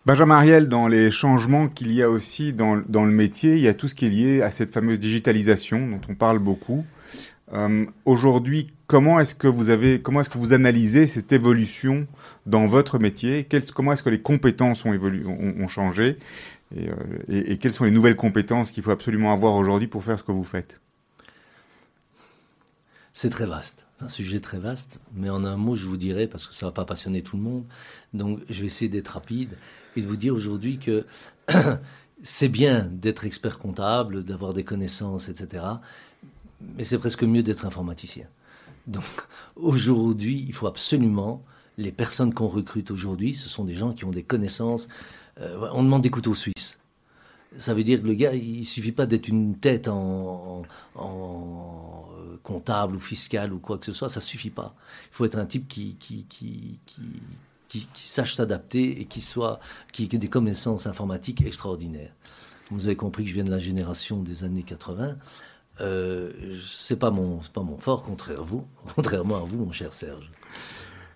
Benjamin 0.05 0.35
Ariel, 0.35 0.67
dans 0.67 0.89
les 0.89 1.09
changements 1.09 1.69
qu'il 1.69 1.93
y 1.93 2.03
a 2.03 2.09
aussi 2.09 2.51
dans, 2.51 2.75
le 2.75 3.11
métier, 3.11 3.53
il 3.53 3.61
y 3.61 3.69
a 3.69 3.73
tout 3.73 3.87
ce 3.87 3.95
qui 3.95 4.07
est 4.07 4.09
lié 4.09 4.41
à 4.41 4.51
cette 4.51 4.73
fameuse 4.73 4.99
digitalisation 4.99 5.87
dont 5.87 6.01
on 6.09 6.15
parle 6.15 6.39
beaucoup. 6.39 6.83
Euh, 7.53 7.85
Aujourd'hui, 8.03 8.73
comment 8.87 9.17
est-ce 9.17 9.33
que 9.33 9.47
vous 9.47 9.69
avez, 9.69 10.01
comment 10.01 10.19
est-ce 10.19 10.29
que 10.29 10.37
vous 10.37 10.51
analysez 10.51 11.07
cette 11.07 11.31
évolution 11.31 12.07
dans 12.45 12.67
votre 12.67 12.99
métier? 12.99 13.47
Comment 13.73 13.93
est-ce 13.93 14.03
que 14.03 14.09
les 14.09 14.21
compétences 14.21 14.83
ont, 14.83 15.67
changé? 15.69 16.17
Euh, 16.77 16.91
et 17.29 17.55
quelles 17.55 17.73
sont 17.73 17.85
les 17.85 17.91
nouvelles 17.91 18.17
compétences 18.17 18.71
qu'il 18.71 18.83
faut 18.83 18.91
absolument 18.91 19.31
avoir 19.31 19.55
aujourd'hui 19.55 19.87
pour 19.87 20.03
faire 20.03 20.19
ce 20.19 20.25
que 20.25 20.33
vous 20.33 20.43
faites? 20.43 20.80
C'est 23.11 23.29
très 23.29 23.45
vaste. 23.45 23.85
C'est 23.97 24.05
un 24.05 24.09
sujet 24.09 24.39
très 24.39 24.57
vaste. 24.57 24.99
Mais 25.13 25.29
en 25.29 25.43
un 25.45 25.57
mot, 25.57 25.75
je 25.75 25.87
vous 25.87 25.97
dirais, 25.97 26.27
parce 26.27 26.47
que 26.47 26.55
ça 26.55 26.65
ne 26.65 26.69
va 26.69 26.73
pas 26.73 26.85
passionner 26.85 27.21
tout 27.21 27.37
le 27.37 27.43
monde, 27.43 27.65
donc 28.13 28.39
je 28.49 28.61
vais 28.61 28.67
essayer 28.67 28.89
d'être 28.89 29.09
rapide 29.09 29.57
et 29.95 30.01
de 30.01 30.07
vous 30.07 30.15
dire 30.15 30.33
aujourd'hui 30.33 30.77
que 30.77 31.05
c'est 32.23 32.49
bien 32.49 32.89
d'être 32.91 33.25
expert 33.25 33.57
comptable, 33.59 34.23
d'avoir 34.23 34.53
des 34.53 34.63
connaissances, 34.63 35.29
etc. 35.29 35.63
Mais 36.77 36.83
c'est 36.83 36.99
presque 36.99 37.23
mieux 37.23 37.43
d'être 37.43 37.65
informaticien. 37.65 38.25
Donc 38.87 39.03
aujourd'hui, 39.55 40.45
il 40.47 40.53
faut 40.53 40.67
absolument, 40.67 41.43
les 41.77 41.91
personnes 41.91 42.33
qu'on 42.33 42.47
recrute 42.47 42.91
aujourd'hui, 42.91 43.35
ce 43.35 43.49
sont 43.49 43.65
des 43.65 43.75
gens 43.75 43.93
qui 43.93 44.05
ont 44.05 44.11
des 44.11 44.23
connaissances. 44.23 44.87
Euh, 45.39 45.69
on 45.73 45.83
demande 45.83 46.01
des 46.01 46.09
couteaux 46.09 46.35
suisses. 46.35 46.79
Ça 47.57 47.73
veut 47.73 47.83
dire 47.83 48.01
que 48.01 48.07
le 48.07 48.13
gars, 48.13 48.33
il 48.33 48.65
suffit 48.65 48.93
pas 48.93 49.05
d'être 49.05 49.27
une 49.27 49.57
tête 49.57 49.89
en, 49.89 50.63
comptable 52.43 52.95
ou 52.95 52.99
fiscal 52.99 53.53
ou 53.53 53.59
quoi 53.59 53.77
que 53.77 53.85
ce 53.85 53.93
soit, 53.93 54.09
ça 54.09 54.21
suffit 54.21 54.49
pas. 54.49 54.75
Il 55.11 55.15
faut 55.15 55.25
être 55.25 55.37
un 55.37 55.45
type 55.45 55.67
qui, 55.67 55.95
qui, 55.95 56.25
qui, 56.27 56.79
qui, 57.67 57.87
sache 57.95 58.35
s'adapter 58.35 59.01
et 59.01 59.05
qui 59.05 59.21
soit, 59.21 59.59
qui, 59.93 60.03
ait 60.03 60.17
des 60.17 60.27
connaissances 60.27 60.87
informatiques 60.87 61.41
extraordinaires. 61.41 62.13
Vous 62.71 62.85
avez 62.85 62.95
compris 62.95 63.23
que 63.23 63.29
je 63.29 63.35
viens 63.35 63.43
de 63.43 63.51
la 63.51 63.57
génération 63.57 64.21
des 64.21 64.43
années 64.43 64.63
80. 64.63 65.15
Euh, 65.79 66.31
c'est 66.61 66.97
pas 66.97 67.11
mon, 67.11 67.39
pas 67.53 67.61
mon 67.61 67.77
fort, 67.77 68.05
vous, 68.39 68.65
contrairement 68.95 69.37
à 69.37 69.43
vous, 69.43 69.57
mon 69.65 69.71
cher 69.71 69.91
Serge. 69.93 70.29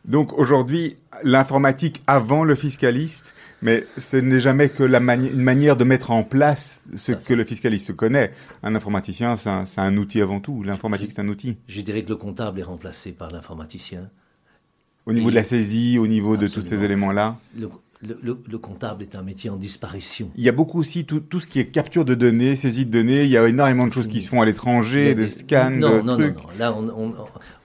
Donc 0.08 0.38
aujourd'hui, 0.38 0.98
l'informatique 1.24 2.04
avant 2.06 2.44
le 2.44 2.54
fiscaliste, 2.56 3.34
mais 3.62 3.86
ce 3.98 4.18
n'est 4.18 4.40
jamais 4.40 4.70
que 4.70 4.84
la 4.84 5.00
mani- 5.00 5.30
une 5.32 5.42
manière 5.42 5.78
de 5.78 5.84
mettre 5.84 6.12
en 6.12 6.24
place 6.24 6.88
ce 6.96 7.12
que 7.12 7.34
le 7.34 7.44
fiscaliste 7.44 7.94
connaît. 7.96 8.32
Un 8.62 8.76
informaticien, 8.76 9.36
c'est 9.36 9.50
un, 9.50 9.66
un 9.78 9.98
outil 9.98 10.22
avant 10.22 10.40
tout. 10.40 10.62
L'informatique, 10.64 11.12
c'est 11.16 11.22
un 11.22 11.28
outil. 11.28 11.58
Je 11.68 11.82
dirais 11.82 12.04
que 12.04 12.10
le 12.10 12.16
comptable 12.18 12.60
est 12.60 12.64
remplacé 12.64 13.12
par 13.14 13.32
l'informaticien. 13.32 14.10
Au 15.08 15.14
niveau 15.14 15.30
Et- 15.30 15.32
de 15.32 15.36
la 15.38 15.44
saisie, 15.44 15.98
au 15.98 16.08
niveau 16.08 16.38
de 16.38 16.48
tous 16.48 16.62
ces 16.62 16.84
éléments-là. 16.84 17.38
Le, 17.58 17.70
le- 18.02 18.20
le- 18.22 18.40
le 18.48 18.58
comptable 18.60 19.02
est 19.04 19.16
un 19.16 19.24
métier 19.24 19.50
en 19.50 19.56
disparition. 19.56 20.30
Il 20.36 20.44
y 20.44 20.50
a 20.50 20.52
beaucoup 20.52 20.80
aussi 20.80 21.06
tout, 21.06 21.20
tout 21.20 21.40
ce 21.40 21.48
qui 21.48 21.60
est 21.60 21.66
capture 21.68 22.06
de 22.06 22.14
données, 22.14 22.56
saisie 22.56 22.86
de 22.86 22.92
données. 22.92 23.24
Il 23.24 23.30
y 23.30 23.38
a 23.38 23.48
énormément 23.48 23.88
de 23.88 23.94
choses 23.94 24.08
qui 24.08 24.22
se 24.22 24.30
font 24.30 24.42
à 24.42 24.46
l'étranger, 24.46 25.16
de 25.16 25.26
scans, 25.26 25.72
non, 25.72 25.98
de 25.98 26.02
non, 26.02 26.18
trucs. 26.18 26.36
Non, 26.36 26.44
non, 26.44 26.60
Là, 26.60 26.74
on- 26.76 26.90
on- 27.10 27.16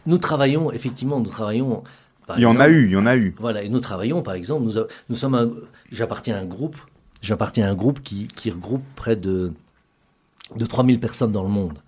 nous 0.07 0.19
travaillons, 0.19 0.73
effectivement, 0.73 1.21
nous 1.21 1.29
travaillons. 1.31 1.83
Par 2.31 2.39
Il 2.39 2.43
y 2.43 2.47
en 2.47 2.61
a 2.61 2.69
eu, 2.69 2.87
il 2.87 2.93
y 2.93 2.97
en 2.97 3.07
a 3.07 3.17
eu. 3.17 3.35
Voilà, 3.39 3.63
et 3.63 3.69
nous 3.69 3.81
travaillons, 3.81 4.23
par 4.23 4.35
exemple, 4.35 4.71
nous, 5.09 5.17
sommes 5.17 5.61
j'appartiens 5.91 6.37
à 6.37 6.41
un 6.41 6.45
groupe, 6.45 6.77
j'appartiens 7.23 7.67
à 7.67 7.71
un 7.71 7.75
groupe 7.75 8.03
qui, 8.03 8.29
qui 8.29 8.51
regroupe 8.51 8.85
près 8.95 9.17
de, 9.17 9.53
de 10.57 10.67
3000 10.67 11.01
personnes 11.01 11.33
dans 11.33 11.43
le 11.43 11.49
monde. 11.49 11.79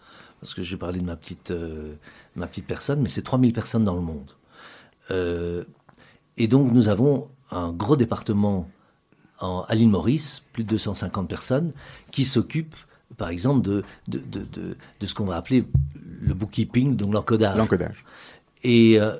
Parce 0.41 0.55
que 0.55 0.63
j'ai 0.63 0.77
parlé 0.77 0.99
de 0.99 1.05
ma 1.05 1.15
petite, 1.15 1.53
euh, 1.53 1.95
ma 2.35 2.49
petite 2.49 2.67
personne, 2.67 3.01
mais 3.01 3.09
c'est 3.09 3.23
3000 3.23 3.53
personnes 3.53 3.85
dans 3.85 3.95
le 3.95 4.01
monde. 4.01 4.33
Euh, 5.13 5.63
et 6.37 6.49
donc, 6.49 6.73
nous 6.73 6.89
avons 6.89 7.29
un 7.53 7.71
gros 7.73 7.97
département 7.97 8.69
en, 9.39 9.65
à 9.69 9.75
l'île 9.75 9.91
Maurice, 9.91 10.43
plus 10.53 10.65
de 10.65 10.71
250 10.71 11.29
personnes, 11.29 11.73
qui 12.11 12.25
s'occupent, 12.25 12.77
par 13.17 13.29
exemple, 13.29 13.63
de, 13.63 13.85
de, 14.09 14.19
de, 14.19 14.41
de, 14.41 14.77
de 14.99 15.07
ce 15.07 15.15
qu'on 15.15 15.27
va 15.27 15.37
appeler 15.37 15.65
le 16.21 16.35
bookkeeping, 16.35 16.97
donc 16.97 17.15
l'encodage. 17.15 17.57
L'encodage. 17.57 18.05
Et 18.65 19.01
euh, 19.01 19.17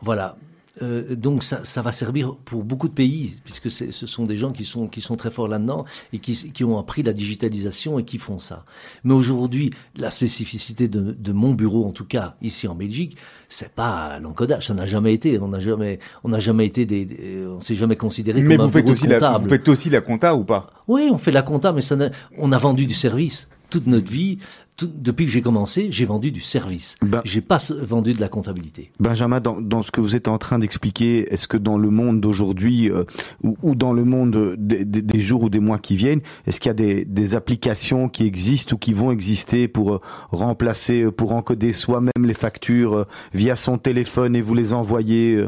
voilà. 0.00 0.36
Euh, 0.82 1.16
donc 1.16 1.42
ça, 1.42 1.60
ça 1.64 1.82
va 1.82 1.90
servir 1.92 2.36
pour 2.44 2.62
beaucoup 2.62 2.88
de 2.88 2.94
pays, 2.94 3.34
puisque 3.44 3.70
ce 3.70 3.90
sont 4.06 4.24
des 4.24 4.38
gens 4.38 4.52
qui 4.52 4.64
sont, 4.64 4.86
qui 4.86 5.00
sont 5.00 5.16
très 5.16 5.30
forts 5.30 5.48
là-dedans 5.48 5.84
et 6.12 6.18
qui, 6.20 6.52
qui 6.52 6.62
ont 6.64 6.78
appris 6.78 7.02
la 7.02 7.12
digitalisation 7.12 7.98
et 7.98 8.04
qui 8.04 8.18
font 8.18 8.38
ça. 8.38 8.64
Mais 9.04 9.12
aujourd'hui, 9.12 9.70
la 9.96 10.10
spécificité 10.10 10.86
de, 10.88 11.12
de 11.18 11.32
mon 11.32 11.54
bureau, 11.54 11.84
en 11.86 11.90
tout 11.92 12.04
cas 12.04 12.36
ici 12.40 12.68
en 12.68 12.74
Belgique, 12.76 13.16
c'est 13.48 13.72
pas 13.72 14.20
l'encodage. 14.20 14.68
Ça 14.68 14.74
n'a 14.74 14.86
jamais 14.86 15.12
été. 15.12 15.38
On 15.40 15.48
n'a 15.48 15.58
jamais, 15.58 15.98
on 16.22 16.28
n'a 16.28 16.38
jamais 16.38 16.66
été 16.66 16.86
des, 16.86 17.04
des- 17.04 17.46
on 17.48 17.60
s'est 17.60 17.74
jamais 17.74 17.96
considéré 17.96 18.40
Mais 18.40 18.56
comme 18.56 18.66
vous 18.66 18.70
un 18.70 18.72
faites, 18.72 18.84
bureau 18.84 18.92
aussi 18.94 19.04
de 19.06 19.10
la, 19.10 19.18
comptable. 19.18 19.42
vous 19.44 19.50
faites 19.50 19.68
aussi 19.68 19.90
la 19.90 20.00
compta 20.00 20.34
ou 20.36 20.44
pas? 20.44 20.70
Oui, 20.86 21.08
on 21.12 21.18
fait 21.18 21.32
la 21.32 21.42
compta, 21.42 21.72
mais 21.72 21.82
ça 21.82 21.96
on 22.38 22.52
a 22.52 22.58
vendu 22.58 22.86
du 22.86 22.94
service. 22.94 23.48
Toute 23.70 23.86
notre 23.86 24.10
vie, 24.10 24.38
tout- 24.80 24.90
depuis 24.94 25.26
que 25.26 25.30
j'ai 25.32 25.42
commencé, 25.42 25.88
j'ai 25.90 26.04
vendu 26.06 26.30
du 26.32 26.40
service. 26.40 26.96
Ben- 27.02 27.20
j'ai 27.24 27.40
pas 27.40 27.58
vendu 27.82 28.12
de 28.14 28.20
la 28.20 28.28
comptabilité. 28.28 28.90
Benjamin, 28.98 29.40
dans, 29.40 29.60
dans 29.60 29.82
ce 29.82 29.90
que 29.90 30.00
vous 30.00 30.16
êtes 30.16 30.28
en 30.28 30.38
train 30.38 30.58
d'expliquer, 30.58 31.32
est-ce 31.32 31.46
que 31.48 31.56
dans 31.56 31.78
le 31.78 31.90
monde 31.90 32.20
d'aujourd'hui 32.20 32.90
euh, 32.90 33.04
ou, 33.42 33.56
ou 33.62 33.74
dans 33.74 33.92
le 33.92 34.04
monde 34.04 34.54
des, 34.58 34.84
des- 34.84 35.02
des 35.02 35.20
jours 35.20 35.42
ou 35.44 35.50
des 35.50 35.60
mois 35.60 35.78
qui 35.78 35.96
viennent, 35.96 36.20
est-ce 36.46 36.60
qu'il 36.60 36.68
y 36.68 36.70
a 36.70 36.74
des, 36.74 37.04
des 37.04 37.34
applications 37.34 38.08
qui 38.08 38.24
existent 38.24 38.74
ou 38.74 38.78
qui 38.78 38.92
vont 38.92 39.12
exister 39.12 39.68
pour 39.68 39.94
euh, 39.94 40.00
remplacer, 40.30 41.02
euh, 41.02 41.10
pour 41.12 41.32
encoder 41.32 41.72
soi-même 41.72 42.24
les 42.24 42.34
factures 42.34 42.94
euh, 42.94 43.04
via 43.34 43.56
son 43.56 43.78
téléphone 43.78 44.34
et 44.36 44.40
vous 44.40 44.54
les 44.54 44.72
envoyer 44.72 45.44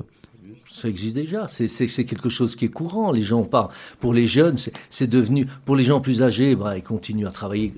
Ça 0.83 0.89
existe 0.89 1.15
déjà. 1.15 1.47
C'est- 1.49 1.69
quelque 2.05 2.29
chose 2.29 2.57
qui 2.57 2.65
est 2.65 2.69
courant. 2.69 3.13
Les 3.13 3.23
gens 3.23 3.45
parlent. 3.45 3.69
Pour 4.01 4.13
les 4.13 4.27
jeunes, 4.27 4.59
c'est- 4.59 4.73
c'est 4.91 5.07
devenu. 5.07 5.47
Pour 5.65 5.77
les 5.77 5.85
gens 5.85 6.01
plus 6.01 6.23
âgés, 6.23 6.57
bah, 6.57 6.77
ils 6.77 6.83
continuent 6.83 7.27
à 7.29 7.31
travailler 7.31 7.73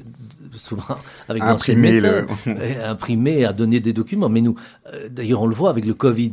souvent 0.57 0.97
avec 1.29 1.43
d'anciennes 1.43 1.79
imprimer 1.85 2.01
le- 2.01 2.23
méthodes, 2.23 2.81
à 2.83 2.91
imprimer, 2.91 3.45
à 3.45 3.53
donner 3.53 3.81
des 3.81 3.93
documents. 3.93 4.31
Mais 4.31 4.41
nous, 4.41 4.55
euh, 4.93 5.09
d'ailleurs, 5.11 5.43
on 5.43 5.47
le 5.47 5.55
voit 5.55 5.69
avec 5.69 5.85
le 5.85 5.93
Covid. 5.95 6.33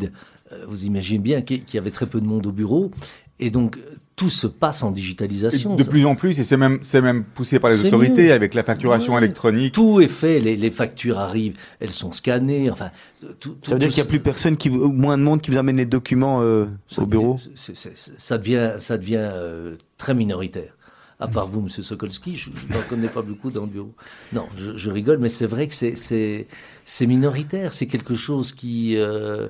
Euh, 0.53 0.65
Vous 0.67 0.85
imaginez 0.85 1.19
bien 1.19 1.41
qu'il 1.41 1.63
y 1.73 1.77
avait 1.77 1.91
très 1.91 2.05
peu 2.05 2.21
de 2.21 2.25
monde 2.25 2.45
au 2.47 2.51
bureau. 2.53 2.91
Et 3.39 3.49
donc, 3.49 3.77
tout 4.21 4.29
se 4.29 4.45
passe 4.45 4.83
en 4.83 4.91
Et 4.91 4.95
digitalisation. 4.95 5.75
De 5.75 5.81
Ça- 5.81 5.89
plus 5.89 6.05
en 6.05 6.13
plus, 6.13 6.39
et 6.39 6.43
c'est 6.43 6.55
même, 6.55 6.77
c'est 6.83 7.01
même 7.01 7.23
poussé 7.23 7.59
par 7.59 7.71
les 7.71 7.83
autorités 7.83 8.25
mieux. 8.27 8.33
avec 8.33 8.53
la 8.53 8.61
facturation 8.63 9.17
électronique. 9.17 9.73
Tout 9.73 9.99
est 9.99 10.07
fait, 10.07 10.39
les, 10.39 10.55
les 10.55 10.69
factures 10.69 11.17
arrivent, 11.17 11.55
elles 11.79 11.89
sont 11.89 12.11
scannées, 12.11 12.69
enfin, 12.69 12.91
tout, 13.39 13.57
Ça 13.63 13.73
veut 13.73 13.79
dire 13.79 13.89
qu'il 13.89 14.03
n'y 14.03 14.07
a 14.07 14.09
plus 14.09 14.19
personne 14.19 14.57
qui, 14.57 14.69
ou 14.69 14.91
moins 14.91 15.17
de 15.17 15.23
monde 15.23 15.41
qui 15.41 15.49
vous 15.49 15.57
amène 15.57 15.77
les 15.77 15.87
documents 15.87 16.43
euh, 16.43 16.67
au 16.99 17.05
bureau 17.07 17.39
c'est- 17.55 17.75
c'est- 17.75 17.97
c'est- 17.97 18.11
Ça 18.19 18.37
devient, 18.37 18.73
ça 18.77 18.99
devient 18.99 19.15
euh, 19.33 19.75
très 19.97 20.13
minoritaire. 20.13 20.77
À 21.19 21.27
part 21.27 21.47
vous, 21.47 21.61
Monsieur 21.61 21.81
Sokolski, 21.83 22.35
je 22.35 22.49
je 22.55 22.73
n'en 22.73 22.81
connais 22.89 23.07
pas 23.07 23.21
beaucoup 23.23 23.49
dans 23.51 23.61
le 23.61 23.67
bureau. 23.71 23.93
Non, 24.33 24.45
je, 24.57 24.75
je 24.77 24.89
rigole, 24.91 25.17
mais 25.19 25.29
c'est 25.29 25.45
vrai 25.47 25.67
que 25.67 25.73
c'est- 25.75 25.95
c'est 25.95 26.47
c'est 26.85 27.05
minoritaire. 27.07 27.73
C'est 27.73 27.85
quelque 27.87 28.15
chose 28.15 28.53
qui 28.53 28.97
euh, 28.97 29.47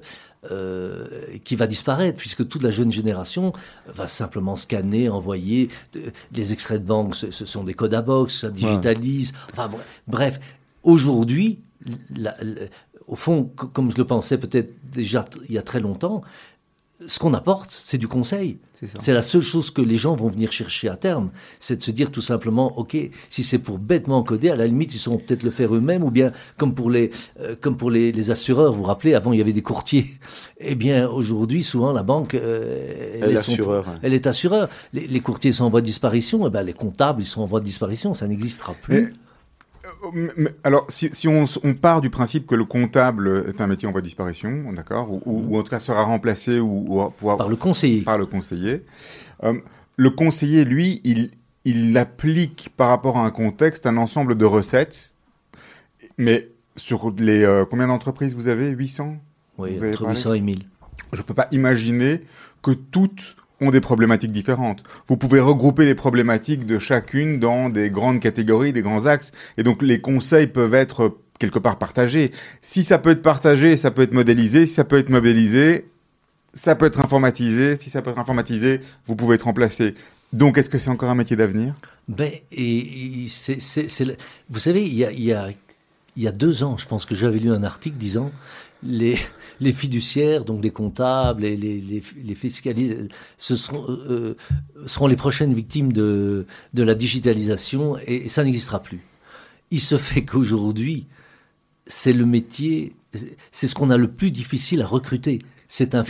euh, 0.50 1.08
qui 1.44 1.56
va 1.56 1.68
disparaître, 1.68 2.18
puisque 2.18 2.48
toute 2.48 2.64
la 2.64 2.72
jeune 2.72 2.92
génération 2.92 3.54
va 3.88 4.08
simplement 4.08 4.56
scanner, 4.56 5.08
envoyer. 5.10 5.70
De- 5.94 6.12
Les 6.32 6.52
extraits 6.54 6.82
de 6.82 6.88
banque, 6.88 7.16
ce, 7.16 7.30
ce 7.30 7.46
sont 7.46 7.64
des 7.64 7.74
codes 7.76 7.94
à 7.94 8.02
box, 8.02 8.42
ça 8.42 8.50
digitalise. 8.50 9.34
Enfin 9.52 9.68
bre- 9.68 9.80
bref, 10.08 10.40
aujourd'hui, 10.84 11.60
au 13.08 13.16
fond, 13.16 13.52
co- 13.56 13.68
comme 13.68 13.92
je 13.92 13.98
le 13.98 14.06
pensais 14.06 14.38
peut-être 14.38 14.74
déjà 14.92 15.26
il 15.50 15.56
y 15.56 15.58
a 15.58 15.62
très 15.64 15.80
longtemps, 15.80 16.22
ce 17.08 17.20
qu'on 17.20 17.34
apporte, 17.34 17.72
c'est 17.72 17.98
du 17.98 18.08
conseil. 18.08 18.58
C'est 18.74 19.14
la 19.14 19.22
seule 19.22 19.42
chose 19.42 19.70
que 19.70 19.82
les 19.82 19.98
gens 19.98 20.16
vont 20.16 20.28
venir 20.28 20.52
chercher 20.52 20.90
à 20.90 20.98
terme. 20.98 21.30
C'est 21.60 21.78
de 21.78 21.84
se 21.84 21.92
dire 21.92 22.12
tout 22.12 22.22
simplement, 22.22 22.78
OK, 22.78 22.98
si 23.30 23.44
c'est 23.44 23.60
pour 23.60 23.78
bêtement 23.78 24.24
coder, 24.24 24.50
à 24.50 24.56
la 24.56 24.66
limite, 24.66 24.94
ils 24.96 25.00
sauront 25.00 25.18
peut-être 25.18 25.44
le 25.44 25.52
faire 25.52 25.76
eux-mêmes, 25.76 26.04
ou 26.04 26.12
bien 26.12 26.32
comme 26.58 26.74
pour 26.74 26.90
les, 26.90 27.12
euh, 27.40 27.56
comme 27.60 27.78
pour 27.78 27.92
les, 27.92 28.12
les 28.12 28.32
assureurs, 28.32 28.72
vous 28.72 28.80
vous 28.80 28.88
rappelez, 28.88 29.14
avant 29.14 29.34
il 29.34 29.40
y 29.40 29.42
avait 29.42 29.54
des 29.54 29.62
courtiers. 29.62 30.12
Eh 30.64 30.76
bien, 30.76 31.10
aujourd'hui, 31.10 31.64
souvent, 31.64 31.92
la 31.92 32.04
banque, 32.04 32.36
euh, 32.36 33.20
Elle 33.20 33.32
est 33.32 33.38
assureur, 33.38 33.90
hein. 33.90 34.00
elle 34.04 34.14
est 34.14 34.28
assureur. 34.28 34.70
Les, 34.94 35.08
les 35.08 35.20
courtiers 35.20 35.52
sont 35.52 35.66
en 35.66 35.70
voie 35.72 35.82
de 35.82 35.88
disparition, 35.88 36.46
eh 36.46 36.52
ben, 36.52 36.62
les 36.62 36.74
comptables, 36.74 37.24
ils 37.24 37.26
sont 37.26 37.42
en 37.42 37.46
voie 37.46 37.60
de 37.60 37.66
disparition, 37.66 38.14
ça 38.14 38.28
n'existera 38.28 38.76
plus. 38.76 39.16
Alors, 40.64 40.86
si, 40.90 41.10
si 41.14 41.28
on, 41.28 41.46
part 41.74 42.02
du 42.02 42.10
principe 42.10 42.46
que 42.48 42.56
le 42.56 42.66
comptable 42.66 43.46
est 43.48 43.62
un 43.62 43.68
métier 43.68 43.88
en 43.88 43.92
voie 43.92 44.02
de 44.02 44.06
disparition, 44.06 44.72
d'accord, 44.74 45.12
ou, 45.12 45.22
ou- 45.26 45.46
ou 45.56 45.60
en 45.60 45.64
tout 45.64 45.70
cas 45.70 45.80
sera 45.80 46.04
remplacé 46.04 46.60
ou, 46.60 47.02
ou 47.02 47.10
pour- 47.12 47.38
Par 47.38 47.50
le 47.50 47.56
conseiller. 47.56 48.02
par 48.02 48.18
le 48.18 48.26
conseiller, 48.26 48.84
euh, 49.44 49.54
le 49.98 50.10
conseiller, 50.10 50.66
lui, 50.66 51.02
il, 51.04 51.32
il 51.66 51.98
applique 51.98 52.72
par 52.78 52.90
rapport 52.90 53.18
à 53.18 53.26
un 53.26 53.32
contexte 53.32 53.86
un 53.86 53.98
ensemble 53.98 54.36
de 54.38 54.46
recettes, 54.46 55.14
mais 56.18 56.50
sur 56.76 57.12
les 57.18 57.44
euh, 57.44 57.66
combien 57.70 57.88
d'entreprises 57.88 58.34
vous 58.36 58.48
avez? 58.48 58.70
800 58.70 59.18
Oui, 59.58 59.76
Vous 59.78 59.84
avez 59.84 59.92
entre 59.94 60.04
parlé? 60.04 60.16
800 60.18 60.34
et 60.34 60.42
1000. 60.42 60.64
Je 61.14 61.18
ne 61.18 61.24
peux 61.24 61.34
pas 61.34 61.48
imaginer 61.52 62.22
que 62.64 62.72
toutes 62.72 63.36
ont 63.62 63.72
des 63.72 63.80
problématiques 63.80 64.32
différentes. 64.32 64.84
Vous 65.08 65.16
pouvez 65.16 65.40
regrouper 65.40 65.86
les 65.86 65.96
problématiques 65.96 66.66
de 66.66 66.80
chacune 66.80 67.40
dans 67.40 67.70
des 67.70 67.90
grandes 67.90 68.20
catégories, 68.20 68.74
des 68.74 68.82
grands 68.82 69.06
axes, 69.06 69.32
et 69.58 69.64
donc 69.64 69.82
les 69.82 70.02
conseils 70.02 70.48
peuvent 70.48 70.74
être 70.74 71.18
quelque 71.40 71.60
part 71.60 71.78
partagés. 71.78 72.32
Si 72.62 72.84
ça 72.84 72.98
peut 72.98 73.12
être 73.12 73.22
partagé, 73.22 73.78
ça 73.78 73.92
peut 73.92 74.02
être 74.02 74.14
modélisé. 74.14 74.66
Si 74.66 74.74
ça 74.74 74.84
peut 74.84 74.98
être 74.98 75.10
modélisé, 75.10 75.88
ça 76.54 76.76
peut 76.76 76.86
être 76.86 77.00
informatisé. 77.00 77.76
Si 77.76 77.90
ça 77.90 78.02
peut 78.02 78.12
être 78.12 78.20
informatisé, 78.20 78.82
vous 79.06 79.16
pouvez 79.16 79.36
être 79.36 79.44
remplacé. 79.44 79.96
Donc, 80.34 80.58
est-ce 80.58 80.70
que 80.70 80.78
c'est 80.78 80.90
encore 80.90 81.10
un 81.10 81.16
métier 81.16 81.36
d'avenir? 81.36 81.74
Ben, 82.08 82.32
vous 84.50 84.60
savez, 84.60 84.84
il 84.84 84.96
y 84.96 86.28
a 86.28 86.32
deux 86.32 86.64
ans, 86.64 86.78
je 86.78 86.88
pense 86.88 87.06
que 87.06 87.16
j'avais 87.16 87.40
lu 87.40 87.52
un 87.52 87.64
article 87.64 87.98
disant 87.98 88.32
les, 88.84 89.74
fiduciaires, 89.74 90.44
donc 90.44 90.64
les 90.64 90.72
comptables 90.72 91.46
et 91.46 91.56
les, 91.56 92.36
fiscalistes, 92.36 92.98
seront, 93.38 93.86
euh, 93.90 94.36
seront 94.86 95.08
les 95.08 95.16
prochaines 95.16 95.54
victimes 95.54 95.94
de, 95.94 96.46
la 96.74 96.96
digitalisation 96.96 97.98
et, 98.06 98.30
ça 98.30 98.44
n'existera 98.44 98.82
plus. 98.82 99.02
Il 99.72 99.82
se 99.82 99.98
fait 99.98 100.26
qu'aujourd'hui, 100.26 101.08
c'est 101.88 102.14
le 102.14 102.26
métier, 102.26 102.96
c'est 103.52 103.68
ce 103.68 103.76
qu'on 103.76 103.90
a 103.90 103.98
le 103.98 104.10
plus 104.10 104.32
difficile 104.32 104.82
à 104.82 104.86
recruter. 104.86 105.40
C'est 105.74 105.96
un, 105.96 106.04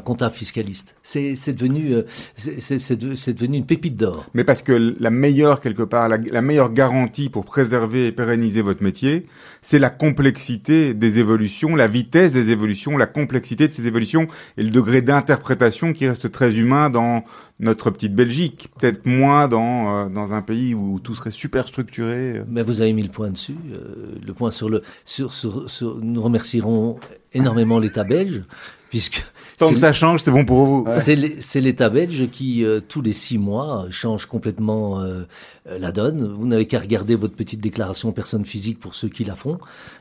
comptable 0.00 0.34
fiscaliste. 0.34 0.96
C'est 1.04 1.36
c'est 1.36 1.52
devenu, 1.52 1.92
euh, 1.94 2.02
c'est- 2.34 2.58
c'est 2.58 2.80
c'est 2.80 2.96
de- 2.96 3.14
c'est 3.14 3.32
devenu 3.32 3.58
une 3.58 3.64
pépite 3.64 3.94
d'or. 3.94 4.26
Mais 4.34 4.42
parce 4.42 4.60
que 4.60 4.72
la 4.98 5.10
meilleure, 5.10 5.60
quelque 5.60 5.84
part, 5.84 6.08
la 6.08 6.42
meilleure 6.42 6.72
garantie 6.72 7.28
pour 7.28 7.44
préserver 7.44 8.08
et 8.08 8.12
pérenniser 8.12 8.60
votre 8.60 8.82
métier, 8.82 9.26
c'est 9.70 9.78
la 9.78 9.90
complexité 9.90 10.94
des 10.94 11.18
évolutions, 11.18 11.76
la 11.76 11.88
vitesse 11.88 12.32
des 12.32 12.50
évolutions, 12.50 12.96
la 12.96 13.04
complexité 13.04 13.68
de 13.68 13.72
ces 13.74 13.86
évolutions 13.86 14.26
et 14.56 14.62
le 14.62 14.70
degré 14.70 15.02
d'interprétation 15.02 15.92
qui 15.92 16.08
reste 16.08 16.32
très 16.32 16.56
humain 16.56 16.88
dans 16.88 17.22
notre 17.60 17.90
petite 17.90 18.14
Belgique. 18.14 18.70
Peut-être 18.80 19.04
moins 19.04 19.46
dans, 19.46 20.06
euh, 20.06 20.08
dans 20.08 20.32
un 20.32 20.40
pays 20.40 20.74
où 20.74 21.00
tout 21.00 21.14
serait 21.14 21.32
super 21.32 21.68
structuré. 21.68 22.40
Mais 22.48 22.62
vous 22.62 22.80
avez 22.80 22.94
mis 22.94 23.02
le 23.02 23.10
point 23.10 23.30
dessus, 23.30 23.56
euh, 23.70 24.06
le 24.26 24.32
point 24.32 24.50
sur 24.50 24.70
le, 24.70 24.80
sur, 25.04 25.34
sur, 25.34 25.68
sur- 25.70 25.96
nous 26.00 26.22
remercierons 26.22 26.98
énormément 27.34 27.78
l'État 27.78 28.04
belge, 28.04 28.40
puisque 28.88 29.22
Tant 29.58 29.70
que 29.70 29.76
ça 29.76 29.92
change, 29.92 30.22
c'est 30.22 30.30
bon 30.30 30.44
pour 30.44 30.64
vous. 30.66 30.86
c'est 30.92 31.16
l'É- 31.16 31.36
c'est 31.40 31.60
l'État 31.60 31.90
belge 31.90 32.28
qui, 32.30 32.64
euh, 32.64 32.78
tous 32.80 33.02
les 33.02 33.12
six 33.12 33.38
mois, 33.38 33.86
change 33.90 34.26
complètement 34.26 35.00
euh, 35.00 35.22
euh, 35.68 35.78
la 35.80 35.90
donne. 35.90 36.32
Vous 36.32 36.46
n'avez 36.46 36.66
qu'à 36.68 36.78
regarder 36.78 37.16
votre 37.16 37.34
petite 37.34 37.60
déclaration 37.60 38.12
personne 38.12 38.44
physique 38.46 38.78
pour 38.78 38.94
ceux 38.94 39.08
qui 39.08 39.24
la 39.24 39.34
font. 39.34 39.57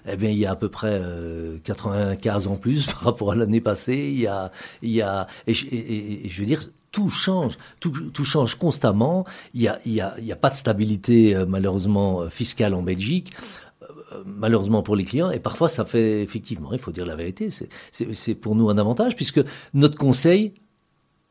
Eh 0.08 0.16
bien, 0.16 0.30
il 0.30 0.38
y 0.38 0.46
a 0.46 0.52
à 0.52 0.56
peu 0.56 0.70
près 0.70 1.00
euh, 1.02 1.58
80 1.64 2.16
cases 2.18 2.48
en 2.48 2.56
plus 2.58 2.86
par 2.92 3.02
rapport 3.02 3.32
à 3.32 3.36
l'année 3.36 3.62
passée. 3.62 4.10
Il 4.14 4.20
y 4.20 4.28
a, 4.28 4.52
il 4.82 4.92
y 4.92 5.02
a, 5.02 5.28
et, 5.48 5.54
je- 5.54 6.40
veux 6.40 6.46
dire, 6.46 6.64
tout 6.92 7.10
change, 7.10 7.58
tout, 7.80 7.94
change 8.24 8.56
constamment. 8.56 9.26
Il 9.54 9.62
y 9.62 9.68
a, 9.68 9.80
y 9.86 10.02
a, 10.02 10.16
a 10.32 10.36
pas 10.36 10.50
de 10.50 10.56
stabilité 10.56 11.36
euh, 11.36 11.46
malheureusement 11.46 12.22
euh, 12.22 12.30
fiscale 12.30 12.74
en 12.74 12.82
Belgique. 12.82 13.34
Euh, 13.84 14.24
Malheureusement 14.26 14.84
pour 14.84 14.96
les 14.96 15.04
clients, 15.04 15.30
et 15.32 15.40
parfois 15.40 15.68
ça 15.70 15.84
fait 15.84 16.22
effectivement, 16.24 16.72
il 16.72 16.80
faut 16.80 16.92
dire 16.92 17.06
la 17.06 17.16
vérité, 17.16 17.50
c'est 17.92 18.36
pour 18.36 18.56
nous 18.56 18.70
un 18.70 18.78
avantage 18.78 19.16
puisque 19.18 19.42
notre 19.74 19.98
conseil 19.98 20.54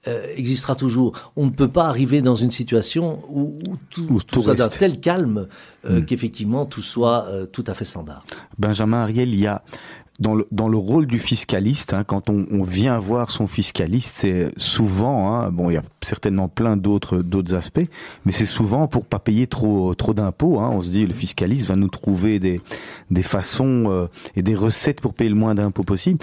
euh, 0.09 0.27
existera 0.37 0.75
toujours. 0.75 1.13
On 1.37 1.47
ne 1.47 1.51
peut 1.51 1.69
pas 1.69 1.87
arriver 1.87 2.23
dans 2.23 2.35
une 2.35 2.51
situation 2.51 3.21
où, 3.29 3.59
où 3.69 3.77
tout, 3.91 4.07
Où 4.09 4.23
tout 4.23 4.43
soit 4.43 4.55
d'un 4.55 4.69
tel 4.69 5.01
calme 5.01 5.49
euh, 5.85 6.01
Mm. 6.01 6.05
qu'effectivement 6.05 6.67
tout 6.67 6.83
soit 6.83 7.27
euh, 7.29 7.47
tout 7.47 7.65
à 7.67 7.75
fait 7.75 7.85
standard. 7.85 8.25
Benjamin 8.59 9.03
Ariel, 9.03 9.29
il 9.29 9.41
y 9.41 9.47
a 9.47 9.63
dans 10.19 10.35
le, 10.35 10.47
dans 10.51 10.69
le 10.69 10.77
rôle 10.77 11.07
du 11.07 11.19
fiscaliste, 11.19 11.93
hein, 11.93 12.05
quand 12.05 12.31
on, 12.31 12.47
on 12.51 12.63
vient 12.63 12.99
voir 12.99 13.31
son 13.31 13.47
fiscaliste, 13.47 14.15
c'est 14.17 14.51
souvent, 14.57 15.33
hein, 15.35 15.51
bon, 15.51 15.71
il 15.71 15.75
y 15.75 15.77
a 15.77 15.83
certainement 16.01 16.49
plein 16.49 16.77
d'autres 16.77 17.19
d'autres 17.19 17.55
aspects, 17.55 17.87
mais 18.25 18.33
c'est 18.33 18.47
souvent 18.47 18.89
pour 18.89 19.05
pas 19.05 19.19
payer 19.19 19.47
trop 19.47 19.95
trop 19.95 20.15
d'impôts. 20.15 20.59
Hein, 20.61 20.71
on 20.73 20.83
se 20.83 20.91
dit 20.91 21.07
le 21.07 21.13
fiscaliste 21.13 21.67
va 21.67 21.77
nous 21.77 21.89
trouver 21.89 22.39
des 22.39 22.61
des 23.11 23.23
façons 23.23 23.85
euh, 23.89 24.07
et 24.37 24.43
des 24.43 24.55
recettes 24.55 25.01
pour 25.01 25.15
payer 25.15 25.31
le 25.31 25.37
moins 25.37 25.55
d'impôts 25.55 25.85
possible, 25.85 26.19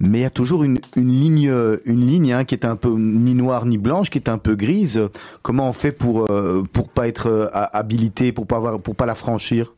mais 0.00 0.18
il 0.18 0.22
y 0.22 0.26
a 0.26 0.30
toujours 0.30 0.64
une, 0.64 0.80
une 0.96 1.10
ligne 1.10 1.52
une 1.84 2.06
ligne 2.06 2.32
hein, 2.32 2.44
qui 2.44 2.54
est 2.54 2.64
un 2.64 2.76
peu 2.76 2.90
ni 2.96 3.34
noire 3.34 3.66
ni 3.66 3.78
blanche, 3.78 4.10
qui 4.10 4.18
est 4.18 4.28
un 4.28 4.38
peu 4.38 4.54
grise. 4.54 5.00
Comment 5.42 5.68
on 5.68 5.72
fait 5.72 5.92
pour 5.92 6.30
euh, 6.30 6.64
pour 6.72 6.88
pas 6.88 7.06
être 7.06 7.28
euh, 7.28 7.48
habilité, 7.72 8.32
pour 8.32 8.46
pas 8.46 8.56
avoir 8.56 8.80
pour 8.80 8.96
pas 8.96 9.06
la 9.06 9.14
franchir? 9.14 9.72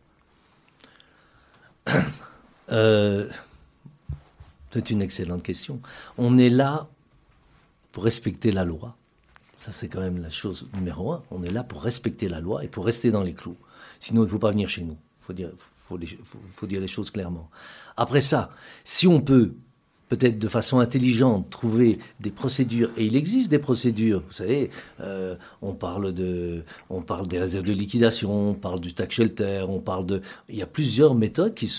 Euh, 2.70 3.26
c'est 4.70 4.90
une 4.90 5.02
excellente 5.02 5.42
question. 5.42 5.80
On 6.16 6.38
est 6.38 6.50
là 6.50 6.88
pour 7.92 8.04
respecter 8.04 8.52
la 8.52 8.64
loi. 8.64 8.96
Ça, 9.58 9.72
c'est 9.72 9.88
quand 9.88 10.00
même 10.00 10.22
la 10.22 10.30
chose 10.30 10.68
numéro 10.74 11.12
un. 11.12 11.22
On 11.30 11.42
est 11.42 11.50
là 11.50 11.64
pour 11.64 11.82
respecter 11.82 12.28
la 12.28 12.40
loi 12.40 12.64
et 12.64 12.68
pour 12.68 12.84
rester 12.84 13.10
dans 13.10 13.22
les 13.22 13.34
clous. 13.34 13.56
Sinon, 13.98 14.22
il 14.22 14.26
ne 14.26 14.30
faut 14.30 14.38
pas 14.38 14.52
venir 14.52 14.68
chez 14.68 14.82
nous. 14.82 14.96
Il 15.20 15.50
faut 15.84 16.66
dire, 16.66 16.80
les 16.80 16.88
choses 16.88 17.10
clairement. 17.10 17.50
Après 17.96 18.20
ça, 18.20 18.50
si 18.84 19.06
on 19.06 19.20
peut, 19.20 19.54
peut-être 20.08 20.38
de 20.38 20.48
façon 20.48 20.78
intelligente, 20.80 21.50
trouver 21.50 21.98
des 22.20 22.30
procédures, 22.30 22.90
et 22.96 23.04
il 23.06 23.16
existe 23.16 23.50
des 23.50 23.58
procédures, 23.58 24.22
vous 24.26 24.34
savez, 24.34 24.70
euh, 25.00 25.36
on, 25.62 25.72
parle 25.72 26.12
de, 26.12 26.62
on 26.90 27.02
parle 27.02 27.28
des 27.28 27.38
réserves 27.38 27.64
de 27.64 27.72
liquidation, 27.72 28.50
on 28.50 28.54
parle 28.54 28.80
du 28.80 28.94
tax 28.94 29.16
shelter, 29.16 29.64
on 29.68 29.80
parle 29.80 30.06
de... 30.06 30.22
Il 30.48 30.56
y 30.56 30.62
a 30.62 30.66
plusieurs 30.66 31.14
méthodes, 31.14 31.54
qui, 31.54 31.70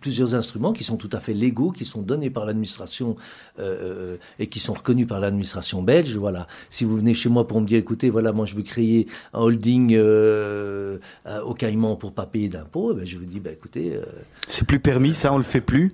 plusieurs 0.00 0.34
instruments 0.34 0.72
qui 0.72 0.84
sont 0.84 0.96
tout 0.96 1.10
à 1.12 1.20
fait 1.20 1.34
légaux, 1.34 1.70
qui 1.70 1.84
sont 1.84 2.02
donnés 2.02 2.30
par 2.30 2.44
l'administration 2.44 3.16
euh, 3.58 4.16
et 4.38 4.46
qui 4.46 4.60
sont 4.60 4.74
reconnus 4.74 5.06
par 5.06 5.20
l'administration 5.20 5.82
belge. 5.82 6.16
Voilà. 6.16 6.46
Si 6.70 6.84
vous 6.84 6.96
venez 6.96 7.14
chez 7.14 7.28
moi 7.28 7.46
pour 7.46 7.60
me 7.60 7.66
dire, 7.66 7.78
écoutez, 7.78 8.10
voilà, 8.10 8.32
moi 8.32 8.46
je 8.46 8.54
veux 8.54 8.62
créer 8.62 9.06
un 9.32 9.40
holding 9.40 9.94
euh, 9.94 10.98
euh, 11.26 11.40
au 11.42 11.54
Caïman 11.54 11.96
pour 11.96 12.12
pas 12.12 12.26
payer 12.26 12.48
d'impôts, 12.48 12.92
eh 12.92 12.96
ben, 12.96 13.06
je 13.06 13.18
vous 13.18 13.24
dis, 13.24 13.40
ben, 13.40 13.52
écoutez, 13.52 13.94
euh, 13.94 14.02
C'est 14.46 14.66
plus 14.66 14.80
permis, 14.80 15.14
ça 15.14 15.32
on 15.32 15.38
le 15.38 15.44
fait 15.44 15.60
plus? 15.60 15.92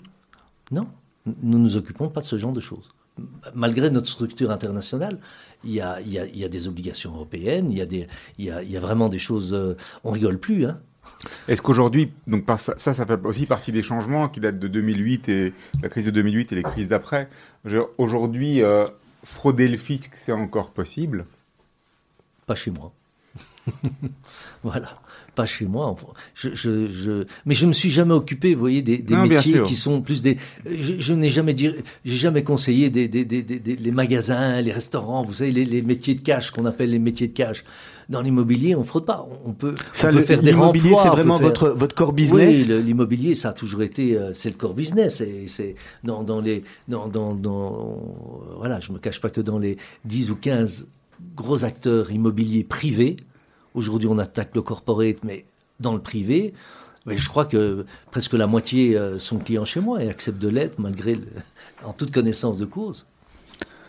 non, 0.70 0.86
nous 1.42 1.58
nous 1.58 1.76
occupons 1.76 2.08
pas 2.08 2.20
de 2.20 2.26
ce 2.26 2.38
genre 2.38 2.52
de 2.52 2.60
choses. 2.60 2.94
Malgré 3.54 3.90
notre 3.90 4.08
structure 4.08 4.50
internationale, 4.50 5.18
il 5.62 5.70
y 5.72 5.80
a, 5.80 6.00
il 6.00 6.12
y 6.12 6.18
a- 6.18 6.26
il 6.26 6.36
y 6.36 6.44
a 6.44 6.48
des 6.48 6.66
obligations 6.66 7.12
européennes, 7.14 7.70
il 7.70 7.78
y 7.78 7.80
a, 7.80 7.86
des, 7.86 8.08
il 8.38 8.46
y 8.46 8.50
a, 8.50 8.62
il 8.62 8.70
y 8.70 8.76
a 8.76 8.80
vraiment 8.80 9.08
des 9.08 9.20
choses. 9.20 9.54
euh, 9.54 9.76
on 10.02 10.10
rigole 10.10 10.38
plus, 10.38 10.66
hein. 10.66 10.80
Est-ce 11.48 11.62
qu'aujourd'hui, 11.62 12.12
donc 12.26 12.44
ça, 12.58 12.74
ça, 12.76 13.06
fait 13.06 13.24
aussi 13.26 13.46
partie 13.46 13.72
des 13.72 13.82
changements 13.82 14.28
qui 14.28 14.40
datent 14.40 14.58
de 14.58 14.68
2008 14.68 15.28
et 15.28 15.52
la 15.82 15.88
crise 15.88 16.06
de 16.06 16.10
2008 16.10 16.52
et 16.52 16.56
les 16.56 16.62
crises 16.62 16.88
d'après. 16.88 17.28
Aujourd'hui, 17.98 18.62
euh, 18.62 18.86
frauder 19.22 19.68
le 19.68 19.76
fisc, 19.76 20.12
c'est 20.14 20.32
encore 20.32 20.70
possible? 20.70 21.26
Pas 22.46 22.54
chez 22.54 22.70
moi. 22.70 22.92
voilà, 24.62 25.00
pas 25.34 25.46
chez 25.46 25.66
moi. 25.66 25.94
Je, 26.34 26.50
je, 26.54 26.88
je... 26.88 27.24
Mais 27.46 27.54
je 27.54 27.66
me 27.66 27.72
suis 27.72 27.90
jamais 27.90 28.14
occupé, 28.14 28.54
vous 28.54 28.60
voyez, 28.60 28.82
des, 28.82 28.98
des 28.98 29.14
Non, 29.14 29.24
bien 29.24 29.36
métiers 29.38 29.62
qui 29.62 29.76
sont 29.76 30.00
plus 30.00 30.22
des. 30.22 30.36
Je, 30.64 30.94
je 31.00 31.12
n'ai 31.14 31.28
jamais 31.28 31.54
dit, 31.54 31.70
j'ai 32.04 32.16
jamais 32.16 32.42
conseillé 32.44 32.90
des, 32.90 33.08
des, 33.08 33.24
des, 33.24 33.42
des- 33.42 33.58
des- 33.58 33.76
les 33.76 33.90
magasins, 33.90 34.60
les 34.60 34.72
restaurants, 34.72 35.22
vous 35.22 35.32
savez, 35.34 35.52
les, 35.52 35.64
les 35.64 35.82
métiers 35.82 36.14
de 36.14 36.20
cash 36.20 36.50
qu'on 36.50 36.64
appelle 36.64 36.90
les 36.90 36.98
métiers 36.98 37.28
de 37.28 37.32
cash. 37.32 37.64
Dans 38.10 38.20
l'immobilier, 38.20 38.76
on 38.76 38.84
fraude 38.84 39.06
pas. 39.06 39.26
On 39.46 39.52
peut, 39.52 39.74
Ça, 39.92 40.08
on 40.08 40.10
peut 40.12 40.18
le- 40.18 40.22
faire 40.24 40.42
des 40.42 40.50
l'immobilier, 40.52 40.94
c'est 41.02 41.08
vraiment 41.08 41.38
faire- 41.38 41.46
votre 41.48 41.68
votre 41.70 41.94
core 41.94 42.12
business. 42.12 42.66
Oui, 42.68 42.82
l'immobilier, 42.82 43.34
ça 43.34 43.50
a 43.50 43.52
toujours 43.54 43.82
été, 43.82 44.14
euh, 44.16 44.32
c'est 44.34 44.50
le 44.50 44.56
core 44.56 44.74
business. 44.74 45.20
Et 45.22 45.46
c'est 45.48 45.74
dans, 46.04 46.22
dans 46.22 46.40
les, 46.42 46.64
dans, 46.88 47.08
dans, 47.08 47.34
dans- 47.34 47.98
voilà, 48.58 48.78
je 48.80 48.92
me 48.92 48.98
cache 48.98 49.20
pas 49.20 49.30
que 49.30 49.40
dans 49.40 49.58
les 49.58 49.78
10 50.04 50.30
ou 50.30 50.36
15 50.36 50.86
gros 51.34 51.64
acteurs 51.64 52.10
immobiliers 52.12 52.64
privés, 52.64 53.16
aujourd'hui 53.74 54.08
on 54.08 54.18
attaque 54.18 54.54
le 54.54 54.62
corporate, 54.62 55.22
mais 55.24 55.44
dans 55.80 55.92
le 55.92 56.00
privé, 56.00 56.54
mais 57.06 57.16
je 57.18 57.28
crois 57.28 57.44
que 57.44 57.84
presque 58.10 58.32
la 58.32 58.46
moitié 58.46 58.96
euh, 58.96 59.18
sont 59.18 59.38
clients 59.38 59.64
chez 59.64 59.80
moi 59.80 60.02
et 60.02 60.08
acceptent 60.08 60.40
de 60.40 60.48
l'être 60.48 60.78
malgré, 60.78 61.14
le- 61.16 61.26
en 61.84 61.92
toute 61.92 62.10
connaissance 62.12 62.58
de 62.58 62.64
cause. 62.64 63.06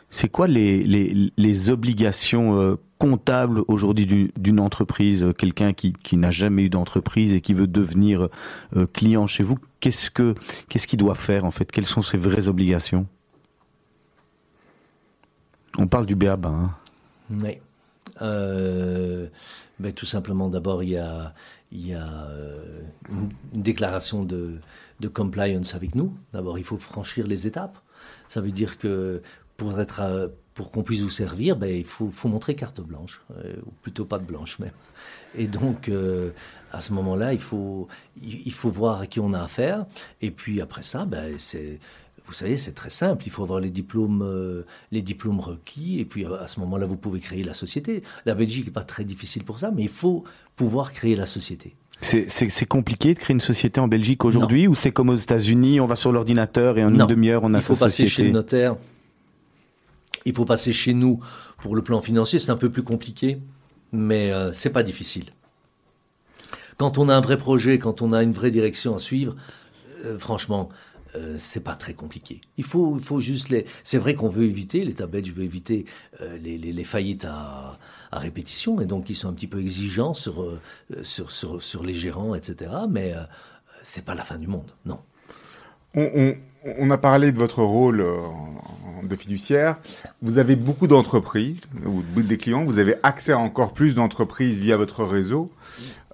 C'est 0.10 0.30
quoi 0.30 0.48
les, 0.48 0.84
les, 0.84 1.32
les 1.36 1.70
obligations 1.72 2.58
euh, 2.60 2.76
comptables 3.00 3.64
aujourd'hui 3.68 4.06
du- 4.06 4.32
d'une 4.38 4.60
entreprise 4.60 5.24
euh, 5.24 5.34
Quelqu'un 5.34 5.74
qui, 5.74 5.94
qui 5.94 6.16
n'a 6.18 6.32
jamais 6.32 6.64
eu 6.64 6.70
d'entreprise 6.70 7.34
et 7.34 7.42
qui 7.42 7.54
veut 7.54 7.68
devenir 7.68 8.30
client 8.94 9.28
chez 9.28 9.44
vous, 9.44 9.58
qu'est-ce 9.80 10.10
que 10.12 10.34
qu'est-ce 10.70 10.88
qu'il 10.88 11.00
doit 11.00 11.16
faire 11.16 11.44
en 11.46 11.52
fait? 11.52 11.72
Quelles 11.72 11.86
sont 11.86 12.02
ses 12.02 12.18
vraies 12.18 12.48
obligations? 12.48 13.06
On 15.78 15.88
parle 15.88 16.06
du 16.06 16.16
BABA. 16.16 16.50
Hein. 16.50 16.72
Oui. 17.32 17.58
Euh, 18.22 19.28
ben, 19.80 19.92
tout 19.94 20.06
simplement, 20.06 20.50
d'abord, 20.50 20.84
il 20.84 20.92
y 20.92 20.98
a, 20.98 21.34
il 21.72 21.88
y 21.88 21.94
a 21.94 22.08
euh, 22.30 22.82
une, 23.10 23.62
déclaration 23.62 24.24
de, 24.24 24.60
compliance 25.14 25.76
avec 25.76 25.96
nous. 25.96 26.16
D'abord, 26.34 26.58
il 26.58 26.64
faut 26.64 26.78
franchir 26.78 27.28
les 27.28 27.46
étapes. 27.46 27.78
Ça 28.30 28.42
veut 28.42 28.52
dire 28.52 28.78
que 28.78 29.22
pour 29.58 29.80
être, 29.80 30.02
euh, 30.02 30.28
pour 30.54 30.72
qu'on 30.72 30.84
puisse 30.84 31.02
vous 31.02 31.10
servir, 31.10 31.56
ben, 31.58 31.70
il 31.70 31.86
faut, 31.86 32.10
faut 32.10 32.30
montrer 32.30 32.56
carte 32.56 32.82
blanche, 32.82 33.22
euh, 33.38 33.56
ou 33.66 33.72
plutôt 33.82 34.06
pas 34.06 34.20
de 34.20 34.26
blanche 34.26 34.60
même. 34.60 34.72
Et 35.38 35.48
donc, 35.48 35.92
à 36.72 36.80
ce 36.80 36.94
moment-là, 36.94 37.34
il 37.34 37.40
faut, 37.40 37.90
il 38.22 38.54
faut 38.54 38.70
voir 38.70 39.02
à 39.02 39.08
qui 39.08 39.20
on 39.20 39.34
a 39.34 39.44
affaire. 39.44 39.86
Et 40.22 40.32
puis 40.32 40.62
après 40.62 40.82
ça, 40.82 41.04
ben, 41.04 41.36
c'est, 41.38 41.80
vous 42.28 42.34
savez, 42.34 42.58
c'est 42.58 42.72
très 42.72 42.90
simple. 42.90 43.24
Il 43.26 43.32
faut 43.32 43.44
avoir 43.44 43.60
les 43.60 43.70
diplômes, 43.70 44.22
euh, 44.24 44.64
les 44.92 45.02
diplômes 45.02 45.40
requis. 45.40 46.00
Et 46.00 46.06
puis 46.06 46.26
à 46.26 46.48
ce 46.48 46.60
moment-là, 46.62 46.86
vous 46.86 46.98
pouvez 46.98 47.20
créer 47.20 47.44
la 47.44 47.54
société. 47.54 48.02
La 48.26 48.34
Belgique 48.36 48.66
n'est 48.66 48.72
pas 48.72 48.84
très 48.84 49.04
difficile 49.04 49.44
pour 49.44 49.60
ça, 49.60 49.72
mais 49.72 49.84
il 49.84 49.90
faut 49.90 50.24
pouvoir 50.56 50.92
créer 50.94 51.16
la 51.16 51.26
société. 51.26 51.76
C'est- 52.02 52.66
compliqué 52.66 53.14
de 53.14 53.20
créer 53.20 53.34
une 53.34 53.42
société 53.42 53.80
en 53.80 53.88
Belgique 53.88 54.26
aujourd'hui 54.26 54.68
ou 54.68 54.76
c'est 54.76 54.92
comme 54.92 55.10
aux 55.10 55.16
États-Unis, 55.16 55.80
on 55.80 55.86
va 55.86 55.96
sur 55.96 56.12
l'ordinateur 56.12 56.78
et 56.78 56.84
en 56.84 56.90
Non. 56.92 57.06
une 57.06 57.08
demi-heure 57.10 57.44
on 57.44 57.54
a 57.54 57.60
il 57.60 57.64
faut 57.64 57.74
sa 57.76 57.86
passer 57.86 58.04
chez 58.04 58.10
société 58.10 58.28
le 58.28 58.34
notaire. 58.34 58.76
Il 60.26 60.34
faut 60.34 60.46
passer 60.46 60.74
chez 60.74 60.94
nous 60.94 61.20
pour 61.60 61.76
le 61.76 61.82
plan 61.84 62.02
financier. 62.02 62.40
C'est 62.40 62.52
un 62.52 62.58
peu 62.58 62.70
plus 62.70 62.84
compliqué, 62.84 63.38
mais 63.92 64.32
euh, 64.32 64.52
c'est 64.52 64.72
pas 64.72 64.84
difficile. 64.84 65.26
Quand 66.78 66.98
on 66.98 67.08
a 67.10 67.16
un 67.16 67.22
vrai 67.22 67.38
projet, 67.38 67.78
quand 67.80 68.02
on 68.02 68.12
a 68.12 68.24
une 68.24 68.34
vraie 68.34 68.52
direction 68.52 68.96
à 68.96 69.00
suivre, 69.00 69.36
euh, 70.04 70.18
franchement, 70.20 70.70
euh, 71.16 71.36
c'est 71.38 71.64
pas 71.64 71.76
très 71.76 71.94
compliqué. 71.94 72.42
Il 72.58 72.64
faut, 72.64 72.98
il 72.98 73.04
faut 73.04 73.20
juste 73.20 73.50
les. 73.50 73.66
C'est 73.84 73.98
vrai 73.98 74.14
qu'on 74.16 74.30
veut 74.30 74.44
éviter, 74.44 74.80
l'État 74.82 75.08
belge 75.08 75.32
veut 75.32 75.44
éviter 75.44 75.86
euh, 76.22 76.38
les, 76.38 76.58
les- 76.58 76.84
faillites 76.84 77.26
à, 77.26 77.78
répétition, 78.12 78.80
et 78.80 78.86
donc 78.86 79.10
ils 79.10 79.16
sont 79.16 79.28
un 79.28 79.34
petit 79.34 79.48
peu 79.48 79.60
exigeants 79.60 80.14
sur, 80.14 80.42
euh, 80.44 80.60
sur, 81.04 81.32
sur, 81.32 81.84
les 81.84 81.94
gérants, 81.94 82.34
etc. 82.36 82.72
Mais 82.90 83.14
c'est 83.84 84.06
pas 84.06 84.16
la 84.16 84.24
fin 84.24 84.38
du 84.38 84.48
monde, 84.48 84.72
non. 84.86 85.00
On, 85.96 86.90
a 86.92 86.98
parlé 86.98 87.32
de 87.32 87.38
votre 87.38 87.62
rôle 87.64 88.06
de 89.04 89.16
fiduciaire. 89.16 89.78
Vous 90.22 90.38
avez 90.38 90.56
beaucoup 90.56 90.88
d'entreprises 90.88 91.64
ou 91.86 92.04
des 92.22 92.38
clients. 92.38 92.64
Vous 92.64 92.80
avez 92.80 92.96
accès 93.04 93.32
à 93.34 93.38
encore 93.40 93.74
plus 93.74 93.96
d'entreprises 93.96 94.60
via 94.60 94.78
votre 94.78 95.04
réseau 95.04 95.52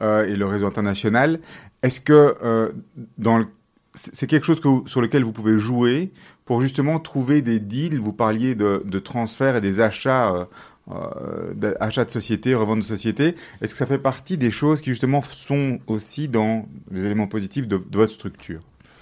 et 0.02 0.36
le 0.36 0.46
réseau 0.46 0.66
international. 0.68 1.40
Est-ce 1.84 2.00
que 2.02 2.74
dans 3.18 3.38
le- 3.40 3.48
c'est 3.94 4.28
quelque 4.28 4.46
chose 4.46 4.62
sur 4.86 5.02
lequel 5.02 5.24
vous 5.24 5.32
pouvez 5.32 5.60
jouer 5.60 6.12
pour 6.46 6.62
justement 6.62 7.00
trouver 7.00 7.42
des 7.42 7.60
deals 7.60 8.00
Vous 8.00 8.14
parliez 8.14 8.56
de, 8.56 9.00
transferts 9.00 9.58
et 9.58 9.62
des 9.62 9.82
achats. 9.82 10.36
euh, 10.36 10.46
euh, 10.90 11.54
de 11.54 12.10
société, 12.10 12.56
revente 12.56 12.80
de 12.80 12.84
société. 12.84 13.36
Est-ce 13.62 13.74
que 13.74 13.78
ça 13.78 13.86
fait 13.86 14.00
partie 14.00 14.38
des 14.38 14.52
choses 14.52 14.82
qui 14.82 14.90
justement 14.90 15.22
sont 15.22 15.80
aussi 15.88 16.28
dans 16.28 16.68
les 16.90 17.06
éléments 17.06 17.28
positifs 17.28 17.68
de, 17.68 17.80
votre 17.92 18.12
structure? 18.12 18.62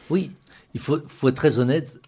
Oui, 0.10 0.32
il 0.74 0.80
faut, 0.80 0.98
être 0.98 1.36
très 1.36 1.58
honnête. 1.58 2.00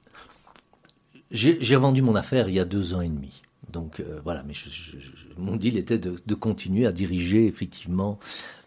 J'ai 1.31 1.75
vendu 1.77 2.01
mon 2.01 2.15
affaire 2.15 2.49
il 2.49 2.55
y 2.55 2.59
a 2.59 2.65
deux 2.65 2.93
ans 2.93 3.01
et 3.01 3.07
demi. 3.07 3.41
Donc 3.71 4.01
euh, 4.01 4.19
voilà, 4.23 4.43
mais 4.43 4.53
mon 5.37 5.55
deal 5.55 5.77
était 5.77 5.97
de 5.97 6.35
continuer 6.35 6.85
à 6.85 6.91
diriger 6.91 7.47
effectivement 7.47 8.19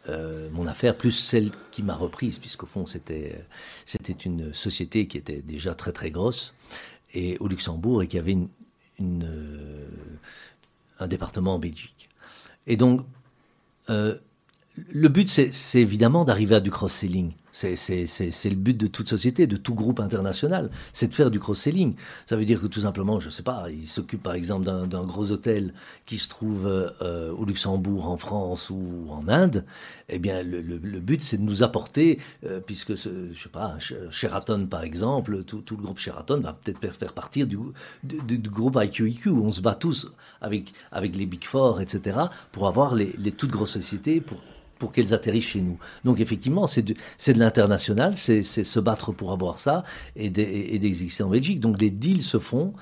euh, 0.08 0.48
mon 0.52 0.66
affaire, 0.66 0.96
plus 0.96 1.12
celle 1.12 1.50
qui 1.70 1.82
m'a 1.82 1.94
reprise, 1.94 2.38
puisqu'au 2.38 2.66
fond 2.66 2.86
c'était 2.86 3.44
c'était 3.86 4.12
une 4.12 4.52
société 4.52 5.06
qui 5.06 5.16
était 5.16 5.40
déjà 5.42 5.74
très 5.74 5.92
très 5.92 6.10
grosse 6.10 6.54
et 7.14 7.38
au 7.38 7.48
Luxembourg 7.48 8.02
et 8.02 8.08
qui 8.08 8.18
avait 8.18 8.36
euh, 9.00 9.88
un 10.98 11.06
département 11.06 11.54
en 11.54 11.58
Belgique. 11.58 12.08
Et 12.66 12.76
donc 12.76 13.06
euh, 13.90 14.18
le 14.76 15.08
but, 15.08 15.28
c'est 15.28 15.80
évidemment 15.80 16.24
d'arriver 16.24 16.56
à 16.56 16.60
du 16.60 16.70
cross-selling. 16.70 17.32
C'est 17.54 17.78
le 18.50 18.54
but 18.56 18.76
de 18.76 18.88
toute 18.88 19.08
société, 19.08 19.46
de 19.46 19.56
tout 19.56 19.74
groupe 19.74 20.00
international, 20.00 20.70
c'est 20.92 21.06
de 21.06 21.14
faire 21.14 21.30
du 21.30 21.38
cross-selling. 21.38 21.94
Ça 22.26 22.36
veut 22.36 22.44
dire 22.44 22.60
que 22.60 22.66
tout 22.66 22.80
simplement, 22.80 23.20
je 23.20 23.26
ne 23.26 23.30
sais 23.30 23.44
pas, 23.44 23.66
il 23.70 23.86
s'occupe 23.86 24.22
par 24.24 24.34
exemple 24.34 24.64
d'un 24.64 25.04
gros 25.04 25.30
hôtel 25.30 25.72
qui 26.04 26.18
se 26.18 26.28
trouve 26.28 26.66
euh, 26.66 27.30
au 27.32 27.44
Luxembourg, 27.44 28.08
en 28.08 28.16
France 28.16 28.70
ou 28.70 29.06
en 29.10 29.28
Inde. 29.28 29.64
Eh 30.08 30.18
bien, 30.18 30.42
le, 30.42 30.60
but, 31.00 31.22
c'est 31.22 31.36
de 31.36 31.42
nous 31.42 31.62
apporter, 31.62 32.18
euh, 32.44 32.60
puisque, 32.60 32.98
ce, 32.98 33.32
je 33.32 33.42
sais 33.42 33.48
pas, 33.48 33.76
Sh- 33.78 34.10
Sheraton 34.10 34.66
par 34.66 34.82
exemple, 34.82 35.44
tout, 35.44 35.62
le 35.70 35.82
groupe 35.82 35.98
Sheraton 35.98 36.40
va 36.40 36.52
peut-être 36.54 36.80
faire- 36.80 37.12
partir 37.12 37.46
du, 37.46 37.56
groupe 38.50 38.78
IQIQ, 38.82 39.30
où 39.30 39.44
on 39.44 39.52
se 39.52 39.60
bat 39.60 39.74
tous 39.74 40.10
avec, 40.40 40.72
les 40.92 41.26
Big 41.26 41.44
Four, 41.44 41.80
etc., 41.80 42.18
pour 42.50 42.66
avoir 42.66 42.94
les, 42.94 43.12
toutes 43.32 43.50
grosses 43.50 43.72
sociétés, 43.74 44.20
pour 44.84 44.92
qu'elles 44.92 45.14
atterrissent 45.14 45.46
chez 45.46 45.62
nous. 45.62 45.78
Donc 46.04 46.20
effectivement, 46.20 46.66
c'est 46.66 46.82
de, 46.82 46.94
l'international, 47.38 48.18
c'est 48.18 48.42
se 48.44 48.80
battre 48.80 49.12
pour 49.12 49.32
avoir 49.32 49.56
ça 49.58 49.82
et 50.14 50.28
d'e- 50.28 50.40
et 50.74 50.78
d'exister 50.78 51.22
en 51.22 51.30
Belgique. 51.30 51.58
Donc 51.58 51.80
les 51.80 51.90
deals 51.90 52.22
se 52.22 52.38
font 52.38 52.74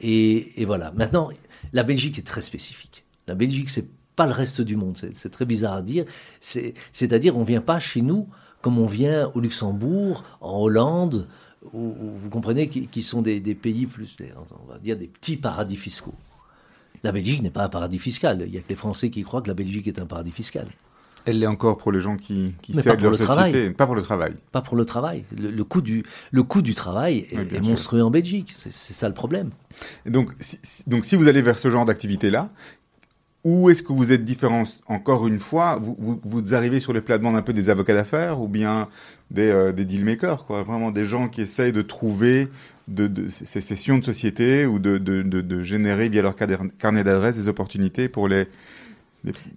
et, 0.00 0.64
voilà. 0.64 0.92
Maintenant, 0.92 1.28
la 1.74 1.82
Belgique 1.82 2.18
est 2.18 2.26
très 2.26 2.40
spécifique. 2.40 3.04
La 3.28 3.34
Belgique, 3.34 3.68
c'est 3.68 3.86
pas 4.16 4.24
le 4.24 4.32
reste 4.32 4.62
du 4.62 4.76
monde. 4.76 4.96
C'est 5.12 5.28
très 5.30 5.44
bizarre 5.44 5.74
à 5.74 5.82
dire. 5.82 6.06
C'est- 6.40 6.72
C'est-à-dire, 6.90 7.36
on 7.36 7.44
vient 7.44 7.60
pas 7.60 7.78
chez 7.78 8.00
nous 8.00 8.28
comme 8.62 8.78
on 8.78 8.86
vient 8.86 9.28
au 9.34 9.40
Luxembourg, 9.40 10.24
en 10.40 10.58
Hollande, 10.58 11.28
où, 11.74 11.92
vous 12.16 12.30
comprenez, 12.30 12.68
qui, 12.68 13.02
sont 13.02 13.20
des, 13.20 13.40
des 13.40 13.54
pays 13.54 13.86
plus, 13.86 14.16
des- 14.16 14.32
on 14.66 14.72
va 14.72 14.78
dire, 14.78 14.96
des 14.96 15.06
petits 15.08 15.36
paradis 15.36 15.76
fiscaux. 15.76 16.14
La 17.02 17.12
Belgique 17.12 17.42
n'est 17.42 17.50
pas 17.50 17.64
un 17.64 17.68
paradis 17.68 17.98
fiscal. 17.98 18.42
Il 18.46 18.54
y 18.54 18.56
a 18.56 18.60
que 18.62 18.68
les 18.70 18.76
Français 18.76 19.10
qui 19.10 19.22
croient 19.22 19.42
que 19.42 19.48
la 19.48 19.54
Belgique 19.54 19.86
est 19.88 20.00
un 20.00 20.06
paradis 20.06 20.30
fiscal. 20.30 20.68
Elle 21.24 21.38
l'est 21.38 21.46
encore 21.46 21.76
pour 21.78 21.92
les 21.92 22.00
gens 22.00 22.16
qui, 22.16 22.54
qui 22.62 22.72
pas 22.72 22.82
pour 22.82 23.02
leur 23.02 23.10
le 23.12 23.16
société, 23.16 23.24
travail. 23.24 23.70
pas 23.74 23.86
pour 23.86 23.94
le 23.94 24.02
travail. 24.02 24.32
Pas 24.50 24.60
pour 24.60 24.76
le 24.76 24.84
travail. 24.84 25.24
Le, 25.36 25.50
le 25.50 25.64
coût, 25.64 25.80
du, 25.80 26.02
le 26.30 26.42
coût 26.42 26.62
du 26.62 26.74
travail 26.74 27.26
est, 27.30 27.52
Oui, 27.52 27.68
monstrueux 27.68 28.02
en 28.02 28.10
Belgique. 28.10 28.54
C'est 28.56 28.92
ça 28.92 29.08
le 29.08 29.14
problème. 29.14 29.50
Et 30.04 30.10
donc, 30.10 30.32
si, 30.40 30.58
donc, 30.86 31.04
si 31.04 31.16
vous 31.16 31.28
allez 31.28 31.42
vers 31.42 31.58
ce 31.58 31.70
genre 31.70 31.84
d'activité-là, 31.84 32.50
où 33.44 33.70
est-ce 33.70 33.82
que 33.82 33.92
vous 33.92 34.12
êtes 34.12 34.24
différent 34.24 34.62
Encore 34.86 35.26
une 35.26 35.38
fois, 35.40 35.78
vous, 35.80 35.96
vous, 35.98 36.20
vous 36.22 36.54
arrivez 36.54 36.78
sur 36.78 36.92
les 36.92 37.00
plates-bandes 37.00 37.34
un 37.34 37.42
peu 37.42 37.52
des 37.52 37.70
avocats 37.70 37.94
d'affaires 37.94 38.40
ou 38.40 38.46
bien 38.46 38.88
des, 39.30 39.48
euh, 39.48 39.72
des 39.72 39.84
dealmakers, 39.84 40.44
quoi? 40.46 40.62
Vraiment 40.62 40.92
des 40.92 41.06
gens 41.06 41.28
qui 41.28 41.40
essayent 41.42 41.72
de 41.72 41.82
trouver 41.82 42.48
de, 42.86 43.08
de, 43.08 43.28
ces 43.28 43.60
cessions 43.60 43.98
de 43.98 44.04
société 44.04 44.64
ou 44.66 44.78
de, 44.78 44.98
de, 44.98 45.22
de, 45.22 45.62
générer 45.62 46.08
via 46.08 46.22
leur 46.22 46.36
carnet 46.36 46.56
carnet 46.78 47.02
d'adresse 47.04 47.36
des 47.36 47.48
opportunités 47.48 48.08
pour 48.08 48.28
les. 48.28 48.46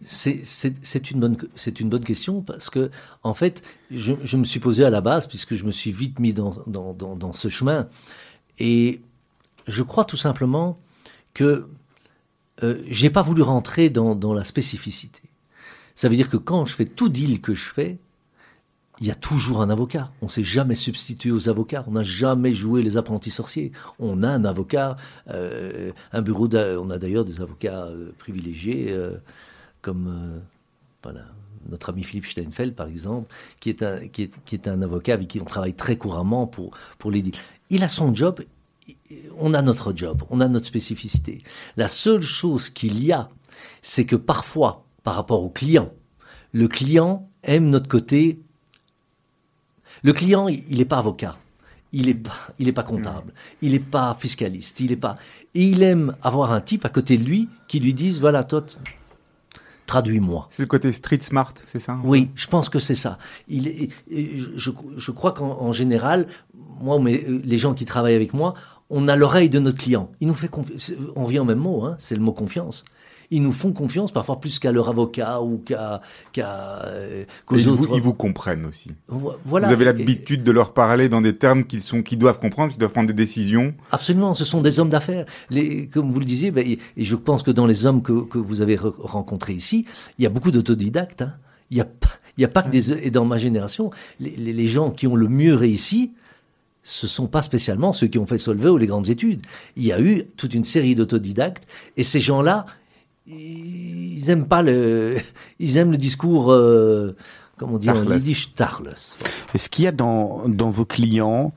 C'est- 0.05 1.11
une, 1.11 1.19
bonne- 1.19 2.03
question 2.03 2.41
parce 2.41 2.69
que, 2.69 2.91
en 3.23 3.33
fait, 3.33 3.63
je, 3.89 4.37
me 4.37 4.43
suis 4.43 4.59
posé 4.59 4.85
à 4.85 4.89
la 4.89 5.01
base, 5.01 5.27
puisque 5.27 5.55
je 5.55 5.65
me 5.65 5.71
suis 5.71 5.91
vite 5.91 6.19
mis 6.19 6.33
dans, 6.33 7.33
ce 7.33 7.49
chemin. 7.49 7.87
Et 8.59 9.01
je 9.67 9.83
crois 9.83 10.05
tout 10.05 10.17
simplement 10.17 10.79
que 11.33 11.67
euh, 12.63 12.81
j'ai 12.87 13.09
pas 13.09 13.21
voulu 13.21 13.41
rentrer 13.41 13.89
dans, 13.89 14.33
la 14.33 14.43
spécificité. 14.43 15.21
Ça 15.95 16.09
veut 16.09 16.15
dire 16.15 16.29
que 16.29 16.37
quand 16.37 16.65
je 16.65 16.73
fais 16.73 16.85
tout 16.85 17.09
deal 17.09 17.41
que 17.41 17.53
je 17.53 17.69
fais, 17.69 17.97
il 19.01 19.07
y 19.07 19.11
a 19.11 19.15
toujours 19.15 19.61
un 19.61 19.69
avocat. 19.69 20.11
On 20.21 20.27
s'est 20.27 20.43
jamais 20.43 20.75
substitué 20.75 21.31
aux 21.31 21.49
avocats. 21.49 21.83
On 21.87 21.91
n'a 21.91 22.03
jamais 22.03 22.53
joué 22.53 22.81
les 22.81 22.97
apprentis 22.97 23.29
sorciers. 23.29 23.71
On 23.99 24.23
a 24.23 24.29
un 24.29 24.45
avocat, 24.45 24.95
euh, 25.29 25.91
un 26.13 26.21
bureau. 26.21 26.47
On 26.53 26.89
a 26.89 26.97
d'ailleurs 26.97 27.25
des 27.25 27.41
avocats 27.41 27.85
euh, 27.85 28.11
privilégiés, 28.17 28.91
euh, 28.91 29.17
comme 29.85 30.07
euh, 30.07 30.39
voilà, 31.03 31.25
notre 31.69 31.91
ami 31.91 32.03
Philippe 32.03 32.25
Steinfeld, 32.25 32.73
par 32.73 32.87
exemple, 32.87 33.31
qui 33.59 33.69
est, 33.69 33.83
un, 33.83 34.07
qui, 34.07 34.23
est, 34.23 34.31
qui 34.45 34.55
est 34.55 34.67
un 34.67 34.81
avocat 34.81 35.13
avec 35.13 35.27
qui 35.27 35.39
on 35.39 35.45
travaille 35.45 35.75
très 35.75 35.95
couramment 35.95 36.47
pour, 36.47 36.71
pour 36.97 37.11
les 37.11 37.21
deals. 37.21 37.35
Il 37.69 37.83
a 37.83 37.87
son 37.87 38.13
job. 38.15 38.41
On 39.37 39.53
a 39.53 39.61
notre 39.61 39.95
job. 39.95 40.23
On 40.31 40.41
a 40.41 40.47
notre 40.47 40.65
spécificité. 40.65 41.43
La 41.77 41.87
seule 41.87 42.21
chose 42.21 42.71
qu'il 42.71 43.03
y 43.03 43.11
a, 43.11 43.29
c'est 43.83 44.05
que 44.05 44.15
parfois, 44.15 44.85
par 45.03 45.13
rapport 45.13 45.43
au 45.43 45.49
client, 45.49 45.91
le 46.51 46.67
client 46.67 47.29
aime 47.43 47.69
notre 47.69 47.87
côté 47.87 48.39
le 50.01 50.13
client, 50.13 50.47
il 50.47 50.77
n'est 50.77 50.85
pas 50.85 50.97
avocat. 50.97 51.37
Il 51.93 52.07
n'est 52.07 52.13
pas, 52.13 52.53
pas 52.75 52.83
comptable. 52.83 53.33
Il 53.61 53.71
n'est 53.71 53.79
pas 53.79 54.13
fiscaliste. 54.13 54.79
Il 54.79 54.91
est 54.91 54.97
pas. 54.97 55.15
Et 55.53 55.63
il 55.63 55.81
aime 55.83 56.15
avoir 56.21 56.51
un 56.51 56.61
type 56.61 56.85
à 56.85 56.89
côté 56.89 57.17
de 57.17 57.23
lui 57.23 57.47
qui 57.67 57.79
lui 57.79 57.93
dise 57.93 58.19
voilà, 58.19 58.43
toi, 58.43 58.65
traduis-moi. 59.85 60.47
C'est 60.49 60.63
le 60.63 60.67
côté 60.67 60.91
street 60.91 61.19
smart, 61.21 61.53
c'est 61.65 61.79
ça 61.79 61.99
Oui, 62.03 62.29
je 62.35 62.47
pense 62.47 62.69
que 62.69 62.79
c'est 62.79 62.95
ça. 62.95 63.17
Il 63.47 63.67
est, 63.67 63.89
et 64.09 64.39
je, 64.55 64.71
je 64.97 65.11
crois 65.11 65.31
qu'en 65.31 65.61
en 65.61 65.71
général, 65.71 66.27
moi, 66.81 66.99
mais 66.99 67.23
euh, 67.27 67.41
les 67.43 67.57
gens 67.57 67.73
qui 67.73 67.85
travaillent 67.85 68.15
avec 68.15 68.33
moi, 68.33 68.53
on 68.89 69.07
a 69.07 69.15
l'oreille 69.15 69.49
de 69.49 69.59
notre 69.59 69.77
client. 69.77 70.11
Il 70.19 70.27
nous 70.27 70.33
fait 70.33 70.47
confiance. 70.47 70.91
On 71.15 71.25
revient 71.25 71.39
au 71.39 71.45
même 71.45 71.59
mot, 71.59 71.83
hein, 71.83 71.95
c'est 71.99 72.15
le 72.15 72.21
mot 72.21 72.33
confiance. 72.33 72.83
Ils 73.31 73.41
nous 73.41 73.51
font 73.51 73.71
confiance 73.73 74.11
parfois 74.11 74.39
plus 74.39 74.59
qu'à 74.59 74.71
leur 74.71 74.89
avocat 74.89 75.41
ou 75.41 75.57
qu'à 75.57 76.01
qu'à 76.31 76.83
euh, 76.85 77.23
ils, 77.51 77.69
autres. 77.69 77.89
ils 77.95 78.01
vous 78.01 78.13
comprennent 78.13 78.65
aussi. 78.65 78.91
Voilà. 79.07 79.67
Vous 79.67 79.73
avez 79.73 79.83
Et- 79.83 79.85
l'habitude 79.85 80.43
de 80.43 80.51
leur 80.51 80.73
parler 80.73 81.09
dans 81.09 81.21
des 81.21 81.35
termes 81.35 81.63
qu'ils 81.65 81.81
sont, 81.81 82.03
qu'ils 82.03 82.19
doivent 82.19 82.39
comprendre, 82.39 82.71
qu'ils 82.71 82.79
doivent 82.79 82.91
prendre 82.91 83.07
des 83.07 83.13
décisions. 83.13 83.73
Absolument, 83.91 84.33
ce 84.33 84.45
sont 84.45 84.61
des 84.61 84.79
hommes 84.79 84.89
d'affaires. 84.89 85.25
Comme 85.91 86.11
vous 86.11 86.19
le 86.19 86.25
disiez, 86.25 86.51
ben, 86.51 86.65
et 86.65 86.79
et 86.97 87.03
je 87.05 87.15
pense 87.15 87.41
que 87.43 87.51
dans 87.51 87.65
les 87.65 87.85
hommes 87.85 88.01
que, 88.01 88.23
que 88.25 88.37
vous 88.37 88.61
avez 88.61 88.77
re- 88.77 88.93
rencontrés 88.99 89.53
ici, 89.53 89.85
il 90.19 90.23
y 90.23 90.25
a 90.25 90.29
beaucoup 90.29 90.51
d'autodidactes. 90.51 91.23
hein. 91.23 91.33
Il 91.71 91.75
n'y 91.75 91.81
a, 91.81 91.85
pas- 91.85 92.09
il 92.37 92.41
y 92.41 92.45
a 92.45 92.47
pas 92.47 92.61
que 92.61 92.69
des... 92.69 92.91
Et 92.93 93.09
dans 93.11 93.25
ma 93.25 93.37
génération, 93.39 93.89
les, 94.19 94.31
les- 94.37 94.53
les 94.53 94.67
gens 94.67 94.91
qui 94.91 95.07
ont 95.07 95.15
le 95.15 95.27
mieux 95.27 95.55
réussi, 95.55 96.11
ce 96.83 97.07
sont 97.07 97.25
pas 97.25 97.41
spécialement 97.41 97.91
ceux 97.93 98.05
qui 98.07 98.19
ont 98.19 98.27
fait 98.27 98.37
Solvay 98.37 98.69
ou 98.69 98.77
les 98.77 98.85
grandes 98.85 99.09
études. 99.09 99.41
Il 99.75 99.83
y 99.83 99.91
a 99.91 99.99
eu 99.99 100.25
toute 100.37 100.53
une 100.53 100.63
série 100.63 100.93
d'autodidactes, 100.93 101.63
et 101.97 102.03
ces 102.03 102.19
gens-là, 102.19 102.67
ils 103.27 104.29
aiment 104.29 104.47
pas 104.47 104.61
le, 104.61 105.17
ils 105.59 105.77
aiment 105.77 105.91
le 105.91 105.97
discours, 105.97 106.51
euh, 106.51 107.15
comme 107.57 107.73
on 107.73 107.77
dit 107.77 107.89
en 107.89 108.03
yiddish, 108.03 108.53
tarles. 108.53 108.93
Est-ce 109.53 109.69
qu'il 109.69 109.85
y 109.85 109.87
a 109.87 109.91
dans, 109.91 110.47
dans 110.47 110.69
vos 110.69 110.85
clients 110.85 111.53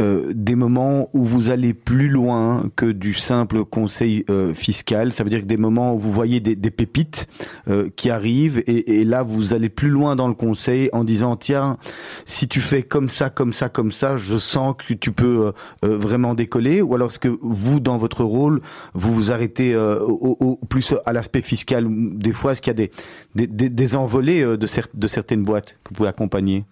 euh, 0.00 0.32
des 0.34 0.54
moments 0.54 1.08
où 1.12 1.24
vous 1.24 1.50
allez 1.50 1.74
plus 1.74 2.08
loin 2.08 2.64
que 2.76 2.86
du 2.86 3.12
simple 3.14 3.64
conseil 3.64 4.24
euh, 4.30 4.54
fiscal. 4.54 5.12
Ça 5.12 5.22
veut 5.22 5.30
dire 5.30 5.40
que 5.42 5.46
des 5.46 5.56
moments 5.56 5.94
où 5.94 5.98
vous 5.98 6.10
voyez 6.10 6.40
des, 6.40 6.56
des 6.56 6.70
pépites 6.70 7.28
euh, 7.68 7.90
qui 7.94 8.08
arrivent 8.10 8.62
et, 8.66 9.00
et 9.00 9.04
là 9.04 9.22
vous 9.22 9.52
allez 9.52 9.68
plus 9.68 9.90
loin 9.90 10.16
dans 10.16 10.28
le 10.28 10.34
conseil 10.34 10.88
en 10.92 11.04
disant 11.04 11.36
tiens 11.36 11.76
si 12.24 12.48
tu 12.48 12.60
fais 12.60 12.82
comme 12.82 13.08
ça 13.08 13.28
comme 13.30 13.52
ça 13.52 13.68
comme 13.68 13.92
ça 13.92 14.16
je 14.16 14.36
sens 14.38 14.74
que 14.78 14.94
tu 14.94 15.12
peux 15.12 15.46
euh, 15.48 15.52
euh, 15.84 15.98
vraiment 15.98 16.34
décoller. 16.34 16.80
Ou 16.82 16.94
alors 16.94 17.08
est-ce 17.08 17.18
que 17.18 17.36
vous 17.42 17.80
dans 17.80 17.98
votre 17.98 18.24
rôle 18.24 18.60
vous 18.94 19.12
vous 19.12 19.30
arrêtez 19.32 19.76
au, 19.76 20.36
au- 20.40 20.56
plus 20.68 20.94
à 21.04 21.12
l'aspect 21.12 21.42
fiscal? 21.42 21.86
Des 21.90 22.32
fois 22.32 22.52
est-ce 22.52 22.62
qu'il 22.62 22.70
y 22.70 22.76
a 22.82 22.86
des 22.86 22.90
des, 23.34 23.68
des, 23.68 23.96
envolées 23.96 24.42
de, 24.42 24.56
de 24.56 25.06
certaines 25.06 25.42
boîtes 25.44 25.76
que 25.84 25.90
vous 25.90 25.94
pouvez 25.96 26.08
accompagner? 26.08 26.64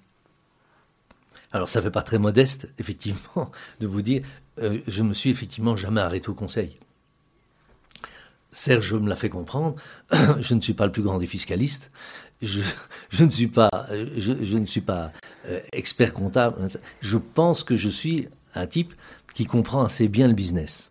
Alors 1.53 1.69
ça 1.69 1.83
fait 1.83 1.91
pas 1.91 2.03
très 2.03 2.19
modeste, 2.19 2.69
effectivement, 2.79 3.51
de 3.81 3.87
vous 3.87 4.03
dire, 4.03 4.23
euh, 4.59 4.81
je 4.87 5.03
me 5.03 5.13
suis 5.13 5.31
effectivement 5.31 5.77
jamais 5.77 6.01
arrêté 6.01 6.29
au 6.29 6.35
conseil. 6.35 6.77
Serge 8.53 8.95
me 8.95 9.09
l'a 9.09 9.17
fait 9.17 9.29
comprendre, 9.29 9.77
je 10.41 10.55
ne 10.55 10.61
suis 10.61 10.75
pas 10.75 10.87
le 10.87 10.93
plus 10.93 11.03
grand 11.03 11.19
des 11.19 11.27
fiscalistes, 11.27 11.91
je, 12.43 12.63
je 13.11 13.25
ne 13.25 13.31
suis 13.31 13.49
pas, 13.49 13.71
euh, 13.91 14.11
je, 14.17 14.33
je 14.43 14.59
ne 14.59 14.67
suis 14.67 14.81
pas 14.81 15.13
euh, 15.49 15.61
expert 15.73 16.13
comptable, 16.13 16.67
je 17.01 17.17
pense 17.17 17.65
que 17.65 17.77
je 17.77 17.89
suis 17.89 18.29
un 18.55 18.67
type 18.67 18.95
qui 19.35 19.47
comprend 19.47 19.85
assez 19.85 20.09
bien 20.09 20.29
le 20.29 20.35
business. 20.35 20.91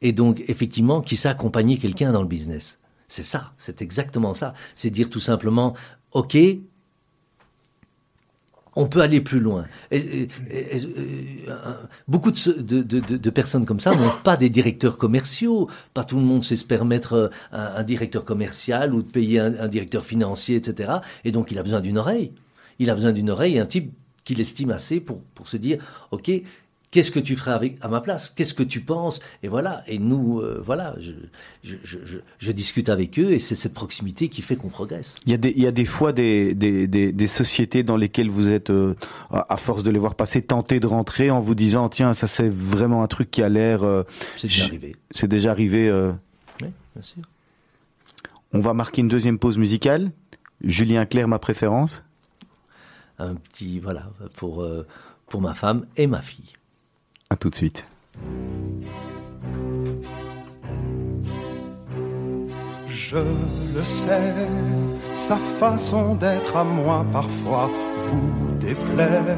Et 0.00 0.12
donc, 0.12 0.42
effectivement, 0.48 1.00
qui 1.00 1.16
sait 1.16 1.28
accompagner 1.28 1.78
quelqu'un 1.78 2.12
dans 2.12 2.22
le 2.22 2.28
business. 2.28 2.78
C'est 3.08 3.24
ça, 3.24 3.52
c'est 3.56 3.82
exactement 3.82 4.34
ça. 4.34 4.54
C'est 4.76 4.90
dire 4.90 5.10
tout 5.10 5.20
simplement, 5.20 5.74
OK, 6.12 6.36
on 8.78 8.86
peut 8.86 9.00
aller 9.00 9.20
plus 9.20 9.40
loin. 9.40 9.64
Beaucoup 12.06 12.30
de, 12.30 13.30
personnes 13.30 13.66
comme 13.66 13.80
ça 13.80 13.94
n'ont 13.94 14.12
pas 14.22 14.36
des 14.36 14.50
directeurs 14.50 14.96
commerciaux. 14.96 15.68
Pas 15.94 16.04
tout 16.04 16.16
le 16.16 16.22
monde 16.22 16.44
sait 16.44 16.54
se 16.54 16.64
permettre 16.64 17.12
euh, 17.14 17.28
un, 17.50 17.74
un 17.76 17.82
directeur 17.82 18.24
commercial 18.24 18.94
ou 18.94 19.02
de 19.02 19.10
payer 19.10 19.40
un, 19.40 19.58
un 19.58 19.68
directeur 19.68 20.04
financier, 20.04 20.54
etc. 20.54 20.92
Et 21.24 21.32
donc 21.32 21.50
il 21.50 21.58
a 21.58 21.64
besoin 21.64 21.80
d'une 21.80 21.98
oreille. 21.98 22.32
Il 22.78 22.88
a 22.88 22.94
besoin 22.94 23.12
d'une 23.12 23.30
oreille, 23.30 23.58
un 23.58 23.66
type 23.66 23.92
qu'il 24.22 24.40
estime 24.40 24.70
assez 24.70 25.00
pour, 25.00 25.22
pour 25.34 25.48
se 25.48 25.56
dire, 25.56 25.78
OK, 26.12 26.30
qu'est-ce 26.90 27.10
que 27.10 27.20
tu 27.20 27.36
ferais 27.36 27.52
avec, 27.52 27.76
à 27.82 27.88
ma 27.88 28.00
place? 28.00 28.30
Qu'est-ce 28.30 28.54
que 28.54 28.62
tu 28.62 28.80
penses? 28.80 29.20
Et 29.42 29.48
voilà. 29.48 29.82
Et 29.86 29.98
nous, 29.98 30.40
euh, 30.40 30.60
voilà, 30.64 30.94
je, 31.00 31.12
je, 31.62 31.76
je- 31.84 31.98
je- 32.04 32.18
je 32.38 32.52
discute 32.52 32.88
avec 32.88 33.18
eux 33.18 33.32
et 33.32 33.38
c'est 33.38 33.54
cette 33.54 33.74
proximité 33.74 34.28
qui 34.28 34.40
fait 34.42 34.56
qu'on 34.56 34.68
progresse. 34.68 35.16
Il 35.26 35.30
y 35.32 35.34
a 35.34 35.36
des, 35.36 35.50
il 35.50 35.62
y 35.62 35.66
a 35.66 35.70
des 35.72 35.84
fois 35.84 36.12
des, 36.12 36.54
des, 36.54 36.86
des, 36.86 37.12
des 37.12 37.26
sociétés 37.26 37.82
dans 37.82 37.96
lesquelles 37.96 38.30
vous 38.30 38.48
êtes, 38.48 38.70
euh, 38.70 38.94
à 39.30 39.56
force 39.56 39.82
de 39.82 39.90
les 39.90 39.98
voir 39.98 40.14
passer, 40.14 40.40
tenté 40.42 40.80
de 40.80 40.86
rentrer 40.86 41.30
en 41.30 41.40
vous 41.40 41.54
disant 41.54 41.88
tiens 41.88 42.14
ça 42.14 42.26
c'est 42.26 42.48
vraiment 42.48 43.02
un 43.02 43.06
truc 43.08 43.30
qui 43.30 43.42
a 43.42 43.48
l'air. 43.48 43.82
euh, 43.82 44.02
C'est 44.36 44.48
déjà 44.48 44.64
arrivé. 44.64 44.92
C'est 45.10 45.28
déjà 45.28 45.50
arrivé. 45.50 45.90
Oui, 46.62 46.68
bien 46.94 47.02
sûr. 47.02 47.22
On 48.52 48.60
va 48.60 48.72
marquer 48.72 49.02
une 49.02 49.08
deuxième 49.08 49.38
pause 49.38 49.58
musicale. 49.58 50.10
Julien 50.64 51.04
Clerc, 51.06 51.28
ma 51.28 51.38
préférence. 51.38 52.02
Un 53.18 53.34
petit, 53.34 53.78
voilà, 53.78 54.10
pour, 54.36 54.66
pour 55.26 55.40
ma 55.40 55.54
femme 55.54 55.86
et 55.96 56.06
ma 56.06 56.22
fille. 56.22 56.52
À 57.30 57.36
tout 57.36 57.50
de 57.50 57.54
suite. 57.54 57.84
Je 62.86 63.18
le 63.74 63.84
sais, 63.84 64.34
sa 65.12 65.36
façon 65.36 66.14
d'être 66.14 66.56
à 66.56 66.64
moi 66.64 67.04
parfois 67.12 67.70
vous 68.06 68.56
déplaît. 68.58 69.36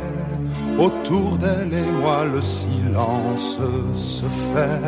Autour 0.79 1.37
d'elle 1.39 1.75
et 1.75 1.91
moi 2.01 2.25
le 2.25 2.41
silence 2.41 3.59
se 3.95 4.25
fait, 4.25 4.83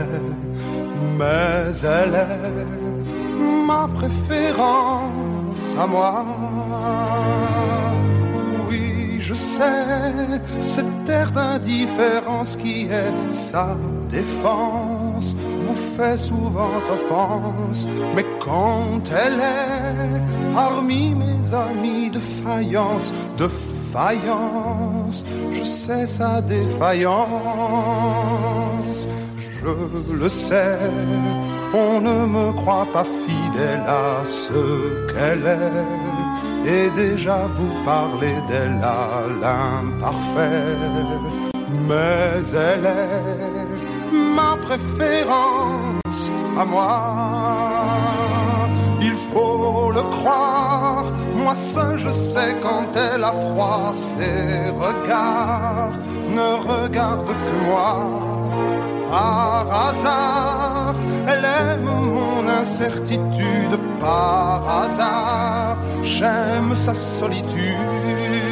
mais 1.19 1.73
elle 1.83 2.15
est 2.15 3.67
ma 3.67 3.89
préférence 3.89 5.65
à 5.79 5.87
moi. 5.87 6.25
Je 9.33 9.39
sais, 9.39 10.41
cette 10.61 11.09
air 11.09 11.33
d'indifférence 11.33 12.55
qui 12.57 12.83
est 12.83 13.33
sa 13.33 13.79
défense 14.11 15.35
vous 15.65 15.75
fait 15.97 16.19
souvent 16.19 16.75
offense, 16.97 17.87
mais 18.15 18.27
quand 18.41 19.01
elle 19.11 19.41
est 19.41 20.21
parmi 20.53 21.15
mes 21.15 21.55
amis 21.55 22.11
de 22.11 22.19
faïence, 22.45 23.11
de 23.39 23.49
faïence, 23.91 25.25
je 25.51 25.65
sais 25.65 26.07
sa 26.07 26.43
défaillance. 26.43 27.23
Je 29.39 30.13
le 30.13 30.29
sais, 30.29 30.79
on 31.73 32.03
ne 32.03 32.27
me 32.27 32.53
croit 32.53 32.89
pas 32.93 33.05
fidèle 33.05 33.83
à 33.87 34.27
ce 34.27 35.07
qu'elle 35.11 35.47
est, 35.47 36.22
et 36.67 36.91
déjà 36.91 37.39
vous 37.57 37.73
parlez 37.85 38.37
d'elle 38.49 38.81
à 38.83 39.23
l'imparfait, 39.43 40.77
mais 41.89 42.41
elle 42.55 42.87
est 42.87 44.23
ma 44.37 44.57
préférence 44.67 46.31
à 46.59 46.65
moi. 46.65 46.93
Il 49.01 49.15
faut 49.33 49.91
le 49.93 50.03
croire, 50.03 51.05
moi 51.37 51.57
seul 51.57 51.99
je 51.99 52.11
sais 52.11 52.55
quand 52.63 52.89
elle 52.95 53.25
a 53.25 53.33
froid, 53.33 53.93
ses 53.95 54.71
regards 54.87 55.97
ne 56.37 56.49
regardent 56.73 57.27
que 57.27 57.67
moi. 57.67 57.97
Par 59.11 59.67
hasard, 59.87 60.95
elle 61.27 61.45
aime 61.45 61.85
mon 61.85 62.49
incertitude, 62.49 63.77
par 64.01 64.63
hasard, 64.81 65.22
j'aime 66.19 66.75
sa 66.77 66.95
solitude. 66.95 68.52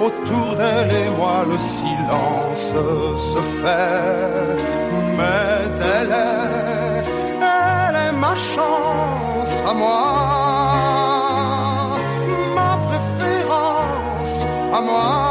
Autour 0.00 0.56
d'elle 0.56 0.92
et 0.92 1.10
moi 1.10 1.44
le 1.46 1.58
silence 1.58 2.72
se 3.32 3.40
fait, 3.60 4.56
mais 5.16 5.68
elle 5.98 6.10
est, 6.10 7.02
elle 7.42 7.96
est 8.08 8.12
ma 8.12 8.34
chance 8.34 9.54
à 9.68 9.74
moi, 9.74 10.00
ma 12.54 12.78
préférence 12.88 14.40
à 14.72 14.80
moi, 14.80 15.29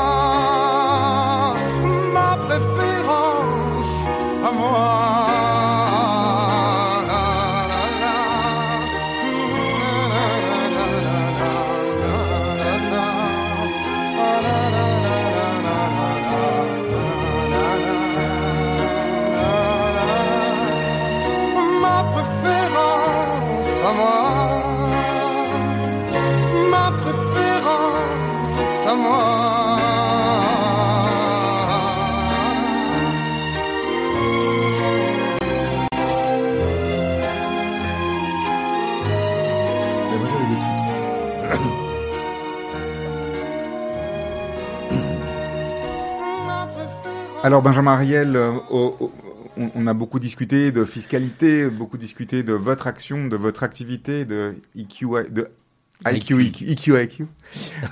Alors 47.49 47.63
Benjamin 47.63 47.93
Ariel, 47.93 48.35
euh, 48.35 48.51
on, 49.57 49.87
a 49.87 49.93
beaucoup 49.95 50.19
discuté 50.19 50.71
de 50.71 50.85
fiscalité, 50.85 51.67
beaucoup 51.67 51.97
discuté 51.97 52.43
de 52.43 52.53
votre 52.53 52.85
action, 52.85 53.25
de 53.25 53.35
votre 53.35 53.63
activité, 53.63 54.23
de 54.23 54.53
IQ, 54.75 55.07
de 55.31 55.49
IQ, 56.07 56.43
IQ, 56.43 57.01
IQ. 57.01 57.25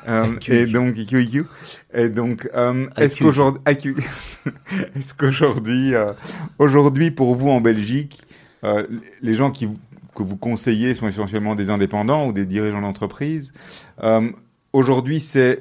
Euh, 0.07 0.37
et 0.47 0.67
donc 0.67 0.95
IQ, 0.95 1.23
IQ. 1.23 1.45
Et 1.91 2.09
donc, 2.09 2.47
euh, 2.53 2.85
est-ce 2.97 3.15
qu'aujourd'hui, 3.15 3.63
est-ce 4.95 5.15
qu'aujourd'hui, 5.15 5.95
euh, 5.95 6.13
aujourd'hui 6.59 7.09
pour 7.09 7.33
vous 7.33 7.49
en 7.49 7.59
Belgique, 7.59 8.21
euh, 8.63 8.85
les 9.23 9.33
gens 9.33 9.49
qui 9.49 9.67
que 10.13 10.21
vous 10.21 10.37
conseillez 10.37 10.93
sont 10.93 11.07
essentiellement 11.07 11.55
des 11.55 11.71
indépendants 11.71 12.27
ou 12.27 12.33
des 12.33 12.45
dirigeants 12.45 12.81
d'entreprise. 12.81 13.53
Aujourd'hui, 14.77 15.19
c'est 15.19 15.59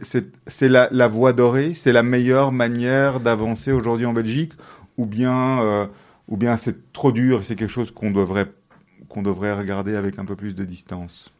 la, 0.61 1.09
voie 1.09 1.33
dorée, 1.33 1.73
c'est 1.73 1.93
la 1.93 2.03
meilleure 2.03 2.53
manière 2.53 3.19
d'avancer 3.19 3.73
aujourd'hui 3.73 4.05
en 4.05 4.12
Belgique, 4.12 4.53
ou 4.99 5.07
bien, 5.07 5.62
euh, 5.62 5.87
ou 6.29 6.37
bien 6.37 6.59
c'est 6.59 6.93
trop 6.93 7.12
dur 7.12 7.41
et 7.41 7.43
c'est 7.43 7.57
quelque 7.57 7.71
chose 7.71 7.91
qu'on 7.91 8.11
devrait, 8.11 8.53
qu'on 9.09 9.23
devrait 9.23 9.55
regarder 9.55 9.97
avec 9.97 10.19
un 10.19 10.27
peu 10.27 10.37
plus 10.37 10.55
de 10.55 10.67
distance? 10.67 11.33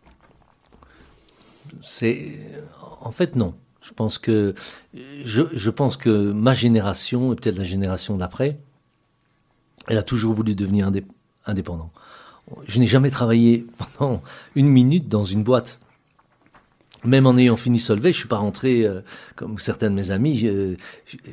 En 3.03 3.11
fait 3.11 3.37
non. 3.37 3.53
Je 3.83 3.93
pense 3.93 4.17
que 4.17 4.55
je, 5.27 5.69
pense 5.69 5.99
que 5.99 6.33
ma 6.33 6.55
génération 6.55 7.35
et 7.35 7.37
peut-être 7.37 7.59
la 7.59 7.65
génération 7.65 8.17
d'après, 8.17 8.59
elle 9.87 9.99
a 9.99 10.03
toujours 10.03 10.33
voulu 10.33 10.55
devenir 10.55 10.91
indép- 10.91 11.13
indépendant. 11.45 11.91
Je 12.67 12.79
n'ai 12.79 12.87
jamais 12.87 13.11
travaillé 13.11 13.67
pendant 13.99 14.23
une 14.55 14.69
minute 14.69 15.11
dans 15.11 15.25
une 15.25 15.43
boîte. 15.43 15.79
Même 17.07 17.27
en 17.27 17.37
ayant 17.37 17.57
fini 17.57 17.79
Solvay, 17.79 18.13
je 18.13 18.19
suis 18.19 18.29
pas 18.29 18.37
rentré 18.37 18.85
euh, 18.85 19.01
comme 19.35 19.59
certains 19.59 19.91
de 19.91 19.95
mes 19.95 20.11
amis 20.11 20.43
euh, 20.45 20.77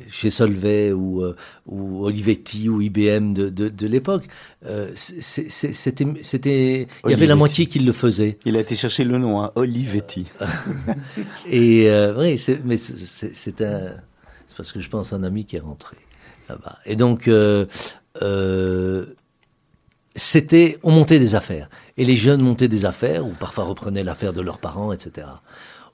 chez 0.08 0.30
Solvay 0.30 0.92
ou, 0.92 1.22
euh, 1.22 1.36
ou 1.66 2.04
Olivetti 2.04 2.68
ou 2.68 2.80
IBM 2.80 3.32
de, 3.32 3.48
de, 3.48 3.68
de 3.68 3.86
l'époque. 3.86 4.24
Euh, 4.66 4.90
C'était, 4.94 6.06
c'était, 6.22 6.88
il 7.04 7.10
y 7.10 7.14
avait 7.14 7.26
la 7.26 7.36
moitié 7.36 7.66
qui 7.66 7.80
le 7.80 7.92
faisait. 7.92 8.38
Il 8.44 8.56
a 8.56 8.60
été 8.60 8.74
chercher 8.74 9.04
le 9.04 9.18
nom, 9.18 9.42
hein, 9.42 9.50
Olivetti. 9.54 10.26
Et 11.50 11.88
oui, 12.16 12.42
mais 12.64 12.76
c'est, 12.76 13.60
un, 13.62 13.92
parce 14.56 14.72
que 14.72 14.80
je 14.80 14.88
pense 14.88 15.12
à 15.12 15.16
un 15.16 15.22
ami 15.24 15.44
qui 15.44 15.56
est 15.56 15.60
rentré 15.60 15.96
là-bas. 16.48 16.78
Et 16.86 16.96
donc, 16.96 17.28
euh, 18.22 19.06
c'était, 20.16 20.78
on 20.82 20.90
montait 20.92 21.18
des 21.18 21.34
affaires. 21.34 21.68
Et 21.96 22.04
les 22.04 22.16
jeunes 22.16 22.42
montaient 22.42 22.68
des 22.68 22.84
affaires, 22.84 23.26
ou 23.26 23.30
parfois 23.30 23.64
reprenaient 23.64 24.04
l'affaire 24.04 24.32
de 24.32 24.40
leurs 24.40 24.58
parents, 24.58 24.92
etc. 24.92 25.26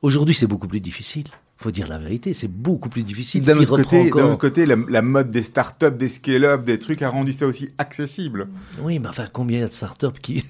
Aujourd'hui, 0.02 0.34
c'est 0.34 0.46
beaucoup 0.46 0.68
plus 0.68 0.80
difficile. 0.80 1.24
faut 1.56 1.70
dire 1.70 1.88
la 1.88 1.98
vérité, 1.98 2.32
c'est 2.34 2.48
beaucoup 2.48 2.88
plus 2.88 3.02
difficile. 3.02 3.42
D'un 3.42 3.54
Qui 3.54 3.60
autre, 3.64 3.76
côté, 3.82 3.98
d'un 4.02 4.06
encore 4.08 4.28
autre 4.30 4.38
côté, 4.38 4.64
la, 4.66 4.76
la 4.88 5.02
mode 5.02 5.30
des 5.30 5.42
startups, 5.42 5.90
des 5.90 6.08
scale-up, 6.08 6.64
des 6.64 6.78
trucs 6.78 7.02
a 7.02 7.10
rendu 7.10 7.32
ça 7.32 7.46
aussi 7.46 7.70
accessible. 7.78 8.48
Oui, 8.80 8.98
mais 8.98 9.08
enfin, 9.08 9.26
combien 9.32 9.58
il 9.58 9.60
y 9.60 9.64
a 9.64 9.68
de 9.68 9.72
startups 9.74 10.18
qui, 10.22 10.44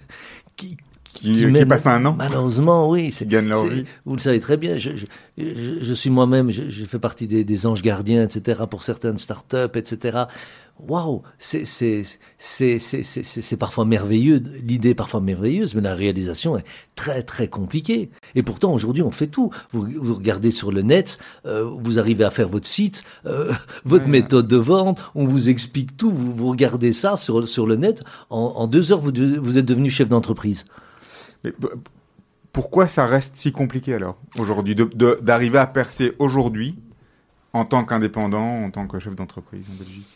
qui, 0.56 0.76
Qui, 1.12 1.32
qui 1.32 1.46
mènent- 1.46 1.66
passent 1.66 1.88
un 1.88 2.04
an. 2.06 2.14
Malheureusement, 2.16 2.88
oui. 2.88 3.10
c'est- 3.10 3.24
Qui 3.24 3.30
gagnent 3.30 3.48
leur 3.48 3.66
vie. 3.66 3.84
Vous 4.04 4.14
le 4.14 4.20
savez 4.20 4.38
très 4.38 4.56
bien. 4.56 4.76
Je, 4.76 4.90
je, 4.96 5.06
je, 5.36 5.78
je 5.82 5.92
suis 5.92 6.10
moi-même, 6.10 6.50
je, 6.52 6.70
je 6.70 6.84
fais 6.84 7.00
partie 7.00 7.26
des, 7.26 7.42
des 7.42 7.66
anges 7.66 7.82
gardiens, 7.82 8.22
etc., 8.22 8.60
pour 8.70 8.84
certaines 8.84 9.18
startups, 9.18 9.74
etc. 9.76 10.24
Waouh, 10.88 11.22
c'est 11.38 11.64
parfois 13.58 13.84
merveilleux, 13.84 14.42
l'idée 14.64 14.90
est 14.90 14.94
parfois 14.94 15.20
merveilleuse, 15.20 15.74
mais 15.74 15.80
la 15.82 15.94
réalisation 15.94 16.56
est 16.58 16.64
très 16.94 17.22
très 17.22 17.48
compliquée. 17.48 18.10
Et 18.34 18.42
pourtant 18.42 18.72
aujourd'hui 18.72 19.02
on 19.02 19.10
fait 19.10 19.26
tout. 19.26 19.50
Vous, 19.72 19.86
vous 20.00 20.14
regardez 20.14 20.50
sur 20.50 20.72
le 20.72 20.82
net, 20.82 21.18
euh, 21.46 21.64
vous 21.64 21.98
arrivez 21.98 22.24
à 22.24 22.30
faire 22.30 22.48
votre 22.48 22.66
site, 22.66 23.04
euh, 23.26 23.52
votre 23.84 24.04
Ouais. 24.04 24.10
méthode 24.10 24.48
de 24.48 24.56
vente, 24.56 25.00
on 25.14 25.26
vous 25.26 25.48
explique 25.48 25.96
tout. 25.96 26.10
Vous, 26.12 26.34
vous 26.34 26.48
regardez 26.50 26.92
ça 26.92 27.16
sur 27.16 27.46
sur 27.48 27.66
le 27.66 27.76
net, 27.76 28.02
en, 28.30 28.38
en 28.56 28.66
deux 28.66 28.92
heures 28.92 29.00
vous 29.00 29.12
de- 29.12 29.38
vous 29.38 29.58
êtes 29.58 29.66
devenu 29.66 29.90
chef 29.90 30.08
d'entreprise. 30.08 30.64
Mais 31.44 31.52
pourquoi 32.52 32.86
ça 32.88 33.06
reste 33.06 33.36
si 33.36 33.52
compliqué 33.52 33.94
alors 33.94 34.16
aujourd'hui 34.38 34.74
de- 34.74 34.90
de- 34.94 35.18
d'arriver 35.22 35.58
à 35.58 35.66
percer 35.66 36.12
aujourd'hui 36.18 36.76
en 37.52 37.64
tant 37.64 37.84
qu'indépendant, 37.84 38.64
en 38.64 38.70
tant 38.70 38.86
que 38.86 38.98
chef 38.98 39.14
d'entreprise 39.16 39.66
en 39.70 39.74
Belgique? 39.78 40.06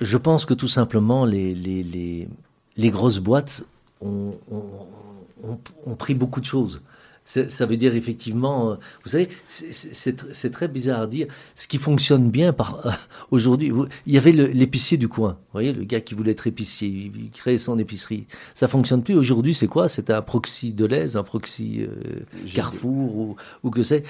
Je, 0.00 0.16
pense 0.16 0.44
que 0.44 0.54
tout 0.54 0.68
simplement, 0.68 1.24
les, 1.24 1.54
les, 1.54 1.82
les, 1.82 2.28
les 2.76 2.90
grosses 2.90 3.18
boîtes 3.18 3.64
ont, 4.00 4.32
ont, 4.50 5.58
ont- 5.86 5.94
pris 5.96 6.14
beaucoup 6.14 6.40
de 6.40 6.44
choses. 6.46 6.80
Ça 7.26 7.64
veut 7.64 7.76
dire 7.76 7.94
effectivement, 7.94 8.72
euh, 8.72 8.74
vous 9.04 9.10
savez, 9.10 9.28
c'est- 9.46 9.72
c'est 9.72 9.94
c'est 9.94 10.20
tr- 10.20 10.28
c'est 10.32 10.50
très 10.50 10.66
bizarre 10.66 11.02
à 11.02 11.06
dire. 11.06 11.28
Ce 11.54 11.68
qui 11.68 11.78
fonctionne 11.78 12.28
bien 12.28 12.52
par 12.52 12.84
euh, 12.86 12.90
aujourd'hui, 13.30 13.72
il 14.06 14.12
y 14.12 14.18
avait 14.18 14.32
l'épicier 14.32 14.96
du 14.98 15.06
coin. 15.06 15.32
Vous 15.32 15.52
voyez, 15.52 15.72
le 15.72 15.84
gars 15.84 16.00
qui 16.00 16.14
voulait 16.14 16.32
être 16.32 16.48
épicier, 16.48 16.88
il, 16.88 17.24
il 17.26 17.30
créait 17.30 17.58
son 17.58 17.78
épicerie. 17.78 18.26
Ça 18.54 18.66
fonctionne 18.66 19.02
plus. 19.04 19.14
Aujourd'hui, 19.14 19.54
c'est 19.54 19.68
quoi? 19.68 19.88
C'est 19.88 20.10
un 20.10 20.22
proxy 20.22 20.72
Deleuze, 20.72 21.16
un 21.16 21.22
proxy 21.22 21.82
euh, 21.82 22.20
Carrefour 22.52 23.16
ou, 23.16 23.36
ou 23.62 23.70
que 23.70 23.84
c'est. 23.84 24.02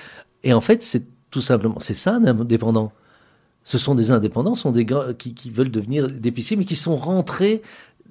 Et 0.43 0.55
en 0.55 0.61
fait, 0.62 0.82
c'est 0.82 1.05
tout 1.30 1.43
simplement, 1.43 1.78
c'est 1.78 1.95
ça 1.95 2.14
un 2.14 2.24
indépendant. 2.24 2.91
Ce 3.65 3.79
sont 3.79 3.95
des 3.95 4.11
indépendants, 4.11 4.55
sont 4.55 4.73
des 4.73 4.87
qui, 5.19 5.35
qui 5.35 5.51
veulent 5.51 5.71
devenir 5.71 6.09
d'épiciers, 6.09 6.57
mais 6.57 6.65
qui 6.65 6.77
sont 6.77 6.97
rentrés 6.97 7.63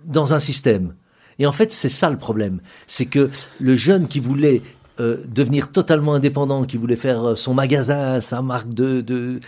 dans 0.06 0.34
un 0.34 0.40
système. 0.40 0.94
Et 1.40 1.46
en 1.46 1.52
fait, 1.52 1.72
c'est 1.72 1.90
ça 1.90 2.10
le 2.10 2.18
problème. 2.18 2.60
C'est 2.88 3.06
que 3.06 3.30
le 3.60 3.76
jeune 3.76 4.08
qui 4.08 4.20
voulait 4.20 4.62
euh, 5.00 5.24
devenir 5.28 5.72
totalement 5.72 6.14
indépendant, 6.14 6.66
qui 6.66 6.76
voulait 6.76 6.98
faire 6.98 7.30
euh, 7.30 7.36
son 7.36 7.54
magasin, 7.54 8.20
sa 8.20 8.42
marque 8.42 8.74
de... 8.74 9.02
de 9.02 9.40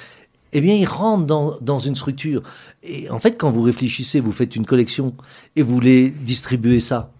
eh 0.53 0.61
bien, 0.61 0.75
il 0.75 0.85
rentre 0.85 1.25
dans, 1.25 1.55
dans 1.61 1.77
une 1.77 1.95
structure. 1.95 2.43
Et 2.83 3.09
en 3.09 3.19
fait, 3.19 3.37
quand 3.37 3.51
vous 3.51 3.61
réfléchissez, 3.61 4.19
vous 4.19 4.31
faites 4.31 4.55
une 4.55 4.65
collection 4.65 5.13
et 5.55 5.61
vous 5.61 5.73
voulez 5.73 6.09
distribuer 6.09 6.79
ça. 6.79 7.11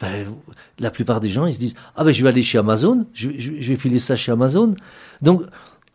Ben, 0.00 0.26
la 0.78 0.90
plupart 0.90 1.20
des 1.20 1.28
gens, 1.28 1.46
ils 1.46 1.54
se 1.54 1.58
disent 1.58 1.74
Ah 1.96 2.04
ben, 2.04 2.12
je 2.12 2.22
vais 2.22 2.28
aller 2.28 2.42
chez 2.42 2.58
Amazon, 2.58 3.06
je 3.12 3.28
vais 3.28 3.76
filer 3.76 3.98
ça 3.98 4.16
chez 4.16 4.32
Amazon. 4.32 4.74
Donc, 5.22 5.42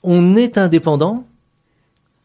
on 0.01 0.35
est 0.35 0.57
indépendant 0.57 1.25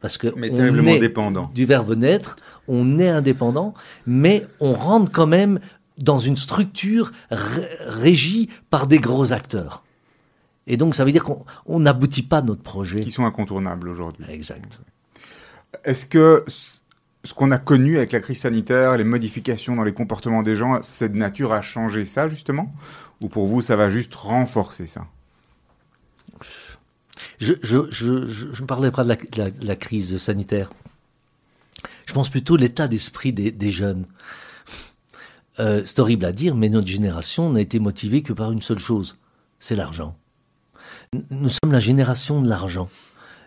parce 0.00 0.18
que 0.18 0.28
Mais 0.36 0.50
on 0.50 0.56
terriblement 0.56 0.90
est 0.92 0.98
dépendant. 0.98 1.50
du 1.54 1.66
verbe 1.66 1.94
naître, 1.94 2.36
on 2.68 2.98
est 2.98 3.08
indépendant, 3.08 3.74
mais 4.06 4.46
on 4.60 4.72
rentre 4.72 5.10
quand 5.12 5.26
même 5.26 5.60
dans 5.98 6.18
une 6.18 6.36
structure 6.36 7.12
ré- 7.30 7.68
régie 7.80 8.48
par 8.70 8.86
des 8.86 8.98
gros 8.98 9.32
acteurs. 9.32 9.82
Et 10.66 10.76
donc, 10.76 10.94
ça 10.94 11.04
veut 11.04 11.12
dire 11.12 11.24
qu'on 11.24 11.44
on 11.66 11.80
n'aboutit 11.80 12.22
pas 12.22 12.42
notre 12.42 12.62
projet. 12.62 13.00
qui 13.00 13.10
sont 13.10 13.24
incontournables 13.24 13.88
aujourd'hui. 13.88 14.24
Exact. 14.28 14.80
Est-ce 15.84 16.06
que 16.06 16.44
ce 16.48 17.34
qu'on 17.34 17.50
a 17.50 17.58
connu 17.58 17.96
avec 17.98 18.12
la 18.12 18.20
crise 18.20 18.40
sanitaire, 18.40 18.96
les 18.96 19.04
modifications 19.04 19.76
dans 19.76 19.84
les 19.84 19.92
comportements 19.92 20.42
des 20.42 20.56
gens, 20.56 20.78
c'est 20.82 21.10
de 21.10 21.16
nature 21.18 21.52
à 21.52 21.60
changer 21.60 22.06
ça 22.06 22.28
justement? 22.28 22.72
Ou 23.20 23.28
pour 23.28 23.46
vous, 23.46 23.60
ça 23.62 23.76
va 23.76 23.90
juste 23.90 24.14
renforcer 24.14 24.86
ça? 24.86 25.06
Je 27.40 27.54
je, 27.62 27.90
je, 27.90 28.60
ne 28.60 28.66
parlerai 28.66 28.92
pas 28.92 29.02
de 29.02 29.66
la, 29.66 29.76
crise 29.76 30.18
sanitaire. 30.18 30.70
Je 32.06 32.12
pense 32.12 32.28
plutôt 32.28 32.56
l'état 32.56 32.86
d'esprit 32.86 33.32
des, 33.32 33.70
jeunes. 33.70 34.06
Euh, 35.58 35.82
c'est 35.86 35.98
horrible 36.00 36.26
à 36.26 36.32
dire, 36.32 36.54
mais 36.54 36.68
notre 36.68 36.88
génération 36.88 37.50
n'a 37.50 37.60
été 37.60 37.78
motivée 37.78 38.22
que 38.22 38.34
par 38.34 38.52
une 38.52 38.60
seule 38.60 38.78
chose, 38.78 39.16
c'est 39.58 39.76
l'argent. 39.76 40.16
Nous 41.30 41.48
sommes 41.48 41.72
la 41.72 41.80
génération 41.80 42.42
de 42.42 42.48
l'argent. 42.48 42.90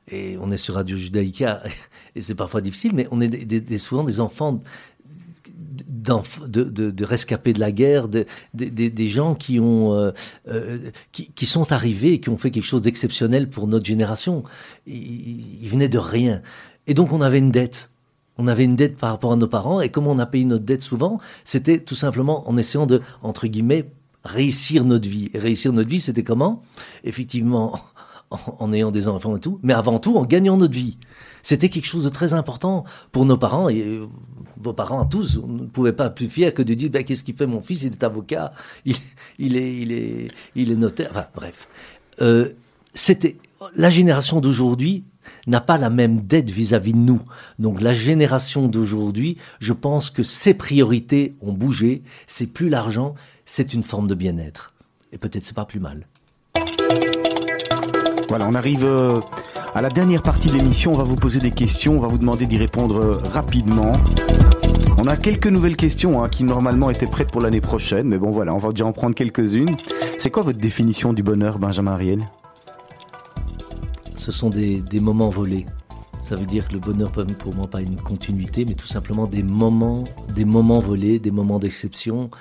Et 0.09 0.37
on 0.41 0.51
est 0.51 0.57
sur 0.57 0.73
Radio 0.73 0.97
Judaïka, 0.97 1.61
et 2.15 2.21
c'est 2.21 2.35
parfois 2.35 2.61
difficile, 2.61 2.93
mais 2.95 3.07
on 3.11 3.21
est 3.21 3.77
souvent 3.77 4.03
des 4.03 4.19
enfants 4.19 4.59
de, 5.73 7.03
rescapés 7.05 7.53
de 7.53 7.59
la 7.59 7.71
guerre, 7.71 8.07
de- 8.07 8.25
de- 8.53 8.69
de- 8.69 8.89
des 8.89 9.07
gens 9.07 9.35
qui 9.35 9.59
ont 9.59 9.93
euh, 9.93 10.11
euh, 10.47 10.91
qui, 11.11 11.31
qui 11.31 11.45
sont 11.45 11.71
arrivés 11.71 12.13
et 12.13 12.19
qui 12.19 12.29
ont 12.29 12.37
fait 12.37 12.51
quelque 12.51 12.65
chose 12.65 12.81
d'exceptionnel 12.81 13.49
pour 13.49 13.67
notre 13.67 13.85
génération. 13.85 14.43
Ils, 14.87 15.63
ils 15.63 15.69
venaient 15.69 15.89
de 15.89 15.97
rien. 15.97 16.41
Et 16.87 16.93
donc 16.93 17.11
on 17.13 17.21
avait 17.21 17.39
une 17.39 17.51
dette. 17.51 17.89
On 18.37 18.47
avait 18.47 18.63
une 18.65 18.75
dette 18.75 18.97
par 18.97 19.11
rapport 19.11 19.33
à 19.33 19.35
nos 19.35 19.47
parents. 19.47 19.79
Et 19.81 19.89
comment 19.89 20.11
on 20.11 20.19
a 20.19 20.25
payé 20.25 20.43
notre 20.45 20.65
dette 20.65 20.81
souvent 20.83 21.19
C'était 21.45 21.79
tout 21.79 21.95
simplement 21.95 22.49
en 22.49 22.57
essayant 22.57 22.87
de, 22.87 23.01
entre 23.21 23.45
guillemets, 23.47 23.91
réussir 24.23 24.85
notre 24.85 25.07
vie. 25.07 25.29
Et 25.33 25.39
réussir 25.39 25.71
notre 25.71 25.89
vie, 25.89 25.99
c'était 25.99 26.23
comment? 26.23 26.63
Effectivement, 27.03 27.79
en, 28.59 28.73
ayant 28.73 28.91
des 28.91 29.07
enfants 29.07 29.35
et 29.37 29.39
tout, 29.39 29.59
mais 29.63 29.73
avant 29.73 29.99
tout 29.99 30.17
en 30.17 30.25
gagnant 30.25 30.57
notre 30.57 30.73
vie. 30.73 30.97
C'était 31.41 31.69
quelque 31.69 31.85
chose 31.85 32.05
de 32.05 32.09
très 32.09 32.33
important 32.33 32.85
pour 33.11 33.25
nos 33.25 33.37
parents 33.37 33.69
et 33.69 33.81
euh, 33.81 34.07
vos 34.57 34.73
parents 34.73 35.05
tous. 35.05 35.39
On 35.43 35.47
ne 35.47 35.65
pouvait 35.65 35.93
pas 35.93 36.09
plus 36.09 36.27
fier 36.27 36.53
que 36.53 36.61
de 36.61 36.73
dire 36.73 36.89
ben, 36.89 37.03
qu'est-ce 37.03 37.23
qu'il 37.23 37.35
fait 37.35 37.47
mon 37.47 37.59
fils? 37.59 37.83
Il 37.83 37.93
est 37.93 38.03
avocat, 38.03 38.53
il, 38.85 38.95
il 39.39 39.55
est, 39.57 39.77
il 39.77 39.91
est, 39.91 40.31
il 40.55 40.71
est 40.71 40.77
notaire. 40.77 41.09
Enfin 41.11 41.27
bref, 41.35 41.67
Euh, 42.21 42.53
c'était 42.93 43.37
la 43.75 43.89
génération 43.89 44.39
d'aujourd'hui 44.39 45.03
n'a 45.47 45.61
pas 45.61 45.77
la 45.77 45.89
même 45.89 46.21
dette 46.21 46.49
vis-à-vis 46.49 46.93
de 46.93 46.97
nous. 46.97 47.21
Donc 47.59 47.81
la 47.81 47.93
génération 47.93 48.67
d'aujourd'hui, 48.67 49.37
je 49.59 49.73
pense 49.73 50.09
que 50.09 50.23
ses 50.23 50.53
priorités 50.53 51.35
ont 51.41 51.53
bougé, 51.53 52.03
c'est 52.27 52.47
plus 52.47 52.69
l'argent, 52.69 53.15
c'est 53.45 53.73
une 53.73 53.83
forme 53.83 54.07
de 54.07 54.15
bien-être. 54.15 54.73
Et 55.11 55.17
peut-être 55.17 55.45
c'est 55.45 55.55
pas 55.55 55.65
plus 55.65 55.79
mal. 55.79 56.07
Voilà, 58.33 58.47
on 58.47 58.55
arrive 58.55 58.83
euh, 58.83 59.19
à 59.75 59.83
la 59.83 59.91
dernière 59.91 60.23
partie 60.23 60.47
de 60.47 60.53
l'émission. 60.53 60.91
On 60.91 60.97
va 60.97 61.03
vous 61.03 61.15
poser 61.15 61.37
des 61.37 61.51
questions, 61.51 61.97
on 61.97 61.99
va 61.99 62.07
vous 62.07 62.17
demander 62.17 62.47
d'y 62.47 62.57
répondre 62.57 62.97
euh, 62.97 63.17
rapidement. 63.31 63.91
On 64.97 65.05
a 65.05 65.15
quelques 65.17 65.45
nouvelles 65.45 65.75
questions 65.75 66.23
hein, 66.23 66.29
qui 66.29 66.43
normalement 66.43 66.89
étaient 66.89 67.05
prêtes 67.05 67.29
pour 67.29 67.41
l'année 67.41 67.61
prochaine, 67.61 68.07
mais 68.07 68.17
bon 68.17 68.31
voilà, 68.31 68.55
on 68.55 68.57
va 68.57 68.71
déjà 68.71 68.87
en 68.87 68.91
prendre 68.91 69.13
quelques-unes. 69.13 69.77
C'est 70.17 70.31
quoi 70.31 70.41
votre 70.41 70.57
définition 70.57 71.13
du 71.13 71.21
bonheur, 71.21 71.59
Benjamin 71.59 71.91
Ariel 71.91 72.27
Ce 74.15 74.31
sont 74.31 74.49
des, 74.49 74.81
des 74.81 74.99
moments 74.99 75.29
volés. 75.29 75.67
Ça 76.19 76.35
veut 76.35 76.47
dire 76.47 76.67
que 76.67 76.73
le 76.73 76.79
bonheur 76.79 77.11
peut 77.11 77.25
pour 77.25 77.53
moi 77.53 77.67
pas 77.67 77.81
une 77.81 77.97
continuité, 77.97 78.65
mais 78.65 78.73
tout 78.73 78.87
simplement 78.87 79.27
des 79.27 79.43
moments, 79.43 80.05
des 80.33 80.45
moments 80.45 80.79
volés, 80.79 81.19
des 81.19 81.29
moments 81.29 81.59
d'exception. 81.59 82.31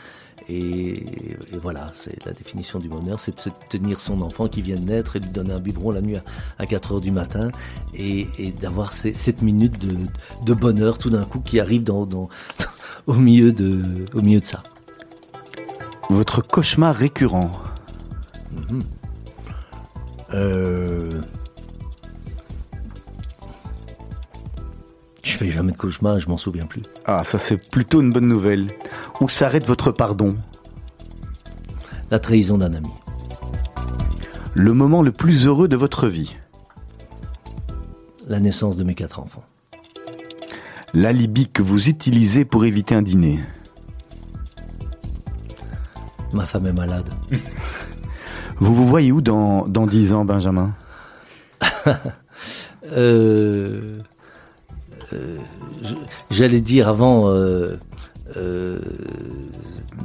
Et, 0.49 0.91
et 0.93 1.57
voilà, 1.61 1.87
c'est 2.01 2.25
la 2.27 2.33
définition 2.33 2.79
du 2.79 2.89
bonheur, 2.89 3.21
c'est 3.21 3.35
de 3.37 3.41
se 3.41 3.49
tenir 3.69 4.01
son 4.01 4.23
enfant 4.23 4.49
qui 4.49 4.61
vient 4.61 4.77
de 4.77 4.85
naître 4.85 5.17
et 5.17 5.21
lui 5.21 5.31
donner 5.31 5.53
un 5.53 5.61
biberon 5.61 5.93
la 5.93 6.01
nuit 6.01 6.17
à, 6.17 6.23
à 6.59 6.67
4 6.67 6.93
heures 6.93 7.01
du 7.01 7.13
matin 7.13 7.51
et, 7.95 8.27
et 8.39 8.51
d'avoir 8.51 8.93
ces, 8.93 9.15
cette 9.15 9.43
minute 9.43 9.79
de, 9.79 9.97
de 10.45 10.55
bonheur 10.55 10.99
tout 10.99 11.11
d'un 11.11 11.25
coup 11.25 11.41
qui 11.41 11.61
arrive 11.61 11.85
dans, 11.85 12.07
dans, 12.07 12.29
au, 13.07 13.15
milieu 13.15 13.53
de, 13.53 14.05
au 14.15 14.21
milieu 14.21 14.41
de 14.41 14.47
ça. 14.47 14.63
Votre 16.11 16.43
cauchemar 16.43 16.95
récurrent 16.95 17.63
Euh... 20.35 21.11
Je 25.23 25.37
fais 25.37 25.49
jamais 25.49 25.73
de 25.73 25.77
cauchemar, 25.77 26.19
je 26.19 26.29
m'en 26.29 26.37
souviens 26.37 26.67
plus. 26.67 26.83
Ah, 27.05 27.23
ça 27.25 27.39
c'est 27.39 27.71
plutôt 27.71 28.01
une 28.01 28.13
bonne 28.13 28.29
nouvelle. 28.29 28.67
Où 29.21 29.29
s'arrête 29.29 29.67
votre 29.67 29.91
pardon 29.91 30.37
La 32.11 32.19
trahison 32.19 32.59
d'un 32.59 32.75
ami. 32.75 32.91
Le 34.55 34.73
moment 34.73 35.03
le 35.03 35.13
plus 35.13 35.47
heureux 35.47 35.69
de 35.69 35.77
votre 35.77 36.09
vie 36.09 36.37
La 38.29 38.39
naissance 38.39 38.77
de 38.77 38.85
mes 38.85 38.95
quatre 38.95 39.19
enfants. 39.19 39.45
L'alibi 40.95 41.49
que 41.49 41.63
vous 41.63 41.89
utilisez 41.89 42.45
pour 42.45 42.65
éviter 42.65 42.95
un 42.95 43.03
dîner 43.03 43.41
Ma 46.33 46.45
femme 46.45 46.67
est 46.67 46.73
malade. 46.73 47.11
Vous 48.59 48.75
vous 48.75 48.87
voyez 48.87 49.11
où 49.13 49.21
dans, 49.21 49.67
dans 49.67 49.87
10 49.87 50.13
ans, 50.13 50.25
Benjamin? 50.25 50.75
Euh, 52.95 54.01
euh, 55.13 55.39
J'allais 56.31 56.61
dire 56.61 56.89
avant 56.89 57.29
euh, 57.29 57.77
euh, 58.37 58.79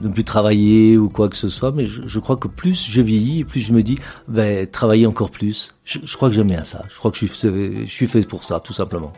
ne 0.01 0.09
plus 0.09 0.23
travailler 0.23 0.97
ou 0.97 1.09
quoi 1.09 1.29
que 1.29 1.35
ce 1.35 1.49
soit, 1.49 1.71
mais 1.71 1.85
je, 1.85 2.01
je 2.05 2.19
crois 2.19 2.37
que 2.37 2.47
plus 2.47 2.87
je 2.89 3.01
vieillis, 3.01 3.43
plus 3.43 3.61
je 3.61 3.73
me 3.73 3.83
dis, 3.83 3.97
ben, 4.27 4.67
travailler 4.67 5.05
encore 5.07 5.31
plus. 5.31 5.75
Je, 5.85 5.99
je 6.03 6.15
crois 6.15 6.29
que 6.29 6.35
j'aime 6.35 6.47
bien 6.47 6.63
ça. 6.63 6.83
Je 6.89 6.95
crois 6.97 7.11
que 7.11 7.17
je 7.17 7.25
suis, 7.25 7.35
fait- 7.35 7.85
je 7.85 7.91
suis 7.91 8.07
fait 8.07 8.21
pour 8.27 8.43
ça, 8.43 8.59
tout 8.59 8.73
simplement. 8.73 9.11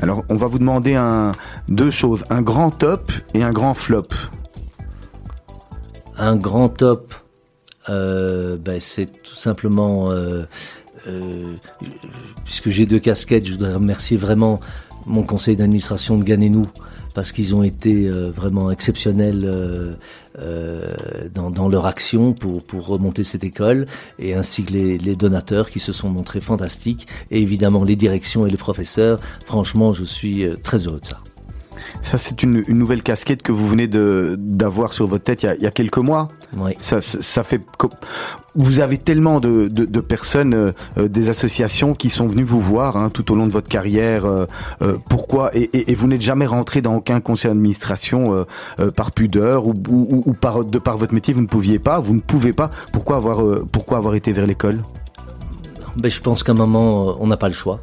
Alors, 0.00 0.24
on 0.28 0.36
va 0.36 0.46
vous 0.48 0.58
demander 0.58 0.94
un, 0.94 1.32
deux 1.68 1.90
choses, 1.90 2.24
un 2.30 2.42
grand 2.42 2.70
top 2.70 3.12
et 3.34 3.42
un 3.44 3.52
grand 3.52 3.74
flop. 3.74 4.08
Un 6.18 6.36
grand 6.36 6.68
top, 6.68 7.14
euh, 7.88 8.56
ben, 8.56 8.80
c'est 8.80 9.06
tout 9.22 9.34
simplement, 9.36 10.10
euh, 10.10 10.42
euh, 11.08 11.54
puisque 12.44 12.68
j'ai 12.70 12.86
deux 12.86 12.98
casquettes, 12.98 13.46
je 13.46 13.52
voudrais 13.52 13.74
remercier 13.74 14.16
vraiment 14.16 14.60
mon 15.06 15.22
conseil 15.22 15.56
d'administration 15.56 16.16
de 16.16 16.24
Ganenou 16.24 16.66
parce 17.14 17.32
qu'ils 17.32 17.54
ont 17.54 17.62
été 17.62 18.06
euh, 18.06 18.30
vraiment 18.30 18.70
exceptionnels 18.70 19.42
euh, 19.44 19.94
euh, 20.38 20.94
dans, 21.34 21.68
leur 21.68 21.86
action 21.86 22.32
pour, 22.32 22.62
pour 22.62 22.86
remonter 22.86 23.24
cette 23.24 23.44
école 23.44 23.86
et 24.18 24.34
ainsi 24.34 24.64
que 24.64 24.72
les, 24.72 24.98
les 24.98 25.16
donateurs 25.16 25.70
qui 25.70 25.80
se 25.80 25.92
sont 25.92 26.08
montrés 26.08 26.40
fantastiques 26.40 27.06
et 27.30 27.40
évidemment 27.40 27.84
les 27.84 27.96
directions 27.96 28.46
et 28.46 28.50
les 28.50 28.56
professeurs. 28.56 29.20
Franchement, 29.44 29.92
je 29.92 30.04
suis 30.04 30.46
très 30.62 30.86
heureux 30.86 31.00
de 31.00 31.06
ça. 31.06 31.20
Ça, 32.02 32.18
c'est 32.18 32.42
une, 32.42 32.64
une 32.66 32.78
nouvelle 32.78 33.02
casquette 33.02 33.42
que 33.42 33.52
vous 33.52 33.68
venez 33.68 33.86
d'avoir 33.88 34.92
sur 34.92 35.06
votre 35.06 35.24
tête 35.24 35.42
il 35.42 35.46
y 35.46 35.48
a, 35.48 35.54
il 35.56 35.62
y 35.62 35.66
a 35.66 35.70
quelques 35.70 35.98
mois. 35.98 36.28
Oui. 36.56 36.72
Ça, 36.78 37.00
ça, 37.00 37.44
fait. 37.44 37.60
Vous 38.54 38.80
avez 38.80 38.98
tellement 38.98 39.40
de, 39.40 39.68
de, 39.68 39.84
de 39.84 40.00
personnes, 40.00 40.52
euh, 40.54 40.72
euh, 40.98 41.08
des 41.08 41.28
associations 41.28 41.94
qui 41.94 42.10
sont 42.10 42.26
venues 42.26 42.42
vous 42.42 42.60
voir 42.60 42.96
hein, 42.96 43.08
tout 43.08 43.32
au 43.32 43.36
long 43.36 43.46
de 43.46 43.52
votre 43.52 43.68
carrière. 43.68 44.24
euh, 44.24 44.46
euh, 44.82 44.98
pourquoi 45.08 45.54
et, 45.56 45.70
et, 45.72 45.92
et 45.92 45.94
vous 45.94 46.08
n'êtes 46.08 46.20
jamais 46.22 46.46
rentré 46.46 46.82
dans 46.82 46.96
aucun 46.96 47.20
conseil 47.20 47.50
d'administration 47.50 48.44
par 48.96 49.12
pudeur 49.12 49.66
ou, 49.66 49.74
ou, 49.88 50.22
ou 50.26 50.32
par 50.32 50.64
de 50.64 50.78
par 50.78 50.96
votre 50.98 51.14
métier, 51.14 51.32
vous 51.34 51.40
ne 51.42 51.46
pouviez 51.46 51.78
pas, 51.78 51.98
vous 52.00 52.14
ne 52.14 52.20
pouvez 52.20 52.52
pas. 52.52 52.70
Pourquoi 52.92 53.16
avoir 53.16 53.42
pourquoi 53.70 53.98
avoir 53.98 54.14
été 54.14 54.32
vers 54.32 54.46
l'école? 54.46 54.80
Ben, 55.96 56.10
je 56.10 56.20
pense 56.20 56.42
qu'à 56.42 56.52
un 56.52 56.54
moment, 56.54 57.16
on 57.20 57.26
n'a 57.26 57.36
pas 57.36 57.48
le 57.48 57.54
choix. 57.54 57.80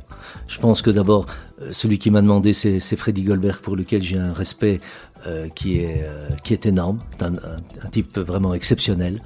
Je 0.50 0.60
pense 0.60 0.82
que 0.82 0.89
d'abord, 0.89 1.28
euh, 1.62 1.70
celui 1.72 2.00
qui 2.00 2.10
m'a 2.10 2.22
demandé, 2.22 2.54
c'est 2.54 2.95
Freddy 2.95 3.22
Goldberg, 3.22 3.60
pour 3.60 3.76
lequel 3.76 4.02
j'ai 4.02 4.18
un 4.18 4.34
respect 4.34 4.82
euh, 5.28 5.50
qui, 5.50 5.80
est, 5.80 6.06
euh, 6.08 6.30
qui 6.45 6.54
est 6.54 6.66
énorme. 6.66 7.00
C'est 7.12 7.24
un, 7.26 7.89
type 7.91 8.18
vraiment 8.18 8.54
exceptionnel. 8.54 9.22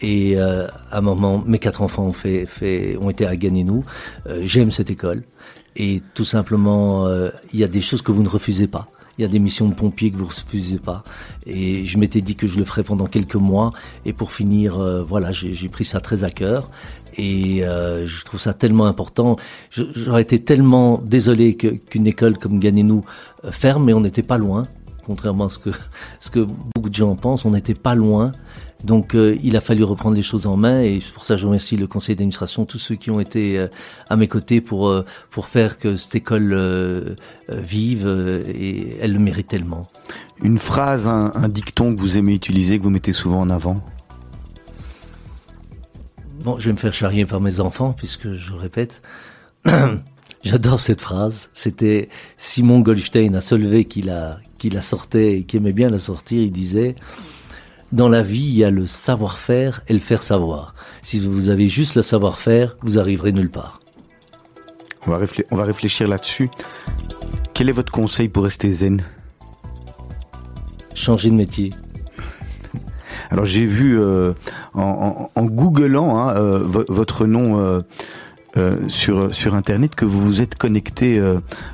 Et 0.00 0.38
à 0.38 0.68
un 0.90 1.00
moment, 1.00 1.42
mes 1.46 1.58
quatre 1.58 1.80
enfants 1.82 2.08
ont, 2.08 3.10
été 3.10 3.26
à 3.26 3.36
Ganenou. 3.36 3.84
Euh, 4.26 4.40
J'aime 4.44 4.70
cette 4.70 4.90
école. 4.90 5.22
Et 5.76 6.02
tout 6.14 6.24
simplement, 6.24 7.08
il 7.52 7.60
y 7.60 7.64
a 7.64 7.68
des 7.68 7.80
choses 7.80 8.00
que 8.00 8.12
vous 8.12 8.22
ne 8.22 8.28
refusez 8.28 8.66
pas. 8.66 8.88
Il 9.18 9.22
y 9.22 9.24
a 9.24 9.28
des 9.28 9.38
missions 9.38 9.68
de 9.68 9.74
pompiers 9.74 10.10
que 10.10 10.16
vous 10.16 10.26
refusez 10.26 10.78
pas. 10.78 11.04
Et 11.46 11.84
je 11.84 11.98
m'étais 11.98 12.20
dit 12.20 12.36
que 12.36 12.46
je 12.46 12.58
le 12.58 12.64
ferais 12.64 12.84
pendant 12.84 13.06
quelques 13.06 13.36
mois. 13.36 13.72
Et 14.04 14.12
pour 14.12 14.32
finir, 14.32 14.78
voilà, 15.06 15.32
j'ai 15.32 15.68
pris 15.68 15.84
ça 15.84 16.00
très 16.00 16.24
à 16.24 16.30
cœur. 16.30 16.70
Et 17.16 17.64
euh, 17.64 18.06
je 18.06 18.24
trouve 18.24 18.40
ça 18.40 18.54
tellement 18.54 18.86
important. 18.86 19.36
J'aurais 19.70 20.22
été 20.22 20.42
tellement 20.42 21.00
désolé 21.04 21.56
qu'une 21.56 22.06
école 22.06 22.38
comme 22.38 22.58
Ganenou 22.58 23.04
euh, 23.44 23.52
ferme, 23.52 23.84
mais 23.84 23.92
on 23.92 24.00
n'était 24.00 24.22
pas 24.22 24.38
loin. 24.38 24.64
Contrairement 25.04 25.46
à 25.46 25.48
ce 25.48 25.58
que, 25.58 25.70
ce 26.20 26.30
que 26.30 26.40
beaucoup 26.74 26.88
de 26.88 26.94
gens 26.94 27.14
pensent, 27.14 27.44
on 27.44 27.50
n'était 27.50 27.74
pas 27.74 27.94
loin. 27.94 28.32
Donc 28.82 29.14
euh, 29.14 29.36
il 29.42 29.56
a 29.56 29.60
fallu 29.60 29.82
reprendre 29.82 30.14
les 30.14 30.22
choses 30.22 30.46
en 30.46 30.56
main 30.56 30.82
et 30.82 30.98
pour 31.14 31.24
ça 31.24 31.38
je 31.38 31.46
remercie 31.46 31.76
le 31.76 31.86
conseil 31.86 32.16
d'administration, 32.16 32.66
tous 32.66 32.78
ceux 32.78 32.96
qui 32.96 33.10
ont 33.10 33.18
été 33.18 33.58
euh, 33.58 33.68
à 34.10 34.16
mes 34.16 34.28
côtés 34.28 34.60
pour, 34.60 34.94
pour 35.30 35.46
faire 35.46 35.78
que 35.78 35.96
cette 35.96 36.14
école 36.16 37.16
vive 37.48 38.44
et 38.46 38.98
elle 39.00 39.14
le 39.14 39.18
mérite 39.18 39.48
tellement. 39.48 39.88
Une 40.42 40.58
phrase, 40.58 41.06
un 41.06 41.48
dicton 41.48 41.94
que 41.94 42.00
vous 42.00 42.18
aimez 42.18 42.34
utiliser, 42.34 42.78
que 42.78 42.82
vous 42.82 42.90
mettez 42.90 43.12
souvent 43.12 43.40
en 43.40 43.48
avant? 43.48 43.80
Bon, 46.44 46.58
je 46.58 46.66
vais 46.66 46.72
me 46.72 46.78
faire 46.78 46.92
charrier 46.92 47.24
par 47.24 47.40
mes 47.40 47.58
enfants 47.58 47.94
puisque 47.94 48.34
je 48.34 48.52
le 48.52 48.58
répète. 48.58 49.00
J'adore 50.44 50.78
cette 50.78 51.00
phrase. 51.00 51.48
C'était 51.54 52.10
Simon 52.36 52.80
Goldstein 52.80 53.34
à 53.34 53.40
Solvay 53.40 53.86
qui 53.86 54.02
la, 54.02 54.40
qui 54.58 54.68
la 54.68 54.82
sortait 54.82 55.38
et 55.38 55.44
qui 55.44 55.56
aimait 55.56 55.72
bien 55.72 55.88
la 55.88 55.98
sortir. 55.98 56.42
Il 56.42 56.52
disait 56.52 56.96
Dans 57.92 58.10
la 58.10 58.20
vie, 58.20 58.42
il 58.42 58.58
y 58.58 58.62
a 58.62 58.70
le 58.70 58.86
savoir-faire 58.86 59.80
et 59.88 59.94
le 59.94 60.00
faire 60.00 60.22
savoir. 60.22 60.74
Si 61.00 61.18
vous 61.18 61.48
avez 61.48 61.66
juste 61.66 61.94
le 61.94 62.02
savoir-faire, 62.02 62.76
vous 62.82 62.98
arriverez 62.98 63.32
nulle 63.32 63.50
part. 63.50 63.80
on 65.06 65.12
va, 65.12 65.20
on 65.50 65.56
va 65.56 65.64
réfléchir 65.64 66.08
là-dessus. 66.08 66.50
Quel 67.54 67.70
est 67.70 67.72
votre 67.72 67.90
conseil 67.90 68.28
pour 68.28 68.44
rester 68.44 68.70
zen? 68.70 69.02
Changer 70.94 71.30
de 71.30 71.36
métier. 71.36 71.70
Alors 73.30 73.46
j'ai 73.46 73.66
vu 73.66 73.98
euh, 73.98 74.32
en, 74.74 75.30
en, 75.34 75.44
googlant 75.44 76.16
hein, 76.18 76.34
euh, 76.36 76.58
vo- 76.64 76.84
votre 76.88 77.26
nom 77.26 77.58
euh, 78.56 78.76
sur 78.88 79.34
sur 79.34 79.54
internet 79.54 79.94
que 79.96 80.04
vous 80.04 80.20
vous 80.20 80.40
êtes 80.40 80.54
connecté 80.54 81.20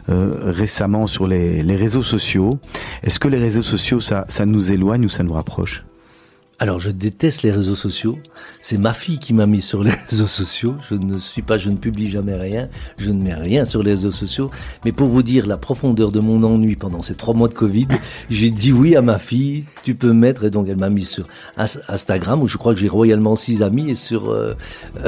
récemment 0.09 1.07
sur 1.07 1.27
les, 1.27 1.63
les 1.63 1.77
réseaux 1.77 2.03
sociaux. 2.03 2.59
Est-ce 3.03 3.19
que 3.19 3.29
les 3.29 3.39
réseaux 3.39 3.61
sociaux 3.63 4.01
ça 4.01 4.25
ça 4.29 4.47
nous 4.47 4.73
éloigne 4.73 5.05
ou 5.05 5.11
ça 5.11 5.23
nous 5.23 5.35
rapproche? 5.35 5.85
Alors, 6.63 6.79
je 6.79 6.91
déteste 6.91 7.43
les 7.43 7.51
réseaux 7.53 7.75
sociaux. 7.75 8.19
C'est 8.61 8.77
ma 8.77 8.93
fille 8.93 9.19
qui 9.19 9.33
m'a 9.33 9.47
mis 9.47 9.63
sur 9.63 9.83
les 9.83 9.93
réseaux 10.11 10.27
sociaux. 10.27 10.77
Je 10.91 10.95
ne 10.95 11.19
suis 11.19 11.41
pas, 11.41 11.57
je 11.57 11.71
ne 11.71 11.77
publie 11.77 12.11
jamais 12.11 12.35
rien. 12.35 12.69
Je 12.99 13.13
ne 13.13 13.23
mets 13.23 13.35
rien 13.35 13.65
sur 13.65 13.83
les 13.83 13.93
réseaux 13.93 14.13
sociaux. 14.13 14.51
Mais 14.85 14.93
pour 14.93 15.09
vous 15.09 15.23
dire 15.23 15.47
la 15.47 15.57
profondeur 15.57 16.13
de 16.13 16.21
mon 16.21 16.43
ennui 16.43 16.77
pendant 16.77 17.01
ces 17.01 17.15
trois 17.15 17.33
mois 17.33 17.49
de 17.49 17.55
Covid, 17.55 17.89
j'ai 18.31 18.51
dit 18.51 18.73
oui 18.73 18.95
à 18.95 19.01
ma 19.01 19.19
fille. 19.19 19.65
Tu 19.85 19.95
peux 19.95 20.13
mettre. 20.13 20.45
Et 20.45 20.51
donc, 20.51 20.69
elle 20.69 20.77
m'a 20.77 20.91
mis 20.91 21.07
sur 21.07 21.27
Ins- 21.57 21.81
Instagram 21.89 22.43
où 22.43 22.47
je 22.47 22.59
crois 22.59 22.75
que 22.75 22.81
j'ai 22.81 22.89
royalement 22.89 23.37
six 23.37 23.63
amis 23.63 23.89
et 23.89 23.95
sur 23.95 24.29
euh, 24.31 24.53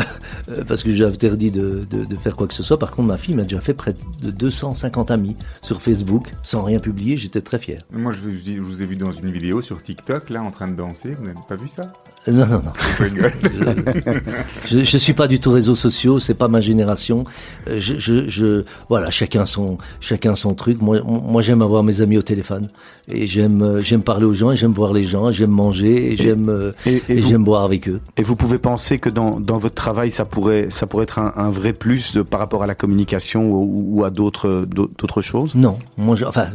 euh, 0.48 0.64
parce 0.66 0.82
que 0.82 0.90
j'ai 0.90 1.04
interdit 1.04 1.50
de, 1.50 1.82
de, 1.90 2.06
de 2.06 2.16
faire 2.16 2.34
quoi 2.34 2.46
que 2.46 2.54
ce 2.54 2.62
soit. 2.62 2.78
Par 2.78 2.92
contre, 2.92 3.08
ma 3.08 3.18
fille 3.18 3.34
m'a 3.34 3.42
déjà 3.42 3.60
fait 3.60 3.74
près 3.74 3.94
de 4.22 4.30
250 4.30 5.10
amis 5.10 5.36
sur 5.60 5.82
Facebook 5.82 6.32
sans 6.42 6.62
rien 6.62 6.78
publier. 6.78 7.18
J'étais 7.18 7.42
très 7.42 7.58
fier. 7.58 7.82
Moi, 7.92 8.12
je 8.12 8.58
vous, 8.58 8.82
ai 8.82 8.86
vu 8.86 8.96
dans 8.96 9.12
une 9.12 9.30
vidéo 9.30 9.60
sur 9.60 9.82
TikTok, 9.82 10.30
là, 10.30 10.42
en 10.42 10.50
train 10.50 10.68
de 10.68 10.76
danser. 10.76 11.14
Pas 11.42 11.56
vu 11.56 11.68
ça? 11.68 11.92
Non, 12.28 12.46
non, 12.46 12.62
non. 12.62 12.72
Je 14.66 14.84
je 14.84 14.96
suis 14.98 15.12
pas 15.12 15.26
du 15.26 15.40
tout 15.40 15.50
réseaux 15.50 15.74
sociaux, 15.74 16.18
c'est 16.20 16.34
pas 16.34 16.46
ma 16.48 16.60
génération. 16.60 17.24
Euh, 17.68 17.78
Je, 17.80 17.98
je, 17.98 18.28
je, 18.28 18.62
voilà, 18.88 19.10
chacun 19.10 19.44
son, 19.46 19.76
chacun 20.00 20.36
son 20.36 20.54
truc. 20.54 20.80
Moi, 20.80 21.00
moi, 21.04 21.42
j'aime 21.42 21.62
avoir 21.62 21.82
mes 21.82 22.00
amis 22.00 22.16
au 22.18 22.22
téléphone 22.22 22.68
et 23.08 23.26
j'aime, 23.26 23.62
euh, 23.62 23.82
j'aime 23.82 24.02
parler 24.04 24.24
aux 24.24 24.32
gens, 24.32 24.52
et 24.52 24.56
j'aime 24.56 24.70
voir 24.70 24.92
les 24.92 25.04
gens, 25.04 25.32
j'aime 25.32 25.50
manger, 25.50 26.12
et 26.12 26.16
j'aime, 26.16 26.48
euh, 26.48 26.72
et- 26.86 26.96
et 26.96 27.02
et 27.08 27.20
vous- 27.20 27.28
j'aime 27.28 27.42
boire 27.44 27.64
avec 27.64 27.88
eux. 27.88 28.00
Et 28.16 28.22
vous 28.22 28.36
pouvez 28.36 28.58
penser 28.58 28.98
que 29.00 29.08
dans, 29.10 29.40
dans 29.40 29.58
votre 29.58 29.74
travail, 29.74 30.12
ça 30.12 30.24
pourrait, 30.24 30.68
ça 30.70 30.86
pourrait 30.86 31.02
être 31.04 31.18
un, 31.18 31.32
un 31.36 31.50
vrai 31.50 31.72
plus 31.72 32.14
de- 32.14 32.22
par 32.22 32.38
rapport 32.38 32.62
à 32.62 32.66
la 32.68 32.76
communication 32.76 33.50
ou, 33.50 33.98
ou 33.98 34.04
à 34.04 34.10
d'autres, 34.10 34.64
d'autres 34.70 35.22
choses? 35.22 35.54
Non, 35.56 35.76
moi, 35.96 36.14
je- 36.14 36.24
enfin, 36.24 36.46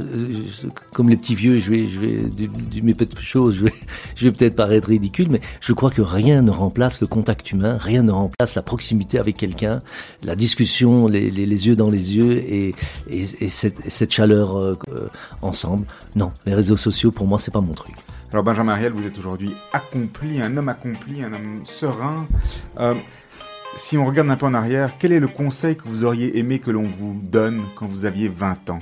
comme 0.93 1.09
les 1.09 1.18
petits 1.18 1.36
vieux, 1.36 1.57
je 1.57 1.70
vais, 1.72 1.88
je 1.88 1.99
vais, 1.99 2.22
du, 2.30 2.47
du 2.47 2.82
mes 2.82 2.93
petites 2.93 3.20
choses, 3.22 3.55
je 3.55 3.65
vais, 3.65 3.74
je 4.15 4.26
vais 4.26 4.32
peut-être 4.32 4.55
paraître 4.55 4.88
ridicule, 4.88 5.28
mais 5.30 5.41
je 5.62 5.74
crois 5.74 5.89
que 5.89 6.01
rien 6.01 6.41
ne 6.41 6.51
remplace 6.51 7.01
le 7.01 7.08
contact 7.08 7.51
humain, 7.51 7.78
rien 7.80 8.03
ne 8.03 8.12
remplace 8.12 8.55
la 8.55 8.62
proximité 8.62 9.20
avec 9.20 9.38
quelqu'un, 9.38 9.82
la 10.24 10.36
discussion, 10.36 11.08
les, 11.08 11.30
les, 11.30 11.45
les 11.45 11.68
yeux 11.68 11.76
dans 11.76 11.89
les 11.89 12.16
yeux 12.18 12.34
et, 12.34 12.76
et, 13.10 13.26
et 13.39 13.49
cette, 13.49 13.86
et 13.86 13.89
cette 13.89 14.12
chaleur 14.12 14.58
euh, 14.58 14.78
euh, 14.89 15.08
ensemble. 15.41 15.86
Non, 16.16 16.32
les 16.45 16.53
réseaux 16.53 16.78
sociaux, 16.78 17.12
pour 17.12 17.28
moi, 17.28 17.39
c'est 17.39 17.51
pas 17.51 17.62
mon 17.62 17.74
truc. 17.74 17.95
Alors 18.32 18.43
Benjamin 18.43 18.74
Ariel, 18.74 18.91
vous 18.91 19.08
êtes 19.08 19.18
aujourd'hui 19.18 19.55
accompli, 19.72 20.41
un 20.41 20.58
homme 20.58 20.68
accompli, 20.70 21.24
un 21.24 21.32
homme 21.32 21.62
serein. 21.64 22.28
Euh, 22.78 22.95
si 23.76 23.97
on 23.97 24.05
regarde 24.05 24.30
un 24.30 24.36
peu 24.36 24.45
en 24.45 24.53
arrière, 24.53 24.91
quel 24.99 25.14
est 25.14 25.20
le 25.20 25.28
conseil 25.28 25.78
que 25.78 25.88
vous 25.88 26.03
auriez 26.03 26.38
aimé 26.38 26.60
que 26.60 26.72
l'on 26.72 26.84
vous 26.84 27.18
donne 27.24 27.64
quand 27.76 27.86
vous 27.86 28.05
aviez 28.05 28.28
20 28.28 28.70
ans? 28.72 28.80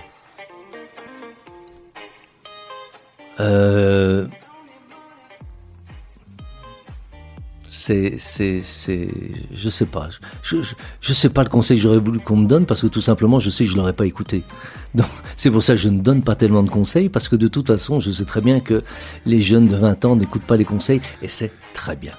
Euh, 3.39 4.27
c'est, 7.85 8.15
c'est, 8.17 8.61
c'est, 8.63 9.07
je 9.53 9.69
sais 9.69 9.85
pas. 9.85 10.09
Je, 10.41 10.57
je, 11.01 11.13
sais 11.13 11.29
pas 11.29 11.43
le 11.43 11.49
conseil 11.49 11.77
que 11.77 11.83
j'aurais 11.83 11.99
voulu 11.99 12.19
qu'on 12.19 12.37
me 12.37 12.47
donne 12.47 12.65
parce 12.65 12.81
que 12.81 12.87
tout 12.87 13.01
simplement, 13.01 13.37
je 13.37 13.51
sais 13.51 13.63
que 13.63 13.69
je 13.69 13.77
l'aurais 13.77 13.93
pas 13.93 14.07
écouté. 14.07 14.43
Donc, 14.95 15.07
c'est 15.35 15.51
pour 15.51 15.61
ça 15.61 15.73
que 15.73 15.81
je 15.81 15.89
ne 15.89 16.01
donne 16.01 16.23
pas 16.23 16.35
tellement 16.35 16.63
de 16.63 16.69
conseils 16.69 17.09
parce 17.09 17.29
que 17.29 17.35
de 17.35 17.47
toute 17.47 17.67
façon, 17.67 17.99
je 17.99 18.09
sais 18.09 18.25
très 18.25 18.41
bien 18.41 18.59
que 18.59 18.81
les 19.27 19.39
jeunes 19.39 19.67
de 19.67 19.75
20 19.75 20.03
ans 20.05 20.15
n'écoutent 20.15 20.47
pas 20.47 20.57
les 20.57 20.65
conseils 20.65 21.01
et 21.21 21.27
c'est 21.27 21.51
très 21.75 21.95
bien. 21.95 22.13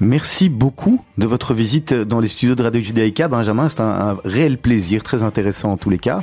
Merci 0.00 0.48
beaucoup 0.48 1.02
de 1.18 1.26
votre 1.26 1.54
visite 1.54 1.94
dans 1.94 2.20
les 2.20 2.28
studios 2.28 2.54
de 2.54 2.62
Radio 2.62 2.80
Judaïka, 2.80 3.28
Benjamin. 3.28 3.68
C'est 3.68 3.80
un, 3.80 3.84
un 4.10 4.16
réel 4.24 4.58
plaisir, 4.58 5.02
très 5.02 5.22
intéressant 5.22 5.72
en 5.72 5.76
tous 5.76 5.90
les 5.90 5.98
cas. 5.98 6.22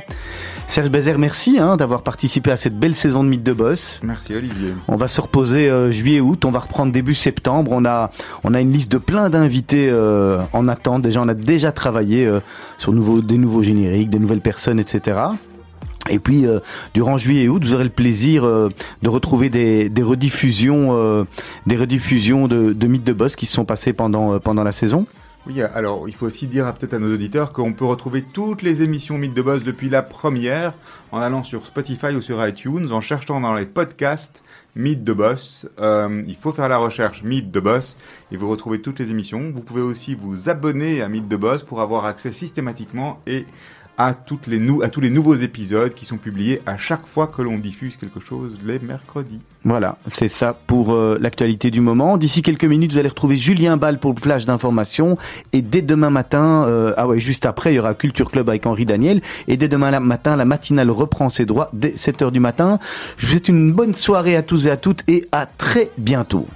Serge 0.68 0.88
Bézère, 0.88 1.18
merci 1.18 1.58
hein, 1.58 1.76
d'avoir 1.76 2.02
participé 2.02 2.50
à 2.50 2.56
cette 2.56 2.78
belle 2.78 2.94
saison 2.94 3.22
de 3.24 3.28
Mythe 3.28 3.42
de 3.42 3.52
Boss. 3.52 4.00
Merci 4.02 4.34
Olivier. 4.34 4.74
On 4.88 4.96
va 4.96 5.06
se 5.06 5.20
reposer 5.20 5.68
euh, 5.68 5.90
juillet-août, 5.92 6.44
on 6.44 6.50
va 6.50 6.60
reprendre 6.60 6.92
début 6.92 7.14
septembre. 7.14 7.72
On 7.74 7.84
a, 7.84 8.10
on 8.42 8.54
a 8.54 8.60
une 8.60 8.72
liste 8.72 8.90
de 8.90 8.98
plein 8.98 9.28
d'invités 9.28 9.90
euh, 9.90 10.40
en 10.52 10.68
attente. 10.68 11.02
Déjà, 11.02 11.20
on 11.20 11.28
a 11.28 11.34
déjà 11.34 11.72
travaillé 11.72 12.24
euh, 12.24 12.40
sur 12.78 12.92
nouveau, 12.92 13.20
des 13.20 13.36
nouveaux 13.36 13.62
génériques, 13.62 14.08
des 14.08 14.18
nouvelles 14.18 14.40
personnes, 14.40 14.80
etc. 14.80 15.18
Et 16.10 16.18
puis, 16.18 16.46
euh, 16.46 16.58
durant 16.94 17.16
juillet 17.16 17.44
et 17.44 17.48
août, 17.48 17.64
vous 17.64 17.74
aurez 17.74 17.84
le 17.84 17.90
plaisir 17.90 18.44
euh, 18.44 18.68
de 19.02 19.08
retrouver 19.08 19.50
des, 19.50 19.88
des 19.88 20.02
rediffusions, 20.02 20.88
euh, 20.92 21.24
des 21.66 21.76
rediffusions 21.76 22.48
de, 22.48 22.72
de 22.72 22.86
Mythes 22.86 23.04
de 23.04 23.12
Boss 23.12 23.36
qui 23.36 23.46
se 23.46 23.52
sont 23.52 23.64
passées 23.64 23.92
pendant, 23.92 24.34
euh, 24.34 24.38
pendant 24.38 24.64
la 24.64 24.72
saison. 24.72 25.06
Oui, 25.44 25.60
alors 25.60 26.08
il 26.08 26.14
faut 26.14 26.26
aussi 26.26 26.46
dire 26.46 26.72
peut-être 26.72 26.94
à 26.94 27.00
nos 27.00 27.12
auditeurs 27.12 27.52
qu'on 27.52 27.72
peut 27.72 27.84
retrouver 27.84 28.22
toutes 28.22 28.62
les 28.62 28.82
émissions 28.82 29.18
Mythe 29.18 29.34
de 29.34 29.42
Boss 29.42 29.64
depuis 29.64 29.90
la 29.90 30.02
première 30.02 30.72
en 31.10 31.18
allant 31.18 31.42
sur 31.42 31.66
Spotify 31.66 32.14
ou 32.14 32.20
sur 32.20 32.46
iTunes, 32.46 32.92
en 32.92 33.00
cherchant 33.00 33.40
dans 33.40 33.52
les 33.54 33.66
podcasts 33.66 34.44
Mythe 34.76 35.02
de 35.02 35.12
Boss. 35.12 35.68
Euh, 35.80 36.22
il 36.28 36.36
faut 36.36 36.52
faire 36.52 36.68
la 36.68 36.78
recherche 36.78 37.24
Mythe 37.24 37.50
de 37.50 37.58
Boss 37.58 37.98
et 38.30 38.36
vous 38.36 38.48
retrouvez 38.48 38.80
toutes 38.80 39.00
les 39.00 39.10
émissions. 39.10 39.50
Vous 39.52 39.62
pouvez 39.62 39.82
aussi 39.82 40.14
vous 40.14 40.48
abonner 40.48 41.02
à 41.02 41.08
Mythe 41.08 41.26
de 41.26 41.36
Boss 41.36 41.64
pour 41.64 41.80
avoir 41.80 42.04
accès 42.04 42.30
systématiquement 42.30 43.20
et 43.26 43.44
à, 43.98 44.14
tous 44.14 44.40
les 44.48 45.10
nouveaux 45.10 45.34
épisodes 45.34 45.92
qui 45.94 46.06
sont 46.06 46.16
publiés 46.16 46.60
à 46.66 46.76
chaque 46.76 47.06
fois 47.06 47.26
que 47.26 47.42
l'on 47.42 47.58
diffuse 47.58 47.96
quelque 47.96 48.20
chose 48.20 48.58
les 48.64 48.78
mercredis. 48.78 49.40
Voilà, 49.64 49.96
c'est 50.06 50.28
ça 50.28 50.54
pour 50.66 50.92
euh, 50.92 51.18
l'actualité 51.20 51.70
du 51.70 51.80
moment. 51.80 52.16
D'ici 52.16 52.42
quelques 52.42 52.64
minutes, 52.64 52.92
vous 52.92 52.98
allez 52.98 53.08
retrouver 53.08 53.36
Julien 53.36 53.76
Ball 53.76 53.98
pour 53.98 54.12
le 54.14 54.20
flash 54.20 54.44
d'information. 54.44 55.18
Et 55.52 55.62
dès 55.62 55.82
demain 55.82 56.10
matin, 56.10 56.64
euh, 56.66 56.94
ah 56.96 57.06
ouais, 57.06 57.20
juste 57.20 57.46
après, 57.46 57.72
il 57.72 57.76
y 57.76 57.78
aura 57.78 57.94
Culture 57.94 58.30
Club 58.30 58.48
avec 58.48 58.66
Henri 58.66 58.86
Daniel. 58.86 59.20
Et 59.46 59.56
dès 59.56 59.68
demain 59.68 60.00
matin, 60.00 60.36
la 60.36 60.44
matinale 60.44 60.90
reprend 60.90 61.28
ses 61.28 61.44
droits 61.44 61.70
dès 61.72 61.90
7h 61.90 62.32
du 62.32 62.40
matin. 62.40 62.78
Je 63.16 63.26
vous 63.26 63.32
souhaite 63.32 63.48
une 63.48 63.72
bonne 63.72 63.94
soirée 63.94 64.36
à 64.36 64.42
tous 64.42 64.66
et 64.66 64.70
à 64.70 64.76
toutes 64.76 65.04
et 65.08 65.28
à 65.30 65.46
très 65.46 65.90
bientôt. 65.96 66.46